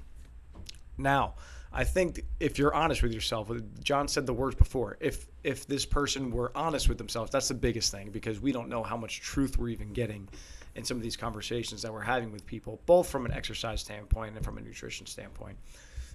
Now, 0.97 1.35
I 1.75 1.85
think 1.85 2.25
if 2.39 2.59
you're 2.59 2.75
honest 2.75 3.03
with 3.03 3.13
yourself, 3.13 3.51
John 3.83 4.07
said 4.09 4.27
the 4.27 4.35
words 4.35 4.57
before. 4.57 4.97
If 5.01 5.27
if 5.43 5.67
this 5.67 5.87
person 5.87 6.31
were 6.31 6.53
honest 6.55 6.89
with 6.89 6.99
themselves, 6.99 7.31
that's 7.31 7.49
the 7.49 7.55
biggest 7.55 7.91
thing 7.91 8.11
because 8.11 8.41
we 8.41 8.53
don't 8.53 8.69
know 8.69 8.83
how 8.83 8.97
much 8.97 9.21
truth 9.21 9.59
we're 9.59 9.71
even 9.71 9.93
getting 9.93 10.29
in 10.75 10.85
some 10.85 10.97
of 10.97 11.03
these 11.03 11.17
conversations 11.17 11.83
that 11.83 11.93
we're 11.93 12.01
having 12.01 12.33
with 12.33 12.47
people, 12.47 12.81
both 12.87 13.09
from 13.09 13.27
an 13.27 13.33
exercise 13.33 13.81
standpoint 13.81 14.37
and 14.37 14.45
from 14.45 14.59
a 14.59 14.61
nutrition 14.61 15.07
standpoint. 15.07 15.57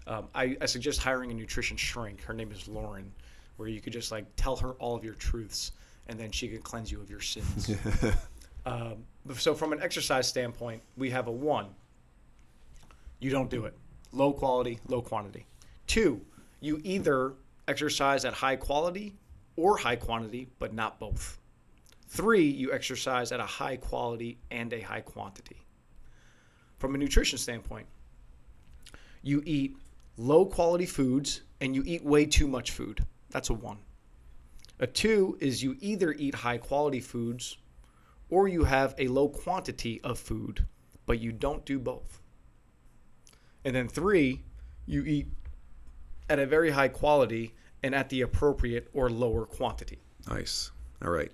Um, 0.05 0.27
I, 0.33 0.57
I 0.61 0.65
suggest 0.65 1.01
hiring 1.01 1.31
a 1.31 1.33
nutrition 1.33 1.77
shrink. 1.77 2.21
Her 2.23 2.33
name 2.33 2.51
is 2.51 2.67
Lauren, 2.67 3.11
where 3.57 3.67
you 3.67 3.81
could 3.81 3.93
just 3.93 4.11
like 4.11 4.25
tell 4.35 4.55
her 4.55 4.71
all 4.73 4.95
of 4.95 5.03
your 5.03 5.15
truths, 5.15 5.73
and 6.07 6.19
then 6.19 6.31
she 6.31 6.47
could 6.47 6.63
cleanse 6.63 6.91
you 6.91 7.01
of 7.01 7.09
your 7.09 7.21
sins. 7.21 7.71
Um, 8.67 9.05
so 9.37 9.55
from 9.55 9.71
an 9.71 9.81
exercise 9.81 10.27
standpoint, 10.27 10.81
we 10.97 11.09
have 11.11 11.27
a 11.27 11.31
one. 11.31 11.67
You 13.19 13.29
don't 13.29 13.49
do 13.49 13.63
it. 13.63 13.73
Low 14.17 14.33
quality, 14.33 14.79
low 14.87 15.03
quantity. 15.03 15.45
Two, 15.85 16.21
you 16.59 16.81
either 16.83 17.35
exercise 17.67 18.25
at 18.25 18.33
high 18.33 18.55
quality 18.55 19.13
or 19.55 19.77
high 19.77 19.95
quantity, 19.95 20.49
but 20.57 20.73
not 20.73 20.99
both. 20.99 21.37
Three, 22.07 22.43
you 22.47 22.73
exercise 22.73 23.31
at 23.31 23.39
a 23.39 23.45
high 23.45 23.75
quality 23.75 24.39
and 24.49 24.73
a 24.73 24.81
high 24.81 25.01
quantity. 25.01 25.57
From 26.79 26.95
a 26.95 26.97
nutrition 26.97 27.37
standpoint, 27.37 27.85
you 29.21 29.43
eat 29.45 29.77
low 30.17 30.47
quality 30.47 30.87
foods 30.87 31.41
and 31.61 31.75
you 31.75 31.83
eat 31.85 32.03
way 32.03 32.25
too 32.25 32.47
much 32.47 32.71
food. 32.71 33.05
That's 33.29 33.51
a 33.51 33.53
one. 33.53 33.77
A 34.79 34.87
two 34.87 35.37
is 35.39 35.61
you 35.61 35.77
either 35.79 36.13
eat 36.13 36.33
high 36.33 36.57
quality 36.57 37.01
foods 37.01 37.57
or 38.31 38.47
you 38.47 38.63
have 38.63 38.95
a 38.97 39.09
low 39.09 39.29
quantity 39.29 40.01
of 40.01 40.17
food, 40.17 40.65
but 41.05 41.19
you 41.19 41.31
don't 41.31 41.63
do 41.65 41.77
both. 41.77 42.16
And 43.67 43.75
then 43.75 43.89
three, 43.89 44.43
you 44.85 45.03
eat 45.03 45.27
at 46.29 46.39
a 46.39 46.45
very 46.45 46.69
high 46.69 46.87
quality 46.87 47.53
and 47.83 47.93
at 47.93 48.07
the 48.07 48.21
appropriate 48.21 48.87
or 48.93 49.09
lower 49.09 49.45
quantity. 49.45 49.99
Nice. 50.29 50.71
All 51.03 51.11
right. 51.11 51.29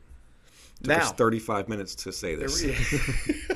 Took 0.80 0.88
Now, 0.88 1.02
us 1.02 1.12
35 1.12 1.70
minutes 1.70 1.94
to 1.94 2.12
say 2.12 2.34
this. 2.34 2.66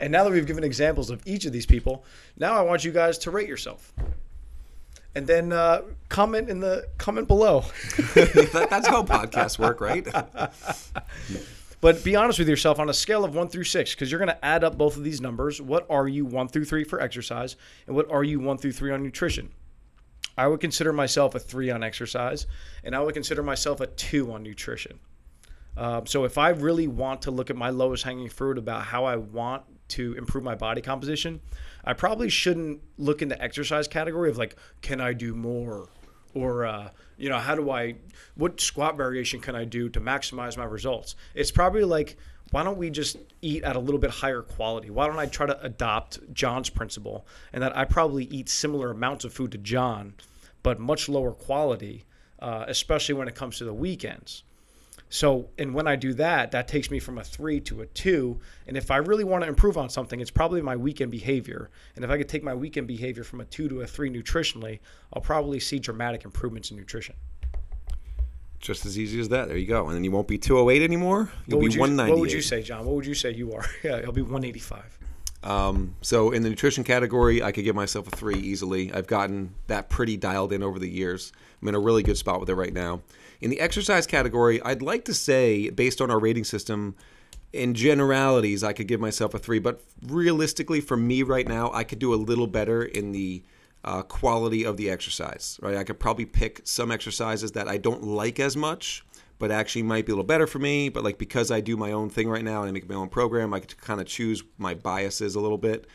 And 0.00 0.10
now 0.10 0.24
that 0.24 0.32
we've 0.32 0.46
given 0.46 0.64
examples 0.64 1.10
of 1.10 1.22
each 1.24 1.44
of 1.44 1.52
these 1.52 1.64
people, 1.64 2.04
now 2.36 2.54
I 2.54 2.62
want 2.62 2.84
you 2.84 2.90
guys 2.90 3.18
to 3.18 3.30
rate 3.30 3.48
yourself. 3.48 3.92
And 5.14 5.28
then 5.28 5.52
uh, 5.52 5.82
comment 6.08 6.48
in 6.48 6.58
the 6.58 6.88
comment 6.98 7.28
below. 7.28 7.60
that, 8.16 8.66
that's 8.68 8.88
how 8.88 9.04
podcasts 9.04 9.60
work, 9.60 9.80
right? 9.80 10.04
But 11.82 12.04
be 12.04 12.14
honest 12.14 12.38
with 12.38 12.48
yourself 12.48 12.78
on 12.78 12.88
a 12.88 12.94
scale 12.94 13.24
of 13.24 13.34
one 13.34 13.48
through 13.48 13.64
six, 13.64 13.92
because 13.92 14.08
you're 14.08 14.20
going 14.20 14.28
to 14.28 14.44
add 14.44 14.62
up 14.62 14.78
both 14.78 14.96
of 14.96 15.02
these 15.02 15.20
numbers. 15.20 15.60
What 15.60 15.84
are 15.90 16.06
you 16.06 16.24
one 16.24 16.46
through 16.46 16.64
three 16.64 16.84
for 16.84 17.00
exercise, 17.00 17.56
and 17.88 17.96
what 17.96 18.08
are 18.08 18.22
you 18.22 18.38
one 18.38 18.56
through 18.56 18.70
three 18.70 18.92
on 18.92 19.02
nutrition? 19.02 19.50
I 20.38 20.46
would 20.46 20.60
consider 20.60 20.92
myself 20.92 21.34
a 21.34 21.40
three 21.40 21.70
on 21.70 21.82
exercise, 21.82 22.46
and 22.84 22.94
I 22.94 23.00
would 23.00 23.14
consider 23.14 23.42
myself 23.42 23.80
a 23.80 23.88
two 23.88 24.32
on 24.32 24.44
nutrition. 24.44 25.00
Um, 25.76 26.06
so 26.06 26.22
if 26.22 26.38
I 26.38 26.50
really 26.50 26.86
want 26.86 27.22
to 27.22 27.32
look 27.32 27.50
at 27.50 27.56
my 27.56 27.70
lowest 27.70 28.04
hanging 28.04 28.28
fruit 28.28 28.58
about 28.58 28.84
how 28.84 29.04
I 29.04 29.16
want 29.16 29.64
to 29.88 30.14
improve 30.14 30.44
my 30.44 30.54
body 30.54 30.82
composition, 30.82 31.40
I 31.84 31.94
probably 31.94 32.28
shouldn't 32.28 32.80
look 32.96 33.22
in 33.22 33.28
the 33.28 33.42
exercise 33.42 33.88
category 33.88 34.30
of 34.30 34.38
like, 34.38 34.54
can 34.82 35.00
I 35.00 35.14
do 35.14 35.34
more? 35.34 35.88
Or, 36.34 36.64
uh, 36.64 36.90
you 37.18 37.28
know, 37.28 37.38
how 37.38 37.54
do 37.54 37.70
I, 37.70 37.96
what 38.36 38.60
squat 38.60 38.96
variation 38.96 39.40
can 39.40 39.54
I 39.54 39.64
do 39.64 39.88
to 39.90 40.00
maximize 40.00 40.56
my 40.56 40.64
results? 40.64 41.14
It's 41.34 41.50
probably 41.50 41.84
like, 41.84 42.16
why 42.52 42.62
don't 42.62 42.78
we 42.78 42.90
just 42.90 43.16
eat 43.40 43.64
at 43.64 43.76
a 43.76 43.78
little 43.78 44.00
bit 44.00 44.10
higher 44.10 44.42
quality? 44.42 44.90
Why 44.90 45.06
don't 45.06 45.18
I 45.18 45.26
try 45.26 45.46
to 45.46 45.60
adopt 45.62 46.32
John's 46.34 46.70
principle 46.70 47.26
and 47.52 47.62
that 47.62 47.76
I 47.76 47.84
probably 47.84 48.24
eat 48.24 48.48
similar 48.48 48.90
amounts 48.90 49.24
of 49.24 49.32
food 49.32 49.52
to 49.52 49.58
John, 49.58 50.14
but 50.62 50.78
much 50.78 51.08
lower 51.08 51.32
quality, 51.32 52.04
uh, 52.40 52.64
especially 52.68 53.14
when 53.14 53.28
it 53.28 53.34
comes 53.34 53.58
to 53.58 53.64
the 53.64 53.74
weekends? 53.74 54.44
So, 55.12 55.50
and 55.58 55.74
when 55.74 55.86
I 55.86 55.94
do 55.96 56.14
that, 56.14 56.52
that 56.52 56.66
takes 56.66 56.90
me 56.90 56.98
from 56.98 57.18
a 57.18 57.22
three 57.22 57.60
to 57.60 57.82
a 57.82 57.86
two. 57.86 58.40
And 58.66 58.78
if 58.78 58.90
I 58.90 58.96
really 58.96 59.24
want 59.24 59.44
to 59.44 59.48
improve 59.48 59.76
on 59.76 59.90
something, 59.90 60.20
it's 60.20 60.30
probably 60.30 60.62
my 60.62 60.74
weekend 60.74 61.10
behavior. 61.10 61.68
And 61.94 62.02
if 62.02 62.10
I 62.10 62.16
could 62.16 62.30
take 62.30 62.42
my 62.42 62.54
weekend 62.54 62.86
behavior 62.86 63.22
from 63.22 63.42
a 63.42 63.44
two 63.44 63.68
to 63.68 63.82
a 63.82 63.86
three 63.86 64.08
nutritionally, 64.08 64.78
I'll 65.12 65.20
probably 65.20 65.60
see 65.60 65.78
dramatic 65.78 66.24
improvements 66.24 66.70
in 66.70 66.78
nutrition. 66.78 67.14
Just 68.58 68.86
as 68.86 68.98
easy 68.98 69.20
as 69.20 69.28
that. 69.28 69.48
There 69.48 69.58
you 69.58 69.66
go. 69.66 69.86
And 69.86 69.94
then 69.94 70.02
you 70.02 70.10
won't 70.10 70.28
be 70.28 70.38
208 70.38 70.82
anymore. 70.82 71.30
You'll 71.46 71.58
what 71.58 71.60
be 71.60 71.66
would 71.66 71.74
you, 71.74 71.80
198. 71.80 72.10
What 72.10 72.20
would 72.22 72.32
you 72.32 72.40
say, 72.40 72.62
John? 72.62 72.86
What 72.86 72.94
would 72.94 73.06
you 73.06 73.14
say 73.14 73.34
you 73.34 73.52
are? 73.52 73.66
Yeah, 73.84 74.00
I'll 74.06 74.12
be 74.12 74.22
185. 74.22 74.98
Um, 75.42 75.94
so 76.00 76.30
in 76.30 76.42
the 76.42 76.48
nutrition 76.48 76.84
category, 76.84 77.42
I 77.42 77.52
could 77.52 77.64
give 77.64 77.76
myself 77.76 78.06
a 78.06 78.16
three 78.16 78.38
easily. 78.38 78.90
I've 78.90 79.08
gotten 79.08 79.52
that 79.66 79.90
pretty 79.90 80.16
dialed 80.16 80.54
in 80.54 80.62
over 80.62 80.78
the 80.78 80.88
years. 80.88 81.32
I'm 81.60 81.68
in 81.68 81.74
a 81.74 81.80
really 81.80 82.02
good 82.02 82.16
spot 82.16 82.40
with 82.40 82.48
it 82.48 82.54
right 82.54 82.72
now. 82.72 83.02
In 83.42 83.50
the 83.50 83.60
exercise 83.60 84.06
category, 84.06 84.62
I'd 84.62 84.82
like 84.82 85.04
to 85.06 85.14
say, 85.14 85.68
based 85.68 86.00
on 86.00 86.10
our 86.12 86.18
rating 86.18 86.44
system, 86.44 86.94
in 87.52 87.74
generalities, 87.74 88.62
I 88.62 88.72
could 88.72 88.86
give 88.86 89.00
myself 89.00 89.34
a 89.34 89.38
three. 89.38 89.58
But 89.58 89.82
realistically, 90.06 90.80
for 90.80 90.96
me 90.96 91.24
right 91.24 91.46
now, 91.46 91.72
I 91.72 91.82
could 91.82 91.98
do 91.98 92.14
a 92.14 92.16
little 92.16 92.46
better 92.46 92.84
in 92.84 93.10
the 93.10 93.42
uh, 93.84 94.02
quality 94.02 94.64
of 94.64 94.76
the 94.76 94.88
exercise. 94.88 95.58
Right, 95.60 95.76
I 95.76 95.82
could 95.82 95.98
probably 95.98 96.24
pick 96.24 96.60
some 96.62 96.92
exercises 96.92 97.50
that 97.52 97.66
I 97.66 97.78
don't 97.78 98.04
like 98.04 98.40
as 98.40 98.56
much 98.56 99.04
but 99.38 99.50
actually 99.50 99.82
might 99.82 100.06
be 100.06 100.12
a 100.12 100.14
little 100.14 100.24
better 100.24 100.46
for 100.46 100.60
me. 100.60 100.88
But 100.88 101.02
like 101.02 101.18
because 101.18 101.50
I 101.50 101.60
do 101.60 101.76
my 101.76 101.90
own 101.90 102.10
thing 102.10 102.28
right 102.28 102.44
now 102.44 102.60
and 102.60 102.68
I 102.68 102.72
make 102.72 102.88
my 102.88 102.94
own 102.94 103.08
program, 103.08 103.52
I 103.52 103.58
to 103.58 103.74
kind 103.74 104.00
of 104.00 104.06
choose 104.06 104.44
my 104.56 104.72
biases 104.72 105.34
a 105.34 105.40
little 105.40 105.58
bit. 105.58 105.88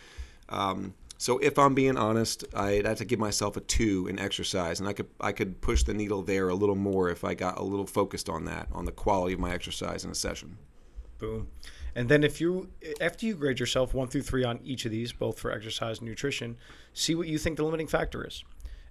Um, 0.50 0.94
so 1.18 1.40
if 1.40 1.58
I'm 1.58 1.74
being 1.74 1.98
honest, 1.98 2.46
I'd 2.54 2.86
have 2.86 2.98
to 2.98 3.06
give 3.06 3.20
myself 3.20 3.58
a 3.58 3.62
two 3.62 4.08
in 4.08 4.20
exercise, 4.20 4.80
and 4.80 4.88
I 4.88 4.94
could 4.94 5.08
I 5.20 5.32
could 5.32 5.62
push 5.62 5.84
the 5.84 5.94
needle 5.94 6.22
there 6.22 6.50
a 6.50 6.56
little 6.56 6.76
more 6.76 7.10
if 7.10 7.24
I 7.24 7.34
got 7.34 7.58
a 7.58 7.64
little 7.64 7.88
focused 7.88 8.30
on 8.30 8.46
that, 8.46 8.68
on 8.72 8.86
the 8.86 8.92
quality 8.92 9.34
of 9.34 9.40
my 9.40 9.54
exercise 9.54 10.06
in 10.06 10.12
a 10.12 10.16
session. 10.16 10.58
Boom. 11.18 11.48
And 11.96 12.08
then 12.10 12.24
if 12.24 12.40
you 12.40 12.70
after 13.02 13.26
you 13.26 13.34
grade 13.34 13.60
yourself 13.60 13.96
one 13.96 14.08
through 14.08 14.22
three 14.22 14.44
on 14.44 14.60
each 14.64 14.86
of 14.86 14.92
these, 14.92 15.12
both 15.12 15.40
for 15.40 15.52
exercise 15.52 16.00
and 16.00 16.08
nutrition, 16.08 16.58
see 16.94 17.16
what 17.16 17.28
you 17.28 17.40
think 17.40 17.58
the 17.58 17.64
limiting 17.64 17.88
factor 17.88 18.26
is. 18.26 18.44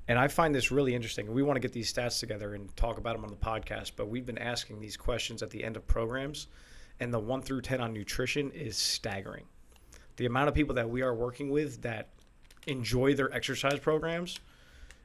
And 0.08 0.18
I 0.18 0.28
find 0.28 0.54
this 0.54 0.70
really 0.70 0.94
interesting. 0.94 1.32
We 1.32 1.42
want 1.42 1.56
to 1.56 1.60
get 1.60 1.72
these 1.72 1.92
stats 1.92 2.20
together 2.20 2.54
and 2.54 2.74
talk 2.76 2.98
about 2.98 3.16
them 3.16 3.24
on 3.24 3.30
the 3.30 3.36
podcast, 3.36 3.92
but 3.96 4.08
we've 4.08 4.26
been 4.26 4.38
asking 4.38 4.80
these 4.80 4.96
questions 4.96 5.42
at 5.42 5.50
the 5.50 5.64
end 5.64 5.76
of 5.76 5.86
programs, 5.86 6.46
and 7.00 7.12
the 7.12 7.18
one 7.18 7.42
through 7.42 7.62
10 7.62 7.80
on 7.80 7.92
nutrition 7.92 8.52
is 8.52 8.76
staggering. 8.76 9.44
The 10.16 10.26
amount 10.26 10.48
of 10.48 10.54
people 10.54 10.76
that 10.76 10.88
we 10.88 11.02
are 11.02 11.14
working 11.14 11.50
with 11.50 11.82
that 11.82 12.10
enjoy 12.66 13.14
their 13.14 13.32
exercise 13.32 13.78
programs 13.78 14.40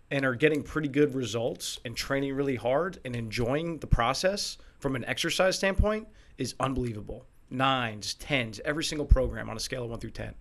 and 0.10 0.26
are 0.26 0.36
getting 0.36 0.62
pretty 0.62 0.90
good 0.90 1.16
results 1.16 1.80
and 1.86 1.96
training 1.96 2.36
really 2.36 2.58
hard 2.58 3.00
and 3.06 3.16
enjoying 3.16 3.80
the 3.80 3.88
process 3.88 4.58
from 4.80 4.96
an 4.96 5.06
exercise 5.06 5.56
standpoint 5.56 6.08
is 6.38 6.56
unbelievable. 6.60 7.26
Nines, 7.50 8.16
tens, 8.16 8.60
every 8.66 8.84
single 8.84 9.06
program 9.06 9.50
on 9.50 9.58
a 9.58 9.60
scale 9.60 9.84
of 9.84 9.90
one 9.90 10.00
through 10.00 10.12
10. 10.12 10.34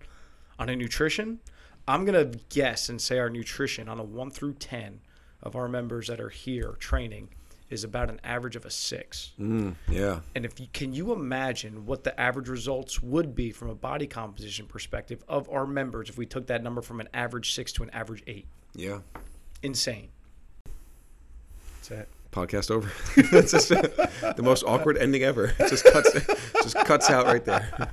On 0.59 0.69
a 0.69 0.75
nutrition, 0.75 1.39
I'm 1.87 2.05
going 2.05 2.31
to 2.31 2.39
guess 2.49 2.89
and 2.89 3.01
say 3.01 3.19
our 3.19 3.29
nutrition 3.29 3.87
on 3.87 3.99
a 3.99 4.03
1 4.03 4.31
through 4.31 4.53
10 4.55 5.01
of 5.41 5.55
our 5.55 5.67
members 5.67 6.07
that 6.07 6.19
are 6.19 6.29
here 6.29 6.75
training 6.79 7.29
is 7.71 7.83
about 7.83 8.09
an 8.09 8.19
average 8.23 8.55
of 8.55 8.65
a 8.65 8.69
6. 8.69 9.31
Mm, 9.39 9.75
yeah. 9.89 10.19
And 10.35 10.45
if 10.45 10.59
you 10.59 10.67
can 10.71 10.93
you 10.93 11.13
imagine 11.13 11.85
what 11.85 12.03
the 12.03 12.19
average 12.19 12.49
results 12.49 13.01
would 13.01 13.33
be 13.33 13.51
from 13.51 13.69
a 13.69 13.75
body 13.75 14.05
composition 14.05 14.67
perspective 14.67 15.23
of 15.27 15.49
our 15.49 15.65
members 15.65 16.09
if 16.09 16.17
we 16.17 16.25
took 16.25 16.47
that 16.47 16.61
number 16.61 16.81
from 16.81 16.99
an 16.99 17.09
average 17.13 17.53
6 17.53 17.71
to 17.73 17.83
an 17.83 17.89
average 17.91 18.23
8? 18.27 18.45
Yeah. 18.75 18.99
Insane. 19.63 20.09
That's 21.77 21.91
it. 21.91 22.09
Podcast 22.31 22.71
over. 22.71 22.89
That's 23.31 23.51
just 23.51 23.69
the 23.69 24.41
most 24.41 24.63
awkward 24.63 24.97
ending 24.97 25.23
ever. 25.23 25.53
It 25.59 25.69
just 25.69 25.83
cuts 25.85 26.11
just 26.63 26.75
cuts 26.85 27.09
out 27.09 27.25
right 27.25 27.43
there. 27.43 27.89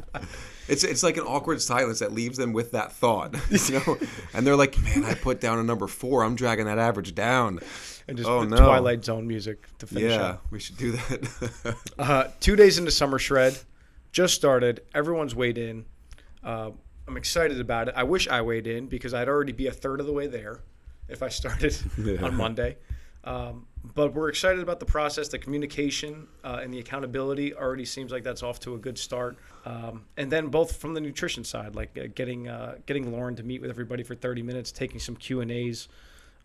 It's 0.68 0.85
it's 0.85 1.03
like 1.03 1.16
an 1.16 1.24
awkward 1.24 1.61
silence 1.62 1.98
that 2.01 2.12
leaves 2.12 2.37
them 2.38 2.53
with 2.53 2.72
that 2.72 2.92
thought, 2.92 3.35
you 3.51 3.81
know. 3.81 3.98
And 4.35 4.46
they're 4.46 4.55
like, 4.57 4.81
"Man, 4.83 5.05
I 5.05 5.14
put 5.14 5.40
down 5.40 5.59
a 5.59 5.64
number 5.64 5.87
four. 5.87 6.22
I'm 6.24 6.35
dragging 6.37 6.66
that 6.66 6.79
average 6.79 7.14
down." 7.14 7.61
And 8.07 8.16
just 8.16 8.29
Oh, 8.29 8.40
the 8.44 8.57
no. 8.57 8.64
Twilight 8.64 9.05
Zone 9.05 9.27
music 9.27 9.66
to 9.79 9.87
finish 9.87 10.12
Yeah, 10.12 10.22
up. 10.22 10.46
we 10.51 10.59
should 10.61 10.77
do 10.77 10.92
that. 10.92 11.77
Uh, 11.98 12.29
two 12.40 12.55
days 12.57 12.79
into 12.79 12.90
summer 12.90 13.18
shred, 13.18 13.59
just 14.12 14.35
started. 14.35 14.81
Everyone's 14.94 15.35
weighed 15.35 15.59
in. 15.59 15.85
Uh, 16.44 16.70
I'm 17.07 17.16
excited 17.16 17.61
about 17.61 17.88
it. 17.88 17.94
I 17.96 18.05
wish 18.05 18.29
I 18.29 18.40
weighed 18.42 18.66
in 18.66 18.87
because 18.87 19.12
I'd 19.14 19.29
already 19.29 19.53
be 19.53 19.66
a 19.66 19.72
third 19.72 20.01
of 20.01 20.07
the 20.07 20.12
way 20.12 20.27
there 20.27 20.61
if 21.09 21.22
I 21.22 21.29
started 21.29 21.77
on 22.22 22.35
Monday. 22.37 22.77
Um, 23.29 23.67
but 23.95 24.14
we're 24.14 24.31
excited 24.31 24.62
about 24.62 24.81
the 24.81 24.87
process. 24.87 25.29
The 25.29 25.38
communication 25.38 26.27
uh, 26.43 26.61
and 26.62 26.73
the 26.73 26.79
accountability 26.79 27.55
already 27.55 27.85
seems 27.85 28.11
like 28.11 28.25
that's 28.25 28.43
off 28.43 28.59
to 28.61 28.75
a 28.75 28.79
good 28.79 28.97
start. 28.97 29.37
Um, 29.67 30.07
and 30.17 30.33
then 30.33 30.49
both 30.49 30.77
from 30.77 30.95
the 30.95 31.01
nutrition 31.01 31.45
side, 31.45 31.77
like 31.77 31.97
uh, 31.99 32.07
getting 32.14 32.49
uh, 32.49 32.77
getting 32.87 33.12
Lauren 33.12 33.37
to 33.37 33.43
meet 33.43 33.61
with 33.61 33.69
everybody 33.69 34.03
for 34.03 34.14
30 34.14 34.43
minutes, 34.43 34.73
taking 34.73 34.99
some 34.99 35.14
Q 35.14 35.43
and 35.43 35.51
A's 35.51 35.88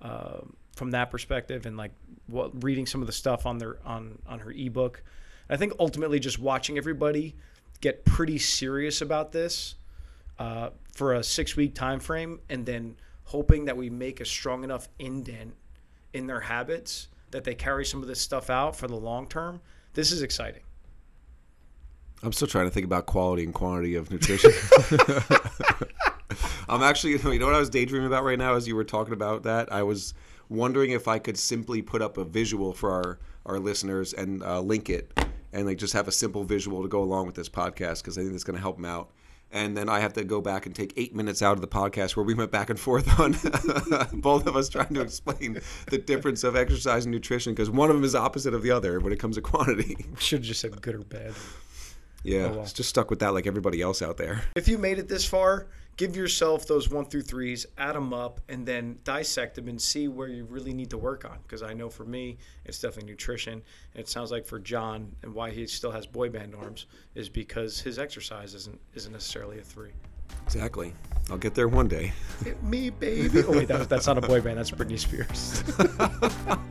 uh, 0.02 0.39
from 0.76 0.91
that 0.91 1.10
perspective, 1.10 1.65
and 1.65 1.78
like 1.78 1.91
what 2.28 2.62
reading 2.62 2.86
some 2.86 3.00
of 3.00 3.08
the 3.08 3.13
stuff 3.13 3.46
on 3.46 3.60
their 3.60 3.78
on 3.86 4.19
on 4.28 4.39
her 4.39 4.52
ebook. 4.52 5.02
I 5.50 5.56
think 5.56 5.74
ultimately 5.80 6.19
just 6.19 6.38
watching 6.38 6.78
everybody 6.78 7.36
get 7.80 8.04
pretty 8.04 8.39
serious 8.39 9.02
about 9.02 9.32
this 9.32 9.76
uh, 10.38 10.72
for 10.91 11.13
a 11.13 11.24
six 11.24 11.56
week 11.56 11.76
time 11.76 12.02
frame, 12.02 12.41
and 12.50 12.65
then 12.65 12.98
hoping 13.24 13.65
that 13.65 13.78
we 13.78 13.89
make 13.89 14.19
a 14.19 14.26
strong 14.26 14.65
enough 14.65 14.89
indent 15.00 15.56
in 16.13 16.28
their 16.28 16.39
habits 16.39 17.08
that 17.32 17.43
they 17.43 17.56
carry 17.56 17.86
some 17.86 18.02
of 18.02 18.08
this 18.08 18.21
stuff 18.21 18.49
out 18.49 18.76
for 18.76 18.88
the 18.88 18.95
long 18.95 19.28
term. 19.28 19.62
This 19.93 20.12
is 20.12 20.21
exciting. 20.21 20.62
I'm 22.21 22.32
still 22.32 22.47
trying 22.47 22.65
to 22.65 22.71
think 22.71 22.86
about 22.86 23.06
quality 23.06 23.43
and 23.43 23.54
quantity 23.54 23.95
of 23.95 24.10
nutrition. 24.10 24.52
I'm 26.69 26.82
actually, 26.82 27.12
you 27.12 27.39
know 27.39 27.45
what 27.45 27.56
I 27.56 27.60
was 27.60 27.69
daydreaming 27.69 28.08
about 28.08 28.23
right 28.23 28.39
now 28.39 28.56
as 28.56 28.67
you 28.67 28.76
were 28.76 28.86
talking 28.86 29.13
about 29.13 29.43
that? 29.43 29.71
I 29.73 29.84
was 29.84 30.13
wondering 30.47 30.91
if 30.91 31.08
I 31.08 31.19
could 31.19 31.38
simply 31.38 31.82
put 31.82 32.02
up 32.02 32.17
a 32.17 32.23
visual 32.23 32.73
for 32.73 32.91
our, 32.91 33.19
our 33.45 33.60
listeners 33.60 34.13
and 34.13 34.41
uh, 34.41 34.62
link 34.62 34.89
it 34.89 35.12
and 35.52 35.65
like 35.65 35.78
just 35.78 35.93
have 35.93 36.08
a 36.08 36.12
simple 36.12 36.43
visual 36.43 36.82
to 36.82 36.88
go 36.88 37.04
along 37.04 37.26
with 37.26 37.36
this 37.36 37.49
podcast 37.49 38.02
because 38.02 38.17
I 38.17 38.21
think 38.21 38.34
it's 38.34 38.43
going 38.43 38.56
to 38.56 38.62
help 38.62 38.78
them 38.78 38.86
out. 38.86 39.12
And 39.53 39.77
then 39.77 39.87
I 39.87 39.99
have 39.99 40.13
to 40.13 40.23
go 40.23 40.41
back 40.41 40.65
and 40.65 40.75
take 40.75 40.93
eight 40.97 41.13
minutes 41.15 41.43
out 41.43 41.53
of 41.53 41.61
the 41.61 41.67
podcast 41.67 42.15
where 42.17 42.25
we 42.25 42.33
went 42.33 42.49
back 42.51 42.71
and 42.71 42.79
forth 42.79 43.19
on 43.19 43.33
both 44.19 44.47
of 44.47 44.55
us 44.55 44.67
trying 44.67 44.93
to 44.95 45.01
explain 45.01 45.61
the 45.91 45.99
difference 45.99 46.43
of 46.43 46.55
exercise 46.55 47.05
and 47.05 47.13
nutrition 47.13 47.53
because 47.53 47.69
one 47.69 47.91
of 47.91 47.95
them 47.95 48.03
is 48.03 48.15
opposite 48.15 48.55
of 48.55 48.63
the 48.63 48.71
other 48.71 48.99
when 48.99 49.13
it 49.13 49.19
comes 49.19 49.35
to 49.35 49.41
quantity. 49.41 50.07
Should 50.17 50.39
have 50.39 50.45
just 50.47 50.59
said 50.61 50.81
good 50.81 50.95
or 50.95 50.99
bad. 51.03 51.33
Yeah, 52.23 52.45
Oh, 52.45 52.49
well. 52.51 52.62
it's 52.62 52.73
just 52.73 52.89
stuck 52.89 53.10
with 53.12 53.19
that 53.19 53.33
like 53.35 53.45
everybody 53.45 53.79
else 53.81 54.01
out 54.01 54.17
there. 54.17 54.41
If 54.56 54.67
you 54.67 54.77
made 54.79 54.97
it 54.97 55.08
this 55.08 55.23
far, 55.25 55.67
give 55.98 56.15
yourself 56.15 56.67
those 56.67 56.89
one 56.89 57.06
through 57.06 57.21
threes, 57.21 57.65
add 57.77 57.96
them 57.96 58.13
up, 58.13 58.39
and 58.50 58.65
then 58.65 59.00
dissect 59.04 59.56
them 59.56 59.67
and 59.67 59.81
see 59.81 60.08
where 60.08 60.27
you 60.27 60.46
really 60.46 60.73
need 60.73 60.89
to 60.89 60.98
work 60.98 61.25
on. 61.25 61.37
Because 61.44 61.63
I 61.63 61.73
know 61.73 61.89
for 61.89 62.06
me, 62.06 62.37
it's 62.65 62.79
definitely 62.79 63.12
nutrition. 63.12 63.54
And 63.54 64.02
it 64.02 64.08
sounds 64.08 64.31
like 64.31 64.46
for 64.46 64.60
John, 64.60 65.15
and 65.21 65.33
why 65.33 65.52
he 65.52 65.67
still 65.67 65.91
has 65.91 66.06
boy 66.06 66.29
band 66.29 66.56
arms, 66.56 66.85
is 67.15 67.29
because 67.29 67.79
his 67.79 68.00
exercise 68.00 68.54
isn't 68.54 68.79
isn't 68.94 69.12
necessarily 69.12 69.60
a 69.60 69.63
three. 69.63 69.91
Exactly. 70.46 70.94
I'll 71.29 71.37
get 71.37 71.56
there 71.56 71.67
one 71.67 71.87
day. 71.87 72.12
Hit 72.44 72.62
me, 72.63 72.89
baby. 72.89 73.44
Oh 73.48 73.52
wait, 73.52 73.67
that 73.69 73.87
that's 73.87 74.08
not 74.08 74.17
a 74.17 74.21
boy 74.21 74.41
band. 74.41 74.58
That's 74.58 74.71
Britney 74.71 75.00
Spears. 75.00 75.63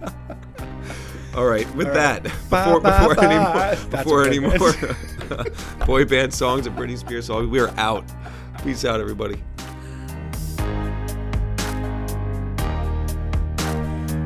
All 1.35 1.47
right. 1.47 1.67
With 1.75 1.89
All 1.89 1.95
that, 1.95 2.23
before 2.25 2.81
Bye, 2.81 2.99
before 2.99 3.15
bye, 3.15 3.25
any 3.25 3.39
more, 3.39 3.77
before 3.91 4.27
any 4.27 4.39
boy 4.39 4.59
more 4.59 4.75
boy 5.87 6.05
band 6.05 6.35
songs 6.35 6.67
and 6.67 6.77
Britney 6.77 6.99
Spears 6.99 7.25
songs, 7.27 7.49
we 7.49 7.59
are 7.61 7.71
out. 7.79 8.05
Peace 8.63 8.85
out, 8.85 9.01
everybody. 9.01 9.43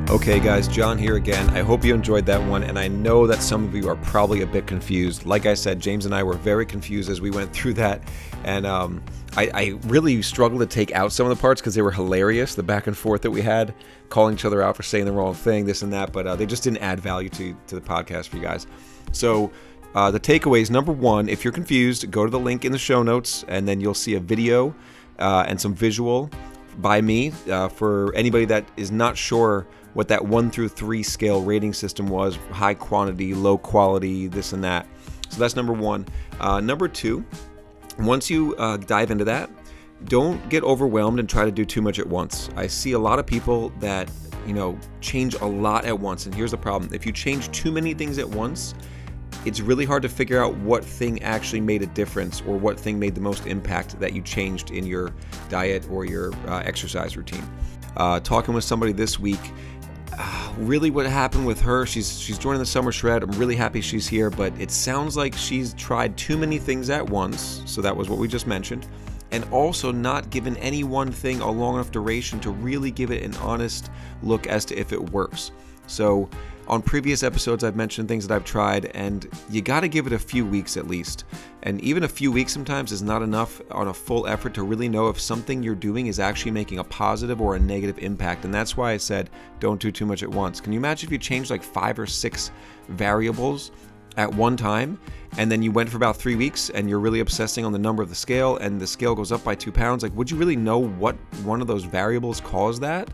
Okay, 0.09 0.39
guys, 0.39 0.68
John 0.68 0.99
here 0.99 1.16
again. 1.16 1.51
I 1.51 1.62
hope 1.62 1.85
you 1.85 1.93
enjoyed 1.93 2.27
that 2.27 2.41
one, 2.49 2.62
and 2.62 2.79
I 2.79 2.87
know 2.87 3.27
that 3.27 3.43
some 3.43 3.64
of 3.64 3.74
you 3.74 3.89
are 3.89 3.97
probably 3.97 4.43
a 4.43 4.47
bit 4.47 4.66
confused. 4.66 5.27
Like 5.27 5.47
I 5.47 5.55
said, 5.55 5.81
James 5.81 6.07
and 6.07 6.14
I 6.14 6.22
were 6.22 6.37
very 6.37 6.64
confused 6.64 7.11
as 7.11 7.20
we 7.20 7.31
went 7.31 7.53
through 7.53 7.74
that, 7.74 8.03
and 8.45 8.66
um, 8.66 9.03
I, 9.37 9.51
I, 9.53 9.79
really 9.89 10.22
struggled 10.22 10.61
to 10.61 10.66
take 10.66 10.93
out 10.93 11.12
some 11.12 11.29
of 11.29 11.37
the 11.37 11.41
parts 11.41 11.61
because 11.61 11.74
they 11.74 11.83
were 11.83 11.91
hilarious. 11.91 12.55
The 12.55 12.62
back 12.62 12.87
and 12.87 12.97
forth 12.97 13.22
that 13.22 13.33
we 13.33 13.43
had, 13.43 13.74
calling 14.09 14.35
each 14.35 14.45
other 14.45 14.62
out 14.62 14.77
for 14.77 14.85
saying 14.85 15.07
the 15.07 15.12
wrong 15.12 15.35
thing, 15.35 15.66
this 15.66 15.83
and 15.83 15.93
that, 15.93 16.12
but 16.12 16.27
uh, 16.27 16.37
they 16.37 16.47
just 16.47 16.62
didn't 16.62 16.79
add 16.79 17.01
value 17.01 17.29
to 17.31 17.57
to 17.66 17.74
the 17.74 17.81
podcast 17.81 18.29
for 18.29 18.37
you 18.37 18.43
guys. 18.43 18.66
So. 19.12 19.51
Uh, 19.97 20.11
the 20.11 20.20
takeaways 20.20 20.70
number 20.70 20.92
one, 20.92 21.26
if 21.26 21.42
you're 21.42 21.53
confused, 21.53 22.11
go 22.11 22.26
to 22.26 22.30
the 22.30 22.38
link 22.38 22.66
in 22.66 22.70
the 22.70 22.76
show 22.78 23.03
notes, 23.03 23.47
and 23.49 23.66
then 23.66 23.80
you'll 23.80 23.94
see 23.94 24.14
a 24.14 24.20
video 24.20 24.74
uh, 25.18 25.47
and 25.49 25.59
some 25.59 25.74
visual 25.74 26.28
by 26.76 27.01
me 27.01 27.32
uh, 27.51 27.66
for 27.66 28.14
anybody 28.14 28.44
that 28.44 28.68
is 28.76 28.90
not 28.90 29.16
sure 29.16 29.66
what 29.94 30.07
that 30.09 30.22
one 30.22 30.51
through 30.51 30.68
three 30.68 31.03
scale 31.03 31.42
rating 31.42 31.72
system 31.72 32.09
was 32.09 32.36
high 32.51 32.74
quantity, 32.74 33.32
low 33.32 33.57
quality, 33.57 34.26
this 34.26 34.53
and 34.53 34.62
that. 34.62 34.86
So 35.30 35.40
that's 35.40 35.57
number 35.57 35.72
one. 35.72 36.05
Uh, 36.40 36.61
number 36.61 36.88
two, 36.88 37.24
once 37.99 38.28
you 38.28 38.55
uh, 38.57 38.76
dive 38.76 39.11
into 39.11 39.24
that, 39.24 39.49
don't 40.05 40.47
get 40.51 40.62
overwhelmed 40.62 41.20
and 41.20 41.26
try 41.26 41.47
to 41.47 41.51
do 41.51 41.64
too 41.64 41.80
much 41.80 41.99
at 41.99 42.07
once. 42.07 42.51
I 42.55 42.66
see 42.66 42.92
a 42.92 42.99
lot 42.99 43.18
of 43.18 43.24
people 43.24 43.70
that, 43.80 44.11
you 44.47 44.53
know, 44.53 44.78
change 45.01 45.36
a 45.36 45.47
lot 45.47 45.86
at 45.86 45.99
once. 45.99 46.26
And 46.26 46.34
here's 46.34 46.51
the 46.51 46.59
problem 46.59 46.92
if 46.92 47.07
you 47.07 47.12
change 47.12 47.51
too 47.51 47.72
many 47.72 47.94
things 47.94 48.18
at 48.18 48.28
once, 48.28 48.74
it's 49.47 49.61
really 49.61 49.84
hard 49.84 50.03
to 50.03 50.09
figure 50.09 50.42
out 50.42 50.57
what 50.57 50.84
thing 50.84 51.22
actually 51.22 51.61
made 51.61 51.80
a 51.80 51.86
difference 51.86 52.42
or 52.49 52.59
what 52.59 52.78
thing 52.78 52.99
made 52.99 53.14
the 53.14 53.20
most 53.20 53.47
impact 53.47 53.99
that 54.01 54.12
you 54.12 54.20
changed 54.20 54.72
in 54.72 54.84
your 54.84 55.14
diet 55.49 55.88
or 55.88 56.05
your 56.05 56.34
uh, 56.49 56.62
exercise 56.64 57.16
routine. 57.16 57.49
Uh, 57.97 58.18
talking 58.20 58.55
with 58.55 58.64
somebody 58.64 58.92
this 58.92 59.20
week, 59.20 59.38
uh, 60.18 60.53
really 60.59 60.90
what 60.90 61.07
happened 61.07 61.47
with 61.47 61.61
her 61.61 61.86
she's 61.86 62.18
she's 62.18 62.38
joining 62.38 62.59
the 62.59 62.66
summer 62.66 62.90
shred. 62.90 63.22
I'm 63.22 63.30
really 63.32 63.55
happy 63.55 63.80
she's 63.80 64.09
here 64.09 64.30
but 64.30 64.53
it 64.59 64.70
sounds 64.70 65.16
like 65.16 65.34
she's 65.34 65.74
tried 65.74 66.16
too 66.16 66.36
many 66.36 66.59
things 66.59 66.90
at 66.90 67.09
once. 67.09 67.62
So 67.66 67.80
that 67.82 67.97
was 67.97 68.09
what 68.09 68.18
we 68.18 68.26
just 68.26 68.49
mentioned. 68.49 68.86
And 69.30 69.44
also 69.53 69.92
not 69.92 70.30
given 70.30 70.57
any 70.57 70.82
one 70.82 71.12
thing 71.12 71.40
a 71.40 71.51
long 71.51 71.74
enough 71.74 71.92
duration 71.92 72.40
to 72.40 72.51
really 72.51 72.90
give 72.90 73.12
it 73.12 73.22
an 73.22 73.34
honest 73.36 73.90
look 74.22 74.49
as 74.49 74.64
to 74.66 74.76
if 74.76 74.92
it 74.92 75.11
works 75.11 75.53
so 75.87 76.28
on 76.68 76.82
previous 76.82 77.22
episodes, 77.22 77.62
I've 77.62 77.76
mentioned 77.76 78.09
things 78.09 78.26
that 78.26 78.34
I've 78.34 78.45
tried, 78.45 78.87
and 78.87 79.28
you 79.49 79.62
got 79.62 79.80
to 79.80 79.89
give 79.89 80.07
it 80.09 80.12
a 80.12 80.18
few 80.18 80.45
weeks 80.45 80.76
at 80.76 80.89
least. 80.89 81.24
And 81.62 81.80
even 81.80 82.03
a 82.03 82.09
few 82.09 82.32
weeks 82.32 82.53
sometimes 82.53 82.91
is 82.91 83.03
not 83.03 83.22
enough 83.22 83.62
on 83.70 83.89
a 83.89 83.95
full 83.95 84.26
effort 84.26 84.53
to 84.55 84.64
really 84.64 84.89
know 84.89 85.09
if 85.09 85.20
something 85.20 85.62
you're 85.62 85.76
doing 85.76 86.09
is 86.09 86.18
actually 86.18 86.51
making 86.51 86.80
a 86.80 86.84
positive 86.84 87.41
or 87.41 87.55
a 87.55 87.59
negative 87.59 87.99
impact. 87.99 88.45
And 88.45 88.53
that's 88.53 88.76
why 88.76 88.93
I 88.93 88.97
said 88.97 89.30
don't 89.61 89.80
do 89.80 89.93
too 89.93 90.07
much 90.07 90.24
at 90.24 90.28
once. 90.28 90.61
Can 90.61 90.72
you 90.72 90.78
imagine 90.78 91.09
if 91.09 91.12
you 91.12 91.18
changed 91.18 91.51
like 91.51 91.62
five 91.62 91.99
or 91.99 92.07
six 92.07 92.51
variables 92.89 93.70
at 94.16 94.32
one 94.32 94.57
time 94.57 94.99
and 95.39 95.51
then 95.51 95.62
you 95.62 95.70
went 95.70 95.89
for 95.89 95.97
about 95.99 96.16
three 96.16 96.37
weeks 96.37 96.70
and 96.70 96.89
you're 96.89 97.01
really 97.01 97.20
obsessing 97.20 97.64
on 97.64 97.72
the 97.72 97.78
number 97.78 98.03
of 98.03 98.09
the 98.09 98.14
scale 98.14 98.57
and 98.57 98.80
the 98.80 98.87
scale 98.87 99.14
goes 99.14 99.30
up 99.30 99.45
by 99.45 99.55
two 99.55 99.72
pounds? 99.72 100.03
Like, 100.03 100.14
would 100.16 100.30
you 100.30 100.37
really 100.37 100.57
know 100.57 100.78
what 100.78 101.14
one 101.45 101.61
of 101.61 101.66
those 101.66 101.84
variables 101.84 102.41
caused 102.41 102.80
that? 102.82 103.09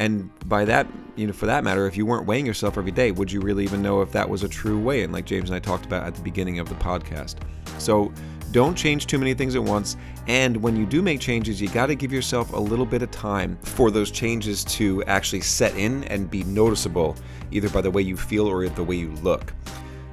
And 0.00 0.30
by 0.48 0.64
that, 0.64 0.86
you 1.14 1.26
know, 1.26 1.32
for 1.34 1.44
that 1.44 1.62
matter, 1.62 1.86
if 1.86 1.94
you 1.94 2.06
weren't 2.06 2.26
weighing 2.26 2.46
yourself 2.46 2.78
every 2.78 2.90
day, 2.90 3.12
would 3.12 3.30
you 3.30 3.42
really 3.42 3.64
even 3.64 3.82
know 3.82 4.00
if 4.00 4.10
that 4.12 4.26
was 4.26 4.42
a 4.42 4.48
true 4.48 4.80
weigh 4.80 5.02
in, 5.02 5.12
like 5.12 5.26
James 5.26 5.50
and 5.50 5.56
I 5.56 5.60
talked 5.60 5.84
about 5.84 6.06
at 6.06 6.14
the 6.14 6.22
beginning 6.22 6.58
of 6.58 6.70
the 6.70 6.74
podcast? 6.76 7.36
So 7.76 8.10
don't 8.50 8.74
change 8.74 9.06
too 9.06 9.18
many 9.18 9.34
things 9.34 9.56
at 9.56 9.62
once. 9.62 9.98
And 10.26 10.56
when 10.56 10.74
you 10.74 10.86
do 10.86 11.02
make 11.02 11.20
changes, 11.20 11.60
you 11.60 11.68
got 11.68 11.86
to 11.86 11.94
give 11.94 12.14
yourself 12.14 12.54
a 12.54 12.58
little 12.58 12.86
bit 12.86 13.02
of 13.02 13.10
time 13.10 13.58
for 13.60 13.90
those 13.90 14.10
changes 14.10 14.64
to 14.64 15.04
actually 15.04 15.42
set 15.42 15.76
in 15.76 16.04
and 16.04 16.30
be 16.30 16.44
noticeable, 16.44 17.14
either 17.50 17.68
by 17.68 17.82
the 17.82 17.90
way 17.90 18.00
you 18.00 18.16
feel 18.16 18.46
or 18.46 18.66
the 18.70 18.82
way 18.82 18.96
you 18.96 19.10
look. 19.16 19.52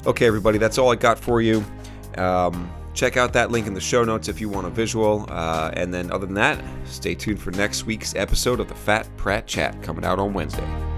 Okay, 0.06 0.28
everybody, 0.28 0.58
that's 0.58 0.78
all 0.78 0.92
I 0.92 0.96
got 0.96 1.18
for 1.18 1.42
you. 1.42 1.64
Um, 2.18 2.70
Check 2.98 3.16
out 3.16 3.32
that 3.34 3.52
link 3.52 3.68
in 3.68 3.76
the 3.76 3.80
show 3.80 4.04
notes 4.04 4.28
if 4.28 4.42
you 4.42 4.50
want 4.50 4.66
a 4.66 4.72
visual. 4.72 5.28
Uh, 5.30 5.70
and 5.74 5.94
then, 5.94 6.12
other 6.12 6.26
than 6.26 6.34
that, 6.34 6.60
stay 6.86 7.14
tuned 7.14 7.40
for 7.40 7.52
next 7.52 7.86
week's 7.86 8.16
episode 8.16 8.60
of 8.60 8.70
the 8.70 8.74
Fat 8.74 9.08
Pratt 9.18 9.46
Chat 9.46 9.80
coming 9.84 10.04
out 10.04 10.18
on 10.18 10.34
Wednesday. 10.34 10.97